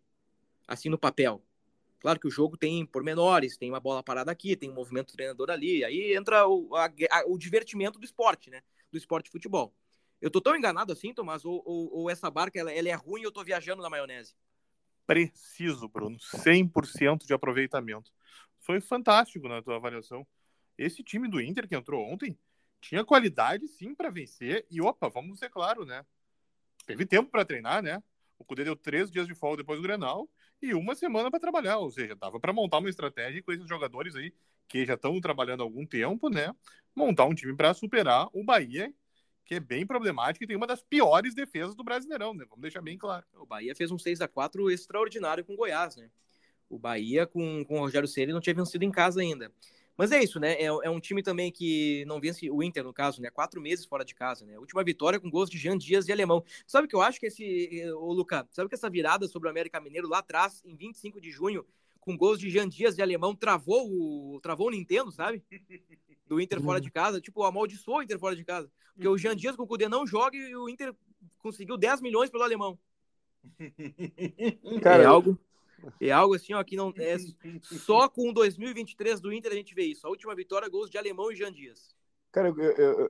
Assim 0.66 0.88
no 0.88 0.98
papel. 0.98 1.42
Claro 2.00 2.20
que 2.20 2.28
o 2.28 2.30
jogo 2.30 2.56
tem 2.56 2.86
pormenores, 2.86 3.56
tem 3.56 3.70
uma 3.70 3.80
bola 3.80 4.02
parada 4.02 4.30
aqui, 4.30 4.56
tem 4.56 4.70
um 4.70 4.74
movimento 4.74 5.08
do 5.08 5.12
treinador 5.14 5.50
ali, 5.50 5.84
aí 5.84 6.14
entra 6.14 6.46
o, 6.46 6.74
a, 6.76 6.86
a, 6.86 7.24
o 7.26 7.36
divertimento 7.36 7.98
do 7.98 8.04
esporte, 8.04 8.50
né? 8.50 8.62
Do 8.90 8.96
esporte 8.96 9.26
de 9.26 9.32
futebol. 9.32 9.74
Eu 10.20 10.30
tô 10.30 10.40
tão 10.40 10.56
enganado 10.56 10.92
assim, 10.92 11.12
Tomás, 11.12 11.44
ou, 11.44 11.62
ou, 11.64 11.92
ou 11.92 12.10
essa 12.10 12.30
barca 12.30 12.58
ela, 12.58 12.72
ela, 12.72 12.88
é 12.88 12.94
ruim 12.94 13.22
e 13.22 13.24
eu 13.24 13.32
tô 13.32 13.42
viajando 13.44 13.82
na 13.82 13.90
maionese? 13.90 14.34
Preciso, 15.06 15.88
Bruno. 15.88 16.18
100% 16.18 17.26
de 17.26 17.32
aproveitamento. 17.32 18.12
Foi 18.60 18.80
fantástico 18.80 19.48
na 19.48 19.62
tua 19.62 19.76
avaliação. 19.76 20.26
Esse 20.76 21.02
time 21.02 21.28
do 21.28 21.40
Inter 21.40 21.66
que 21.66 21.74
entrou 21.74 22.04
ontem, 22.04 22.38
tinha 22.80 23.04
qualidade 23.04 23.66
sim 23.68 23.94
para 23.94 24.10
vencer. 24.10 24.66
E 24.70 24.80
opa, 24.80 25.08
vamos 25.08 25.38
ser 25.38 25.50
claro, 25.50 25.84
né? 25.84 26.04
Teve 26.86 27.06
tempo 27.06 27.30
para 27.30 27.44
treinar, 27.44 27.82
né? 27.82 28.02
O 28.38 28.44
Cudê 28.44 28.64
deu 28.64 28.76
três 28.76 29.10
dias 29.10 29.26
de 29.26 29.34
folga 29.34 29.58
depois 29.58 29.78
do 29.78 29.82
Grenal 29.82 30.28
e 30.62 30.74
uma 30.74 30.94
semana 30.94 31.30
para 31.30 31.40
trabalhar, 31.40 31.78
ou 31.78 31.90
seja, 31.90 32.14
dava 32.14 32.38
para 32.38 32.52
montar 32.52 32.78
uma 32.78 32.88
estratégia 32.88 33.42
com 33.42 33.52
esses 33.52 33.68
jogadores 33.68 34.14
aí 34.14 34.32
que 34.68 34.84
já 34.84 34.94
estão 34.94 35.20
trabalhando 35.20 35.62
há 35.62 35.64
algum 35.64 35.84
tempo, 35.84 36.28
né? 36.28 36.54
Montar 36.94 37.24
um 37.24 37.34
time 37.34 37.54
para 37.54 37.74
superar 37.74 38.28
o 38.32 38.44
Bahia, 38.44 38.92
que 39.44 39.54
é 39.54 39.60
bem 39.60 39.86
problemático 39.86 40.44
e 40.44 40.46
tem 40.46 40.56
uma 40.56 40.66
das 40.66 40.82
piores 40.82 41.34
defesas 41.34 41.74
do 41.74 41.82
Brasileirão, 41.82 42.34
né? 42.34 42.44
Vamos 42.48 42.62
deixar 42.62 42.82
bem 42.82 42.98
claro. 42.98 43.24
O 43.34 43.46
Bahia 43.46 43.74
fez 43.74 43.90
um 43.90 43.98
6 43.98 44.20
a 44.20 44.28
4 44.28 44.70
extraordinário 44.70 45.44
com 45.44 45.54
o 45.54 45.56
Goiás, 45.56 45.96
né? 45.96 46.10
O 46.68 46.78
Bahia 46.78 47.26
com, 47.26 47.64
com 47.64 47.76
o 47.76 47.80
Rogério 47.80 48.06
Ceni 48.06 48.32
não 48.32 48.40
tinha 48.40 48.54
vencido 48.54 48.84
em 48.84 48.90
casa 48.90 49.20
ainda. 49.20 49.50
Mas 49.98 50.12
é 50.12 50.22
isso, 50.22 50.38
né? 50.38 50.52
É, 50.52 50.66
é, 50.66 50.88
um 50.88 51.00
time 51.00 51.24
também 51.24 51.50
que 51.50 52.04
não 52.06 52.20
vence 52.20 52.48
o 52.48 52.62
Inter, 52.62 52.84
no 52.84 52.92
caso, 52.92 53.20
né? 53.20 53.30
Quatro 53.30 53.60
meses 53.60 53.84
fora 53.84 54.04
de 54.04 54.14
casa, 54.14 54.46
né? 54.46 54.56
Última 54.56 54.84
vitória 54.84 55.18
com 55.18 55.28
gols 55.28 55.50
de 55.50 55.58
Jean 55.58 55.76
Dias 55.76 56.06
e 56.06 56.12
Alemão. 56.12 56.44
Sabe 56.68 56.86
o 56.86 56.88
que 56.88 56.94
eu 56.94 57.02
acho 57.02 57.18
que 57.18 57.26
esse. 57.26 57.84
Ô, 57.94 58.12
Luca, 58.12 58.46
sabe 58.52 58.68
que 58.68 58.76
essa 58.76 58.88
virada 58.88 59.26
sobre 59.26 59.48
o 59.48 59.50
América 59.50 59.80
Mineiro 59.80 60.06
lá 60.06 60.18
atrás, 60.18 60.62
em 60.64 60.76
25 60.76 61.20
de 61.20 61.32
junho, 61.32 61.66
com 61.98 62.16
gols 62.16 62.38
de 62.38 62.48
Jean 62.48 62.68
Dias 62.68 62.96
e 62.96 63.02
Alemão, 63.02 63.34
travou 63.34 63.90
o, 63.90 64.38
travou 64.40 64.68
o 64.68 64.70
Nintendo, 64.70 65.10
sabe? 65.10 65.42
Do 66.28 66.40
Inter 66.40 66.62
fora 66.62 66.80
de 66.80 66.92
casa. 66.92 67.20
Tipo, 67.20 67.42
amaldiçoou 67.42 67.98
o 67.98 68.02
Inter 68.02 68.20
fora 68.20 68.36
de 68.36 68.44
casa. 68.44 68.70
Porque 68.94 69.08
o 69.08 69.18
Jean 69.18 69.34
Dias 69.34 69.56
com 69.56 69.64
o 69.64 69.66
Cudê 69.66 69.88
não 69.88 70.06
joga 70.06 70.36
e 70.36 70.54
o 70.54 70.68
Inter 70.68 70.94
conseguiu 71.38 71.76
10 71.76 72.00
milhões 72.00 72.30
pelo 72.30 72.44
alemão. 72.44 72.78
Cara, 74.80 75.02
é 75.02 75.06
algo. 75.06 75.36
É 76.00 76.10
algo 76.10 76.34
assim, 76.34 76.52
ó, 76.54 76.62
que 76.62 76.76
não 76.76 76.92
é 76.96 77.16
só 77.62 78.08
com 78.10 78.32
2023 78.32 79.20
do 79.20 79.32
Inter 79.32 79.52
a 79.52 79.54
gente 79.54 79.74
vê 79.74 79.84
isso. 79.84 80.06
A 80.06 80.10
última 80.10 80.34
vitória, 80.34 80.68
gols 80.68 80.90
de 80.90 80.98
Alemão 80.98 81.30
e 81.30 81.36
Jean 81.36 81.52
Dias. 81.52 81.94
Cara, 82.32 82.48
eu, 82.48 82.56
eu, 82.56 83.08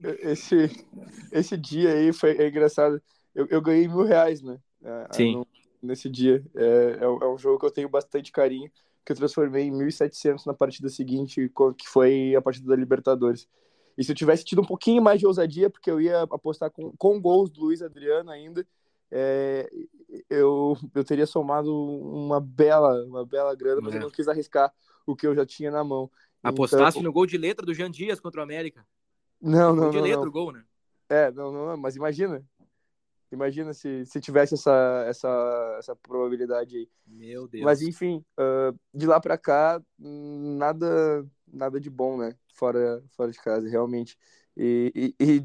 eu, 0.00 0.30
esse, 0.30 0.70
esse 1.32 1.56
dia 1.56 1.92
aí 1.92 2.12
foi 2.12 2.36
é 2.36 2.48
engraçado. 2.48 3.02
Eu, 3.34 3.60
ganhei 3.60 3.86
mil 3.86 4.04
reais, 4.04 4.42
né? 4.42 4.58
É, 4.82 5.08
Sim. 5.12 5.36
No, 5.36 5.46
nesse 5.82 6.08
dia. 6.08 6.44
É, 6.54 6.98
é, 7.00 7.08
um 7.28 7.38
jogo 7.38 7.58
que 7.58 7.66
eu 7.66 7.70
tenho 7.70 7.88
bastante 7.88 8.32
carinho, 8.32 8.70
que 9.04 9.12
eu 9.12 9.16
transformei 9.16 9.64
em 9.64 9.72
1.700 9.72 10.46
na 10.46 10.54
partida 10.54 10.88
seguinte, 10.88 11.50
que 11.76 11.88
foi 11.88 12.34
a 12.34 12.42
partida 12.42 12.68
da 12.68 12.76
Libertadores. 12.76 13.48
E 13.96 14.04
se 14.04 14.12
eu 14.12 14.16
tivesse 14.16 14.44
tido 14.44 14.60
um 14.60 14.64
pouquinho 14.64 15.02
mais 15.02 15.18
de 15.18 15.26
ousadia, 15.26 15.68
porque 15.68 15.90
eu 15.90 16.00
ia 16.00 16.22
apostar 16.22 16.70
com, 16.70 16.92
com 16.96 17.20
gols 17.20 17.50
do 17.50 17.62
Luiz 17.62 17.82
Adriano 17.82 18.30
ainda, 18.30 18.64
é, 19.10 19.68
eu, 20.28 20.76
eu 20.94 21.04
teria 21.04 21.26
somado 21.26 21.74
uma 21.74 22.40
bela, 22.40 23.04
uma 23.04 23.24
bela 23.24 23.54
grana, 23.54 23.80
mas 23.80 23.94
é. 23.94 23.98
eu 23.98 24.02
não 24.02 24.10
quis 24.10 24.28
arriscar 24.28 24.72
o 25.06 25.16
que 25.16 25.26
eu 25.26 25.34
já 25.34 25.44
tinha 25.44 25.70
na 25.70 25.82
mão. 25.82 26.10
Apostasse 26.42 26.98
então... 26.98 27.02
no 27.02 27.12
gol 27.12 27.26
de 27.26 27.36
letra 27.36 27.64
do 27.64 27.74
Jean 27.74 27.90
Dias 27.90 28.20
contra 28.20 28.40
o 28.40 28.44
América. 28.44 28.86
Não, 29.40 29.74
não, 29.74 29.84
gol 29.84 29.90
de 29.90 29.96
não. 29.96 30.04
letra 30.04 30.20
não. 30.20 30.28
o 30.28 30.32
gol, 30.32 30.52
né? 30.52 30.64
É, 31.08 31.30
não, 31.32 31.52
não, 31.52 31.76
mas 31.76 31.96
imagina. 31.96 32.44
Imagina 33.30 33.74
se, 33.74 34.06
se 34.06 34.20
tivesse 34.20 34.54
essa, 34.54 35.04
essa, 35.06 35.76
essa 35.78 35.96
probabilidade 35.96 36.76
aí. 36.76 36.88
Meu 37.06 37.46
Deus. 37.46 37.64
Mas 37.64 37.82
enfim, 37.82 38.24
uh, 38.38 38.78
de 38.94 39.06
lá 39.06 39.20
para 39.20 39.36
cá, 39.36 39.82
nada 39.98 41.26
nada 41.52 41.80
de 41.80 41.90
bom, 41.90 42.16
né? 42.18 42.34
Fora, 42.54 43.02
fora 43.10 43.30
de 43.30 43.38
casa, 43.38 43.68
realmente. 43.68 44.18
E, 44.56 45.14
e, 45.20 45.24
e, 45.24 45.44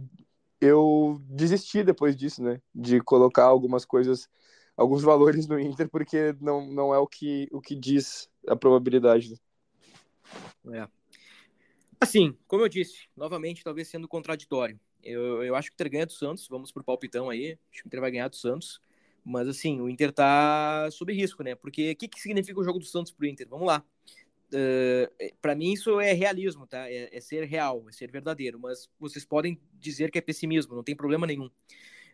eu 0.64 1.22
desisti 1.28 1.84
depois 1.84 2.16
disso, 2.16 2.42
né? 2.42 2.62
De 2.74 3.02
colocar 3.02 3.44
algumas 3.44 3.84
coisas, 3.86 4.30
alguns 4.78 5.02
valores 5.02 5.48
no 5.48 5.60
Inter, 5.60 5.90
porque 5.90 6.36
não, 6.40 6.66
não 6.66 6.94
é 6.94 6.98
o 6.98 7.08
que, 7.08 7.48
o 7.52 7.60
que 7.60 7.76
diz 7.76 8.30
a 8.48 8.56
probabilidade. 8.56 9.34
É. 10.74 10.88
Assim, 12.00 12.38
como 12.48 12.64
eu 12.64 12.70
disse, 12.70 13.08
novamente, 13.16 13.64
talvez 13.64 13.88
sendo 13.88 14.08
contraditório. 14.08 14.80
Eu, 15.04 15.44
eu 15.44 15.56
acho 15.56 15.70
que 15.70 15.74
o 15.74 15.76
Inter 15.76 15.92
ganha 15.92 16.06
do 16.06 16.14
Santos, 16.14 16.48
vamos 16.48 16.72
pro 16.72 16.84
palpitão 16.84 17.30
aí. 17.30 17.58
Acho 17.70 17.82
que 17.82 17.88
o 17.88 17.90
Inter 17.90 18.02
vai 18.02 18.12
ganhar 18.12 18.30
do 18.30 18.36
Santos. 18.36 18.82
Mas 19.26 19.48
assim, 19.48 19.80
o 19.80 19.90
Inter 19.90 20.12
tá 20.12 20.90
sob 20.92 21.14
risco, 21.14 21.44
né? 21.44 21.56
Porque 21.56 21.92
o 21.92 21.96
que, 21.96 22.08
que 22.08 22.20
significa 22.20 22.60
o 22.60 22.64
jogo 22.64 22.80
do 22.80 22.86
Santos 22.86 23.12
pro 23.12 23.26
Inter? 23.26 23.48
Vamos 23.50 23.68
lá. 23.68 23.84
Uh, 24.54 25.34
para 25.42 25.56
mim 25.56 25.74
isso 25.74 26.00
é 26.00 26.14
realismo, 26.14 26.68
tá? 26.68 26.88
É, 26.88 27.10
é, 27.12 27.20
ser 27.20 27.44
real, 27.46 27.86
é 27.90 27.92
ser 27.92 28.12
verdadeiro. 28.12 28.60
Mas 28.60 28.90
vocês 29.00 29.26
podem 29.26 29.60
dizer 29.80 30.12
que 30.12 30.18
é 30.18 30.22
pessimismo, 30.22 30.76
não 30.76 30.84
tem 30.84 30.96
problema 30.96 31.26
nenhum. 31.26 31.50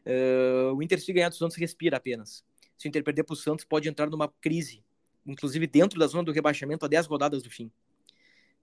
Uh, 0.06 0.74
o 0.74 0.82
Inter 0.82 1.00
se 1.02 1.12
ganhar 1.12 1.30
do 1.30 1.36
Santos 1.36 1.58
respira 1.58 1.98
apenas. 1.98 2.46
Se 2.78 2.88
o 2.88 2.90
Inter 2.90 3.04
perder 3.04 3.24
para 3.24 3.34
o 3.34 3.38
Santos 3.38 3.66
pode 3.66 3.90
entrar 3.90 4.10
numa 4.10 4.30
crise, 4.42 4.84
inclusive 5.26 5.68
dentro 5.68 6.00
da 6.00 6.08
zona 6.08 6.24
do 6.24 6.32
rebaixamento 6.32 6.86
a 6.86 6.88
10 6.88 7.08
rodadas 7.08 7.44
do 7.44 7.50
fim. 7.50 7.70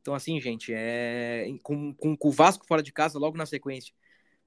Então 0.01 0.15
assim, 0.15 0.41
gente, 0.41 0.73
é 0.73 1.47
com, 1.63 1.93
com, 1.93 2.17
com 2.17 2.29
o 2.29 2.33
Vasco 2.33 2.67
fora 2.67 2.83
de 2.83 2.93
casa 2.93 3.19
logo 3.19 3.37
na 3.37 3.45
sequência. 3.45 3.93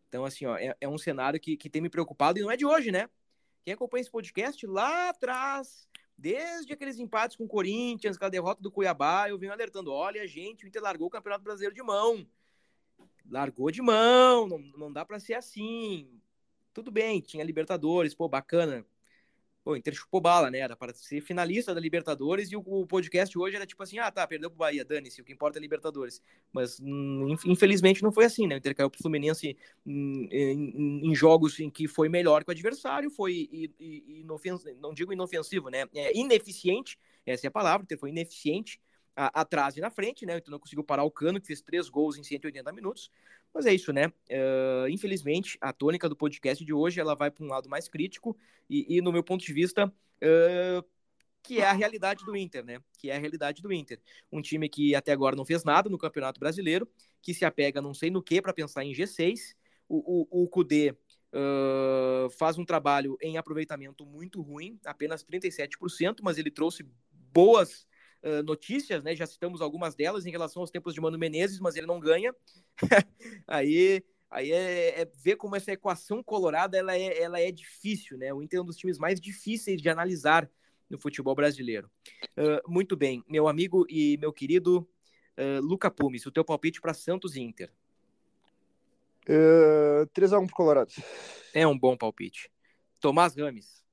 Então 0.08 0.26
assim, 0.26 0.46
ó, 0.46 0.58
é, 0.58 0.76
é 0.82 0.88
um 0.88 0.98
cenário 0.98 1.40
que, 1.40 1.56
que 1.56 1.70
tem 1.70 1.82
me 1.82 1.90
preocupado 1.90 2.40
e 2.40 2.42
não 2.42 2.50
é 2.50 2.58
de 2.58 2.66
hoje, 2.66 2.92
né? 2.92 3.08
Quem 3.64 3.74
acompanha 3.74 4.02
esse 4.02 4.10
podcast 4.10 4.66
lá 4.66 5.10
atrás 5.10 5.89
Desde 6.20 6.74
aqueles 6.74 7.00
empates 7.00 7.38
com 7.38 7.46
o 7.46 7.48
Corinthians, 7.48 8.18
aquela 8.18 8.30
derrota 8.30 8.62
do 8.62 8.70
Cuiabá, 8.70 9.30
eu 9.30 9.38
venho 9.38 9.54
alertando: 9.54 9.90
olha, 9.90 10.28
gente, 10.28 10.66
o 10.66 10.68
Inter 10.68 10.82
largou 10.82 11.08
o 11.08 11.10
Campeonato 11.10 11.46
Brasileiro 11.46 11.74
de 11.74 11.82
mão. 11.82 12.28
Largou 13.26 13.72
de 13.72 13.82
mão, 13.82 14.46
não, 14.46 14.60
não 14.60 14.92
dá 14.92 15.06
para 15.06 15.18
ser 15.18 15.36
assim. 15.36 16.20
Tudo 16.74 16.92
bem, 16.92 17.22
tinha 17.22 17.42
Libertadores, 17.42 18.14
pô, 18.14 18.28
bacana. 18.28 18.86
Pô, 19.70 19.76
Inter 19.76 19.94
chupou 19.94 20.20
bala, 20.20 20.50
né? 20.50 20.58
Era 20.58 20.76
para 20.76 20.92
ser 20.96 21.22
finalista 21.22 21.76
da 21.76 21.80
Libertadores 21.80 22.52
e 22.52 22.56
o, 22.56 22.64
o, 22.66 22.88
podcast 22.88 23.38
hoje 23.38 23.56
era 23.56 23.68
tipo 23.68 23.84
assim: 23.84 24.00
ah, 24.00 24.10
tá, 24.10 24.26
perdeu 24.26 24.50
pro 24.50 24.58
Bahia, 24.58 24.84
dane-se, 24.84 25.22
o 25.22 25.24
que 25.24 25.32
importa 25.32 25.60
é 25.60 25.62
Libertadores. 25.62 26.24
Mas 26.52 26.80
hum, 26.80 27.36
infelizmente 27.46 28.02
não 28.02 28.12
foi 28.12 28.26
assim, 28.26 28.48
né? 28.48 28.56
O 28.56 28.58
Inter 28.58 28.76
caiu 28.76 28.90
pro 28.90 29.00
Fluminense 29.00 29.56
em, 29.86 30.28
em, 31.04 31.14
jogos 31.14 31.60
em 31.60 31.70
que 31.70 31.88
foi 31.88 32.10
melhor 32.10 32.44
que 32.44 32.50
o 32.50 32.52
adversário, 32.52 33.12
foi 33.12 33.48
inofensivo, 33.80 34.76
não 34.82 34.92
digo 34.92 35.14
inofensivo, 35.14 35.70
né? 35.70 35.86
É 35.94 36.18
ineficiente, 36.18 36.98
essa 37.24 37.46
é 37.46 37.50
a 37.50 37.52
palavra, 37.52 37.82
o 37.82 37.86
Inter 37.86 38.00
foi 38.00 38.10
ineficiente 38.10 38.82
atrás 39.16 39.76
e 39.78 39.82
na 39.82 39.92
frente, 39.92 40.26
né? 40.26 40.38
Então 40.38 40.52
não 40.52 40.60
conseguiu 40.60 40.84
parar 40.84 41.04
o 41.04 41.12
Cano, 41.12 41.40
que 41.40 41.48
fez 41.48 41.62
três 41.62 41.90
gols 41.90 42.18
em 42.18 42.24
180 42.24 42.72
minutos. 42.72 43.12
Mas 43.54 43.66
é 43.66 43.74
isso, 43.74 43.92
né? 43.92 44.08
Uh, 44.08 44.88
infelizmente, 44.90 45.58
a 45.60 45.74
tônica 45.74 46.08
do 46.08 46.16
podcast 46.16 46.64
de 46.64 46.74
hoje 46.74 47.00
ela 47.00 47.16
vai 47.16 47.32
para 47.32 47.44
um 47.44 47.48
lado 47.48 47.70
mais 47.70 47.88
crítico 47.88 48.38
e, 48.70 48.98
e 48.98 49.02
no 49.02 49.12
meu 49.12 49.24
ponto 49.24 49.44
de 49.44 49.54
vista, 49.54 49.88
uh, 49.88 50.86
que 51.42 51.60
é 51.60 51.66
a 51.66 51.74
realidade 51.74 52.24
do 52.26 52.36
Inter, 52.36 52.64
né? 52.64 52.80
Que 52.98 53.10
é 53.10 53.16
a 53.16 53.20
realidade 53.20 53.62
do 53.62 53.74
Inter. 53.74 54.00
Um 54.32 54.42
time 54.42 54.70
que 54.70 54.94
até 54.94 55.12
agora 55.12 55.36
não 55.36 55.46
fez 55.46 55.64
nada 55.64 55.90
no 55.90 55.98
Campeonato 55.98 56.40
Brasileiro, 56.40 56.88
que 57.22 57.34
se 57.34 57.44
apega 57.44 57.82
não 57.82 57.94
sei 57.94 58.10
no 58.10 58.22
que 58.22 58.42
para 58.42 58.54
pensar 58.54 58.84
em 58.84 58.94
G6. 58.94 59.56
O, 59.88 60.28
o, 60.32 60.44
o 60.44 60.48
Kudê 60.48 60.92
uh, 61.34 62.30
faz 62.38 62.58
um 62.58 62.66
trabalho 62.66 63.18
em 63.22 63.38
aproveitamento 63.38 64.06
muito 64.06 64.42
ruim, 64.42 64.80
apenas 64.86 65.24
37%, 65.24 66.18
mas 66.22 66.38
ele 66.38 66.52
trouxe 66.52 66.86
boas 67.34 67.88
uh, 68.24 68.44
notícias, 68.44 69.04
né? 69.04 69.16
Já 69.16 69.26
citamos 69.26 69.62
algumas 69.62 69.96
delas 69.96 70.26
em 70.26 70.32
relação 70.32 70.62
aos 70.62 70.72
tempos 70.72 70.94
de 70.94 71.02
Mano 71.02 71.18
Menezes, 71.18 71.60
mas 71.60 71.76
ele 71.76 71.88
não 71.88 72.00
ganha. 72.00 72.34
aí 73.48 74.04
aí 74.30 74.52
é, 74.52 75.02
é, 75.02 75.12
ver 75.24 75.38
como 75.38 75.56
essa 75.56 75.72
equação 75.72 76.22
colorada 76.22 76.78
ela 76.78 76.96
é, 76.96 77.20
ela 77.20 77.40
é 77.40 77.52
difícil, 77.52 78.18
né? 78.18 78.34
O 78.34 78.42
Inter 78.42 78.60
é 78.60 78.62
um 78.62 78.66
dos 78.66 78.78
times 78.78 79.00
mais 79.00 79.20
difíceis 79.20 79.82
de 79.82 79.90
analisar 79.90 80.50
no 80.90 81.00
futebol 81.00 81.36
brasileiro. 81.36 81.90
Uh, 82.38 82.72
muito 82.72 82.96
bem, 82.96 83.24
meu 83.28 83.48
amigo 83.48 83.86
e 83.90 84.18
meu 84.18 84.34
querido 84.34 84.88
uh, 85.38 85.62
Luca 85.62 85.90
Pumes, 85.90 86.26
o 86.26 86.32
teu 86.32 86.44
palpite 86.44 86.82
para 86.82 86.94
Santos 86.94 87.36
e 87.36 87.42
Inter? 87.42 87.72
Uh, 89.28 90.08
3x1 90.08 90.48
pro 90.48 90.56
Colorado. 90.56 90.92
É 91.54 91.66
um 91.68 91.78
bom 91.78 91.96
palpite. 91.96 92.52
Tomás 93.00 93.36
Rames. 93.36 93.84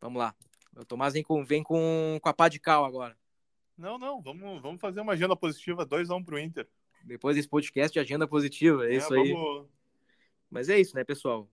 Vamos 0.00 0.18
lá. 0.18 0.34
O 0.76 0.84
Tomás 0.84 1.14
vem 1.14 1.22
com, 1.22 1.44
vem 1.44 1.62
com, 1.62 2.18
com 2.20 2.28
a 2.28 2.34
pá 2.34 2.48
de 2.48 2.58
cal 2.58 2.84
agora. 2.84 3.16
Não, 3.76 3.98
não, 3.98 4.22
vamos, 4.22 4.62
vamos 4.62 4.80
fazer 4.80 5.00
uma 5.00 5.12
agenda 5.12 5.36
positiva, 5.36 5.86
2x1 5.86 6.16
um 6.16 6.24
pro 6.24 6.38
Inter. 6.38 6.66
Depois 7.04 7.36
desse 7.36 7.48
podcast 7.48 7.92
de 7.92 8.00
agenda 8.00 8.26
positiva, 8.26 8.86
é, 8.86 8.94
é 8.94 8.96
isso 8.96 9.14
aí. 9.14 9.32
Vamos... 9.32 9.66
Mas 10.50 10.68
é 10.68 10.80
isso, 10.80 10.96
né, 10.96 11.04
pessoal? 11.04 11.48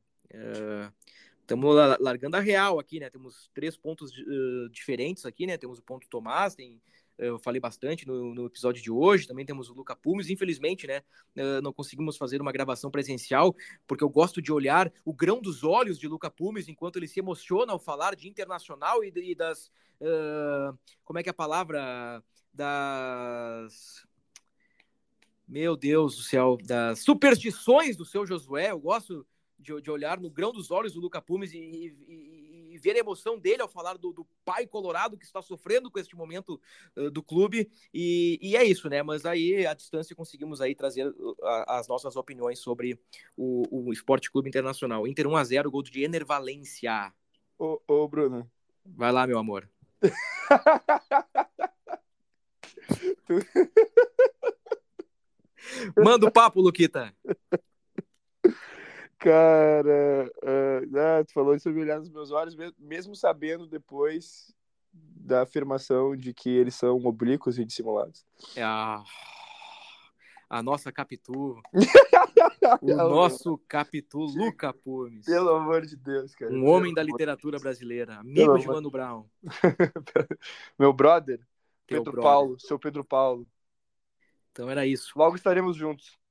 Estamos 1.42 1.76
uh, 1.76 1.98
largando 2.00 2.38
a 2.38 2.40
real 2.40 2.80
aqui, 2.80 3.00
né? 3.00 3.10
Temos 3.10 3.50
três 3.54 3.78
pontos 3.78 4.12
uh, 4.18 4.70
diferentes 4.70 5.26
aqui, 5.26 5.46
né? 5.46 5.58
Temos 5.58 5.80
o 5.80 5.84
ponto 5.84 6.08
Tomás, 6.08 6.56
tem 6.56 6.82
eu 7.28 7.40
falei 7.40 7.60
bastante 7.60 8.08
no, 8.08 8.34
no, 8.34 8.46
episódio 8.46 8.82
de 8.82 8.92
hoje. 8.92 9.28
Também 9.28 9.46
temos 9.46 9.70
o 9.70 9.74
Luca 9.74 9.96
Pumes. 9.96 10.30
Infelizmente, 10.30 10.86
né, 10.88 11.02
não 11.62 11.74
conseguimos 11.74 12.18
fazer 12.18 12.42
uma 12.42 12.52
gravação 12.52 12.92
presencial, 12.92 13.56
porque 13.88 14.04
eu 14.04 14.10
gosto 14.10 14.42
de 14.42 14.52
olhar 14.52 14.92
o 15.06 15.14
grão 15.14 15.42
dos 15.42 15.64
olhos 15.64 16.00
de 16.00 16.08
Luca 16.08 16.30
Pumes 16.30 16.68
enquanto 16.68 16.98
ele 16.98 17.08
se 17.08 17.20
emociona 17.20 17.72
ao 17.72 17.80
falar 17.80 18.16
de 18.16 18.28
internacional 18.28 19.04
e, 19.04 19.12
e 19.16 19.36
das. 19.36 19.72
Uh, 20.02 20.78
como 21.04 21.20
é 21.20 21.24
que 21.24 21.30
é 21.30 21.32
a 21.32 21.34
palavra? 21.34 22.24
Das. 22.54 24.06
Meu 25.48 25.76
Deus 25.76 26.16
do 26.16 26.22
céu, 26.22 26.58
das 26.64 27.00
superstições 27.00 27.96
do 27.98 28.06
seu 28.06 28.26
Josué. 28.26 28.72
Eu 28.72 28.80
gosto 28.80 29.26
de, 29.60 29.82
de 29.82 29.92
olhar 29.92 30.20
no 30.20 30.30
grão 30.30 30.52
dos 30.52 30.72
olhos 30.72 30.94
do 30.94 31.00
Luca 31.00 31.22
Pumes 31.22 31.54
e, 31.54 31.58
e 31.58 32.34
e 32.43 32.43
ver 32.84 32.96
a 32.96 33.00
emoção 33.00 33.40
dele 33.40 33.62
ao 33.62 33.70
falar 33.70 33.98
do, 33.98 34.12
do 34.12 34.28
pai 34.44 34.68
colorado 34.68 35.18
que 35.18 35.26
está 35.26 35.42
sofrendo 35.42 35.90
com 35.90 35.98
este 35.98 36.16
momento 36.16 36.60
uh, 36.98 37.10
do 37.10 37.24
clube. 37.24 37.72
E, 37.94 38.38
e, 38.42 38.58
é 38.58 38.64
isso, 38.64 38.90
né? 38.90 39.02
Mas 39.02 39.26
aí, 39.26 39.66
à 39.66 39.74
distância, 39.74 40.16
conseguimos 40.16 40.60
aí 40.60 40.76
trazer 40.76 41.14
as 41.68 41.88
nossas 41.88 42.18
opiniões 42.18 42.60
sobre 42.60 43.00
o, 43.38 43.88
o 43.88 43.94
Esporte 43.94 44.30
Clube 44.30 44.50
Internacional. 44.50 45.08
Inter 45.08 45.28
1x0, 45.28 45.70
gol 45.70 45.82
de 45.82 46.04
Ener 46.04 46.26
Valência. 46.26 47.14
Ô, 47.58 47.80
ô, 47.88 48.08
Bruno. 48.08 48.52
Vai 48.86 49.14
lá, 49.14 49.26
meu 49.26 49.40
amor. 49.40 49.70
Manda 55.96 56.28
o 56.28 56.32
papo, 56.32 56.60
Luquita. 56.60 57.16
Cara, 59.24 60.30
uh, 60.44 61.26
tu 61.26 61.32
falou 61.32 61.58
sobre 61.58 61.80
olhar 61.80 61.98
nos 61.98 62.10
meus 62.10 62.30
olhos, 62.30 62.58
mesmo 62.78 63.16
sabendo 63.16 63.66
depois 63.66 64.54
da 64.92 65.44
afirmação 65.44 66.14
de 66.14 66.34
que 66.34 66.50
eles 66.50 66.76
são 66.76 66.98
oblíquos 67.06 67.58
e 67.58 67.64
dissimulados. 67.64 68.26
É 68.54 68.62
a, 68.62 69.02
a 70.50 70.62
nossa 70.62 70.92
Capitu. 70.92 71.58
o 72.82 72.94
nosso 72.94 73.58
Capitu, 73.60 74.20
Luca 74.26 74.74
Pumes. 74.74 75.26
Pelo 75.26 75.52
amor 75.56 75.86
de 75.86 75.96
Deus, 75.96 76.36
cara. 76.36 76.52
Um 76.52 76.68
homem 76.68 76.94
da 76.94 77.02
literatura 77.02 77.58
brasileira, 77.60 78.16
amigo 78.16 78.58
de 78.58 78.68
Mano 78.68 78.92
Brown. 78.92 79.26
Meu 80.78 80.92
brother, 80.92 81.40
Teu 81.88 82.00
Pedro 82.00 82.12
brother. 82.12 82.30
Paulo, 82.30 82.60
seu 82.60 82.78
Pedro 82.78 83.06
Paulo. 83.06 83.48
Então 84.52 84.70
era 84.70 84.86
isso. 84.86 85.14
Logo 85.16 85.38
estaremos 85.38 85.78
juntos. 85.78 86.22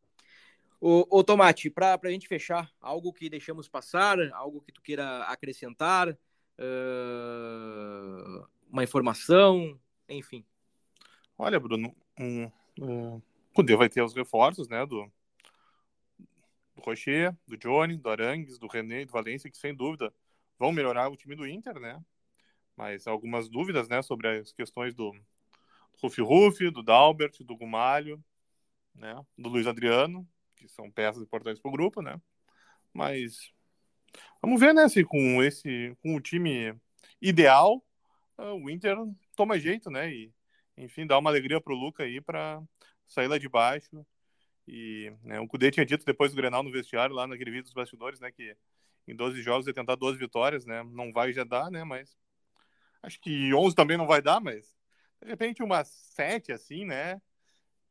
Ô, 0.85 1.07
ô 1.09 1.23
Tomate, 1.23 1.71
para 1.71 1.97
a 2.03 2.11
gente 2.11 2.27
fechar, 2.27 2.69
algo 2.81 3.13
que 3.13 3.31
deixamos 3.31 3.69
passar, 3.69 4.19
algo 4.33 4.61
que 4.61 4.73
tu 4.73 4.83
queira 4.83 5.23
acrescentar, 5.27 6.09
uh, 6.11 6.17
uma 8.69 8.83
informação, 8.83 9.79
enfim. 10.09 10.45
Olha, 11.39 11.61
Bruno, 11.61 11.95
um, 12.19 12.51
um, 12.81 13.15
o 13.15 13.23
Cudê 13.55 13.77
vai 13.77 13.89
ter 13.89 14.03
os 14.03 14.13
reforços, 14.13 14.69
né, 14.69 14.85
do, 14.85 15.09
do 16.75 16.83
Rocher, 16.83 17.33
do 17.47 17.57
Johnny, 17.57 17.97
do 17.97 18.11
Arangues, 18.11 18.59
do 18.59 18.67
René, 18.67 19.05
do 19.05 19.13
Valência, 19.13 19.49
que 19.49 19.59
sem 19.59 19.73
dúvida 19.73 20.13
vão 20.59 20.73
melhorar 20.73 21.09
o 21.09 21.17
time 21.17 21.37
do 21.37 21.47
Inter, 21.47 21.79
né? 21.79 22.05
Mas 22.77 23.07
algumas 23.07 23.49
dúvidas, 23.49 23.89
né, 23.89 24.03
sobre 24.03 24.27
as 24.41 24.53
questões 24.53 24.97
do 24.97 25.15
Rufi 26.03 26.23
Rufi, 26.23 26.71
do 26.73 26.83
Dalbert, 26.83 27.39
do 27.45 27.57
Gumalho, 27.57 28.21
né, 28.93 29.25
do 29.39 29.49
Luiz 29.49 29.69
Adriano, 29.69 30.29
que 30.63 30.73
são 30.73 30.91
peças 30.91 31.23
importantes 31.23 31.61
para 31.61 31.69
o 31.69 31.73
grupo, 31.73 32.01
né? 32.03 32.21
Mas 32.93 33.53
Vamos 34.43 34.61
ver, 34.61 34.75
né, 34.75 34.89
se 34.89 35.05
com 35.05 35.43
esse, 35.43 35.97
com 36.03 36.17
o 36.17 36.21
time 36.21 36.75
ideal, 37.21 37.83
ah, 38.37 38.55
o 38.55 38.69
Inter 38.69 38.97
toma 39.37 39.59
jeito, 39.59 39.91
né? 39.91 40.13
E, 40.13 40.33
enfim, 40.77 41.07
dá 41.07 41.19
uma 41.19 41.31
alegria 41.31 41.61
pro 41.61 41.75
Luca 41.75 42.03
aí 42.05 42.21
para 42.21 42.61
sair 43.07 43.29
lá 43.29 43.39
de 43.39 43.49
baixo. 43.49 44.05
E 44.67 45.13
né, 45.23 45.41
o 45.41 45.47
Cudê 45.49 45.71
tinha 45.71 45.87
dito 45.87 46.05
depois 46.05 46.33
do 46.33 46.37
Grenal 46.37 46.63
no 46.63 46.73
vestiário, 46.73 47.15
lá 47.15 47.27
naquele 47.27 47.51
vídeo 47.51 47.65
dos 47.65 47.73
bastidores, 47.73 48.21
né, 48.21 48.33
que 48.33 48.57
em 49.07 49.15
12 49.15 49.43
jogos 49.43 49.67
ia 49.67 49.75
tentar 49.75 49.97
12 49.97 50.19
vitórias, 50.19 50.65
né? 50.67 50.83
Não 50.85 51.13
vai 51.13 51.33
já 51.33 51.45
dar, 51.45 51.71
né? 51.71 51.85
Mas 51.85 52.17
acho 53.03 53.21
que 53.21 53.53
11 53.55 53.75
também 53.77 53.97
não 53.97 54.07
vai 54.07 54.23
dar, 54.23 54.41
mas 54.41 54.77
de 55.21 55.29
repente 55.29 55.63
umas 55.63 55.89
7 55.89 56.53
assim, 56.53 56.85
né? 56.85 57.21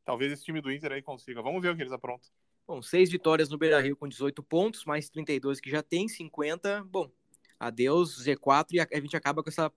Talvez 0.06 0.32
esse 0.32 0.44
time 0.44 0.62
do 0.62 0.72
Inter 0.72 0.94
aí 0.94 1.02
consiga. 1.02 1.42
Vamos 1.42 1.62
ver 1.62 1.70
o 1.70 1.76
que 1.76 1.84
eles 1.84 1.94
aprontam. 1.94 2.30
Bom, 2.72 2.82
seis 2.82 3.12
vitórias 3.12 3.50
no 3.50 3.58
Beira-Rio 3.58 3.98
com 3.98 4.08
18 4.08 4.42
pontos, 4.42 4.86
mais 4.86 5.10
32 5.10 5.60
que 5.60 5.70
já 5.70 5.84
tem, 5.84 6.08
50. 6.08 6.86
Bom, 6.86 7.12
adeus 7.60 8.24
Z4 8.26 8.68
e 8.72 8.80
a 8.80 9.02
gente 9.02 9.18
acaba 9.18 9.44
com 9.44 9.50
essa 9.50 9.70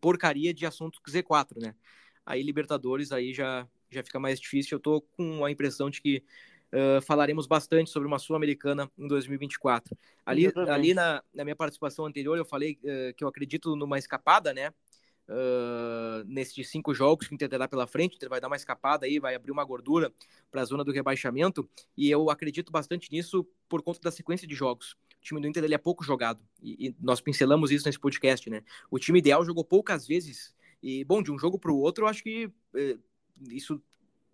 porcaria 0.00 0.52
de 0.52 0.66
assunto 0.66 1.00
Z4, 1.08 1.62
né? 1.62 1.76
Aí 2.26 2.42
Libertadores 2.42 3.12
aí 3.12 3.32
já 3.32 3.68
já 3.88 4.02
fica 4.02 4.18
mais 4.18 4.40
difícil. 4.40 4.74
Eu 4.74 4.80
tô 4.80 5.00
com 5.00 5.44
a 5.44 5.50
impressão 5.52 5.88
de 5.88 6.02
que 6.02 6.24
uh, 6.72 7.00
falaremos 7.02 7.46
bastante 7.46 7.88
sobre 7.88 8.08
uma 8.08 8.18
Sul-Americana 8.18 8.90
em 8.98 9.06
2024. 9.06 9.96
Ali, 10.26 10.52
ali 10.68 10.92
na, 10.92 11.22
na, 11.32 11.44
minha 11.44 11.54
participação 11.54 12.04
anterior, 12.04 12.36
eu 12.36 12.44
falei 12.44 12.80
uh, 12.82 13.14
que 13.14 13.22
eu 13.22 13.28
acredito 13.28 13.76
numa 13.76 13.96
escapada, 13.96 14.52
né? 14.52 14.74
Uh, 15.28 16.24
nesses 16.26 16.68
cinco 16.68 16.92
jogos 16.92 17.28
que 17.28 17.32
o 17.32 17.36
Inter 17.36 17.48
terá 17.48 17.68
pela 17.68 17.86
frente, 17.86 18.16
Inter 18.16 18.28
vai 18.28 18.40
dar 18.40 18.48
uma 18.48 18.56
escapada 18.56 19.06
aí, 19.06 19.20
vai 19.20 19.34
abrir 19.34 19.52
uma 19.52 19.64
gordura 19.64 20.12
para 20.50 20.62
a 20.62 20.64
zona 20.64 20.82
do 20.82 20.90
rebaixamento, 20.90 21.68
e 21.96 22.10
eu 22.10 22.30
acredito 22.30 22.72
bastante 22.72 23.10
nisso 23.12 23.46
por 23.68 23.80
conta 23.80 24.00
da 24.00 24.10
sequência 24.10 24.46
de 24.46 24.56
jogos. 24.56 24.96
O 25.18 25.22
time 25.22 25.40
do 25.40 25.46
Inter 25.46 25.62
ele 25.62 25.74
é 25.74 25.78
pouco 25.78 26.02
jogado, 26.02 26.42
e, 26.60 26.88
e 26.88 26.96
nós 27.00 27.20
pincelamos 27.20 27.70
isso 27.70 27.86
nesse 27.86 28.00
podcast, 28.00 28.50
né? 28.50 28.64
O 28.90 28.98
time 28.98 29.20
ideal 29.20 29.44
jogou 29.44 29.64
poucas 29.64 30.04
vezes, 30.04 30.52
e 30.82 31.04
bom, 31.04 31.22
de 31.22 31.30
um 31.30 31.38
jogo 31.38 31.58
para 31.58 31.70
o 31.70 31.78
outro, 31.78 32.04
eu 32.04 32.08
acho 32.08 32.24
que 32.24 32.50
eh, 32.74 32.98
isso 33.50 33.80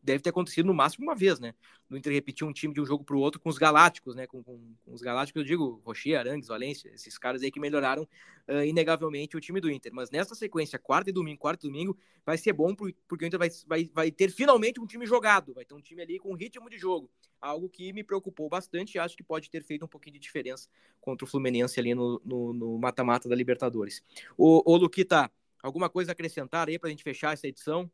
deve 0.07 0.23
ter 0.23 0.31
acontecido 0.31 0.67
no 0.67 0.73
máximo 0.73 1.05
uma 1.05 1.15
vez, 1.15 1.41
né? 1.41 1.53
No 1.91 1.97
Inter 1.97 2.13
repetir 2.13 2.47
um 2.47 2.53
time 2.53 2.73
de 2.73 2.81
um 2.81 2.87
jogo 2.87 3.03
para 3.03 3.17
o 3.17 3.19
outro 3.19 3.41
com 3.41 3.49
os 3.49 3.59
Galácticos, 3.59 4.15
né? 4.15 4.27
Com, 4.27 4.43
com, 4.43 4.59
com, 4.85 4.93
os 4.93 5.03
Galácticos, 5.03 5.43
eu 5.43 5.47
digo, 5.47 5.83
Rocher, 5.85 6.19
Arangues, 6.19 6.47
Valência, 6.47 6.89
esses 6.95 7.19
caras 7.19 7.43
aí 7.43 7.51
que 7.51 7.59
melhoraram 7.59 8.05
uh, 8.49 8.65
inegavelmente 8.65 9.37
o 9.37 9.41
time 9.41 9.61
do 9.61 9.69
Inter. 9.69 9.93
Mas 9.93 10.11
nessa 10.11 10.35
sequência, 10.37 10.79
quarta 10.79 11.11
e 11.11 11.13
domingo, 11.13 11.41
quarta 11.41 11.67
e 11.67 11.69
domingo, 11.69 11.99
vai 12.25 12.39
ser 12.39 12.53
bom 12.53 12.75
porque 12.75 13.25
o 13.25 13.27
Inter 13.27 13.39
vai, 13.39 13.51
vai, 13.67 13.91
vai 13.93 14.11
ter 14.13 14.31
finalmente 14.31 14.81
um 14.81 14.87
time 14.87 15.05
jogado, 15.07 15.53
vai 15.53 15.65
ter 15.65 15.75
um 15.75 15.81
time 15.81 16.01
ali 16.01 16.19
com 16.21 16.33
ritmo 16.35 16.71
de 16.71 16.79
jogo. 16.79 17.11
Algo 17.41 17.69
que 17.69 17.93
me 17.93 18.05
preocupou 18.05 18.49
bastante 18.49 18.95
e 18.95 18.99
acho 19.01 19.17
que 19.17 19.25
pode 19.25 19.51
ter 19.51 19.65
feito 19.65 19.85
um 19.85 19.89
pouquinho 19.89 20.15
de 20.15 20.21
diferença 20.21 20.69
contra 21.01 21.25
o 21.25 21.29
Fluminense 21.29 21.81
ali 21.81 21.95
no 21.95 22.79
mata-mata 22.81 23.29
da 23.29 23.35
Libertadores. 23.35 24.03
O, 24.39 24.63
o 24.65 24.77
Luquita, 24.77 25.31
alguma 25.61 25.91
coisa 25.91 26.13
a 26.13 26.15
acrescentar 26.15 26.69
aí 26.69 26.79
para 26.79 26.89
a 26.89 26.91
gente 26.91 27.03
fechar 27.03 27.33
essa 27.33 27.49
edição? 27.49 27.91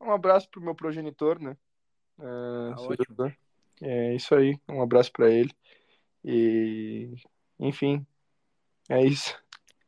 Um 0.00 0.10
abraço 0.10 0.48
pro 0.50 0.60
meu 0.60 0.74
progenitor, 0.74 1.40
né? 1.40 1.56
É, 2.18 2.74
ah, 2.74 3.34
é 3.82 4.14
isso 4.14 4.34
aí, 4.34 4.58
um 4.68 4.80
abraço 4.80 5.12
para 5.12 5.30
ele. 5.30 5.50
E, 6.24 7.14
enfim, 7.58 8.06
é 8.88 9.04
isso. 9.04 9.36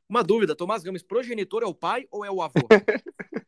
Uma 0.08 0.22
dúvida, 0.22 0.56
Tomás 0.56 0.82
Gomes, 0.82 1.02
progenitor 1.02 1.62
é 1.62 1.66
o 1.66 1.74
pai 1.74 2.06
ou 2.10 2.24
é 2.24 2.30
o 2.30 2.42
avô? 2.42 2.66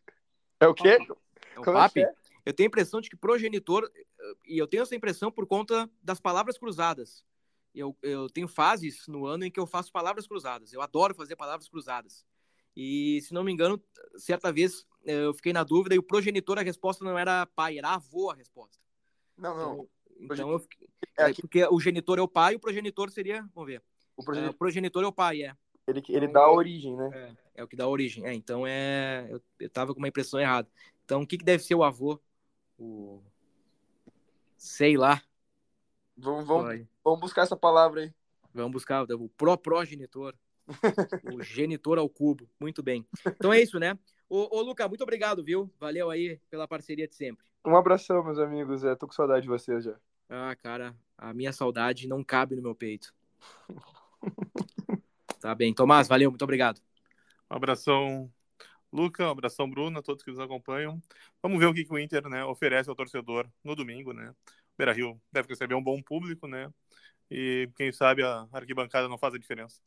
é 0.61 0.67
o 0.67 0.75
quê? 0.75 0.99
É 0.99 1.61
o 1.61 1.65
Como 1.65 1.77
papi? 1.77 2.03
É? 2.03 2.15
Eu 2.45 2.55
tenho 2.55 2.67
a 2.67 2.71
impressão 2.71 3.01
de 3.01 3.09
que 3.09 3.17
progenitor, 3.17 3.91
e 4.47 4.59
eu 4.59 4.67
tenho 4.67 4.83
essa 4.83 4.95
impressão 4.95 5.31
por 5.31 5.47
conta 5.47 5.91
das 6.03 6.21
palavras 6.21 6.59
cruzadas. 6.59 7.25
Eu, 7.75 7.97
eu 8.03 8.29
tenho 8.29 8.49
fases 8.49 9.07
no 9.07 9.27
ano 9.27 9.45
em 9.45 9.51
que 9.51 9.61
eu 9.61 9.67
faço 9.67 9.93
palavras 9.93 10.27
cruzadas. 10.27 10.73
Eu 10.73 10.83
adoro 10.83 11.15
fazer 11.15 11.37
palavras 11.37 11.69
cruzadas. 11.69 12.27
E, 12.77 13.21
se 13.23 13.33
não 13.33 13.45
me 13.45 13.53
engano, 13.53 13.81
certa 14.17 14.53
vez 14.53 14.87
eu 15.05 15.35
fiquei 15.35 15.53
na 15.53 15.65
dúvida 15.65 15.95
e 15.95 15.99
o 15.99 16.03
progenitor, 16.03 16.59
a 16.59 16.63
resposta 16.63 17.05
não 17.05 17.19
era 17.19 17.47
pai, 17.47 17.79
era 17.79 17.95
avô 17.95 18.31
a 18.31 18.35
resposta. 18.35 18.79
Não, 19.37 19.57
não. 19.57 19.89
Então, 20.19 20.37
então 20.37 20.51
eu 20.51 20.59
fiquei, 20.59 20.89
é 21.19 21.25
aqui... 21.25 21.41
Porque 21.43 21.65
o 21.67 21.81
genitor 21.81 22.19
é 22.19 22.23
o 22.23 22.29
pai, 22.29 22.55
o 22.55 22.61
progenitor 22.61 23.11
seria. 23.11 23.43
Vamos 23.55 23.71
ver. 23.71 23.83
O 24.17 24.23
progenitor, 24.23 24.53
é, 24.53 24.55
o 24.55 24.59
progenitor 24.59 25.05
é 25.05 25.07
o 25.07 25.13
pai, 25.13 25.43
é. 25.43 25.57
Ele, 25.87 26.03
ele 26.09 26.27
então, 26.27 26.33
dá 26.33 26.41
a 26.41 26.53
origem, 26.53 26.97
né? 26.97 27.11
É, 27.55 27.61
é, 27.61 27.65
o 27.65 27.69
que 27.69 27.77
dá 27.77 27.85
a 27.85 27.89
origem. 27.89 28.27
É, 28.27 28.35
então 28.35 28.67
é. 28.67 29.27
Eu, 29.31 29.43
eu 29.59 29.71
tava 29.71 29.93
com 29.95 29.99
uma 29.99 30.09
impressão 30.09 30.39
errada. 30.39 30.69
Então, 31.05 31.23
o 31.23 31.27
que, 31.27 31.39
que 31.39 31.45
deve 31.45 31.63
ser 31.63 31.75
o 31.75 31.83
avô? 31.83 32.21
O. 32.79 33.23
Sei 34.57 34.97
lá. 34.97 35.23
Vamos, 36.17 36.47
vamos, 36.47 36.87
vamos 37.03 37.21
buscar 37.21 37.43
essa 37.43 37.57
palavra 37.57 38.03
aí. 38.03 38.13
Vamos 38.53 38.73
buscar 38.73 39.05
o 39.05 39.29
pró-progenitor. 39.31 40.35
o 41.35 41.43
genitor 41.43 41.99
ao 41.99 42.09
cubo. 42.09 42.49
Muito 42.61 42.83
bem. 42.83 43.07
Então 43.27 43.53
é 43.53 43.61
isso, 43.61 43.79
né? 43.79 43.99
Ô, 44.31 44.59
ô 44.59 44.63
Luca, 44.63 44.89
muito 44.89 45.03
obrigado, 45.03 45.43
viu? 45.43 45.69
Valeu 45.81 46.09
aí 46.09 46.41
pela 46.49 46.69
parceria 46.69 47.09
de 47.09 47.17
sempre. 47.17 47.45
Um 47.67 47.75
abração, 47.75 48.23
meus 48.23 48.39
amigos. 48.39 48.85
É, 48.85 48.95
tô 48.95 49.09
com 49.09 49.13
saudade 49.13 49.43
de 49.43 49.49
vocês 49.49 49.83
já. 49.83 49.99
Ah, 50.29 50.55
cara, 50.55 50.97
a 51.19 51.35
minha 51.35 51.53
saudade 51.53 52.07
não 52.07 52.23
cabe 52.23 52.55
no 52.55 52.63
meu 52.63 52.73
peito. 52.73 53.13
tá 55.41 55.53
bem. 55.53 55.75
Tomás, 55.75 56.07
valeu, 56.07 56.31
muito 56.31 56.45
obrigado. 56.45 56.81
Um 57.51 57.57
abração, 57.57 58.33
Luca, 58.93 59.27
um 59.27 59.31
abração, 59.31 59.69
Bruno, 59.69 59.99
a 59.99 60.03
todos 60.03 60.23
que 60.23 60.31
nos 60.31 60.39
acompanham. 60.39 61.03
Vamos 61.43 61.59
ver 61.59 61.67
o 61.67 61.75
que, 61.75 61.85
que 61.85 61.93
o 61.93 61.99
Inter 61.99 62.29
né, 62.29 62.45
oferece 62.45 62.89
ao 62.89 62.95
torcedor 62.95 63.51
no 63.65 63.75
domingo, 63.75 64.13
né? 64.13 64.31
O 64.31 64.79
Beira 64.79 64.93
Rio 64.93 65.21
deve 65.33 65.49
receber 65.49 65.75
um 65.75 65.83
bom 65.83 66.01
público, 66.01 66.47
né? 66.47 66.73
E 67.29 67.69
quem 67.75 67.91
sabe 67.91 68.23
a 68.23 68.47
arquibancada 68.53 69.09
não 69.09 69.19
faz 69.19 69.35
a 69.35 69.39
diferença 69.39 69.81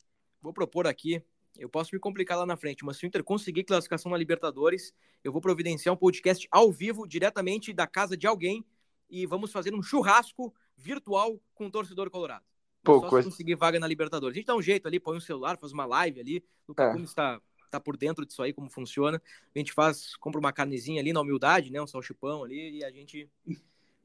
vou 0.44 0.52
propor 0.52 0.86
aqui, 0.86 1.24
eu 1.58 1.68
posso 1.68 1.94
me 1.94 2.00
complicar 2.00 2.38
lá 2.38 2.46
na 2.46 2.56
frente, 2.56 2.84
mas 2.84 2.96
se 2.96 3.04
o 3.04 3.06
Inter 3.06 3.22
conseguir 3.22 3.64
classificação 3.64 4.10
na 4.10 4.18
Libertadores, 4.18 4.92
eu 5.22 5.32
vou 5.32 5.40
providenciar 5.40 5.94
um 5.94 5.96
podcast 5.98 6.46
ao 6.50 6.72
vivo, 6.72 7.06
diretamente 7.06 7.72
da 7.72 7.86
casa 7.86 8.16
de 8.16 8.26
alguém, 8.26 8.64
e 9.08 9.26
vamos 9.26 9.52
fazer 9.52 9.74
um 9.74 9.82
churrasco 9.82 10.52
virtual 10.76 11.40
com 11.54 11.66
o 11.66 11.70
torcedor 11.70 12.10
colorado. 12.10 12.44
Pô, 12.82 13.00
Só 13.00 13.08
coisa... 13.08 13.28
se 13.28 13.34
conseguir 13.34 13.54
vaga 13.54 13.78
na 13.78 13.86
Libertadores. 13.86 14.34
A 14.34 14.38
gente 14.38 14.46
dá 14.46 14.56
um 14.56 14.62
jeito 14.62 14.86
ali, 14.86 15.00
põe 15.00 15.16
um 15.16 15.20
celular, 15.20 15.56
faz 15.56 15.72
uma 15.72 15.86
live 15.86 16.20
ali, 16.20 16.44
o 16.68 16.72
é. 16.72 16.92
como 16.92 17.04
está 17.04 17.40
tá 17.70 17.80
por 17.80 17.96
dentro 17.96 18.26
disso 18.26 18.42
aí, 18.42 18.52
como 18.52 18.68
funciona. 18.68 19.22
A 19.54 19.58
gente 19.58 19.72
faz, 19.72 20.16
compra 20.16 20.38
uma 20.38 20.52
carnezinha 20.52 21.00
ali 21.00 21.12
na 21.12 21.20
humildade, 21.20 21.72
né, 21.72 21.80
um 21.80 21.86
salchipão 21.86 22.44
ali, 22.44 22.78
e 22.78 22.84
a 22.84 22.90
gente 22.90 23.30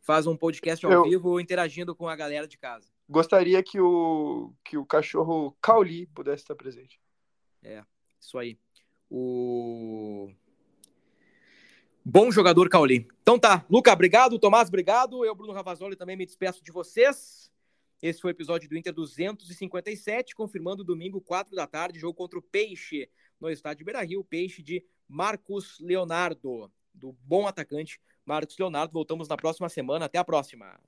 faz 0.01 0.27
um 0.27 0.37
podcast 0.37 0.85
ao 0.85 0.91
eu... 0.91 1.03
vivo 1.03 1.39
interagindo 1.39 1.95
com 1.95 2.07
a 2.07 2.15
galera 2.15 2.47
de 2.47 2.57
casa 2.57 2.87
gostaria 3.09 3.61
que 3.63 3.81
o, 3.81 4.53
que 4.63 4.77
o 4.77 4.85
cachorro 4.85 5.57
Cauli 5.59 6.05
pudesse 6.05 6.43
estar 6.43 6.55
presente. 6.55 7.01
É, 7.63 7.83
isso 8.19 8.37
aí. 8.37 8.57
O 9.09 10.29
bom 12.03 12.31
jogador 12.31 12.69
Cauli. 12.69 13.07
Então 13.21 13.39
tá, 13.39 13.65
Luca, 13.69 13.91
obrigado, 13.91 14.39
Tomás, 14.39 14.67
obrigado. 14.67 15.25
Eu, 15.25 15.35
Bruno 15.35 15.53
Ravazoli, 15.53 15.95
também 15.95 16.17
me 16.17 16.25
despeço 16.25 16.63
de 16.63 16.71
vocês. 16.71 17.51
Esse 18.01 18.21
foi 18.21 18.31
o 18.31 18.33
episódio 18.33 18.69
do 18.69 18.77
Inter 18.77 18.93
257, 18.93 20.33
confirmando 20.33 20.83
domingo, 20.83 21.19
4 21.19 21.55
da 21.55 21.67
tarde, 21.67 21.99
jogo 21.99 22.13
contra 22.13 22.39
o 22.39 22.41
Peixe, 22.41 23.09
no 23.39 23.49
estádio 23.49 23.85
Beira 23.85 24.01
Rio, 24.03 24.23
Peixe 24.23 24.63
de 24.63 24.85
Marcos 25.07 25.77
Leonardo, 25.81 26.71
do 26.93 27.11
bom 27.23 27.45
atacante 27.45 27.99
Marcos 28.25 28.57
Leonardo. 28.57 28.93
Voltamos 28.93 29.27
na 29.27 29.35
próxima 29.35 29.67
semana. 29.69 30.05
Até 30.05 30.17
a 30.17 30.23
próxima. 30.23 30.79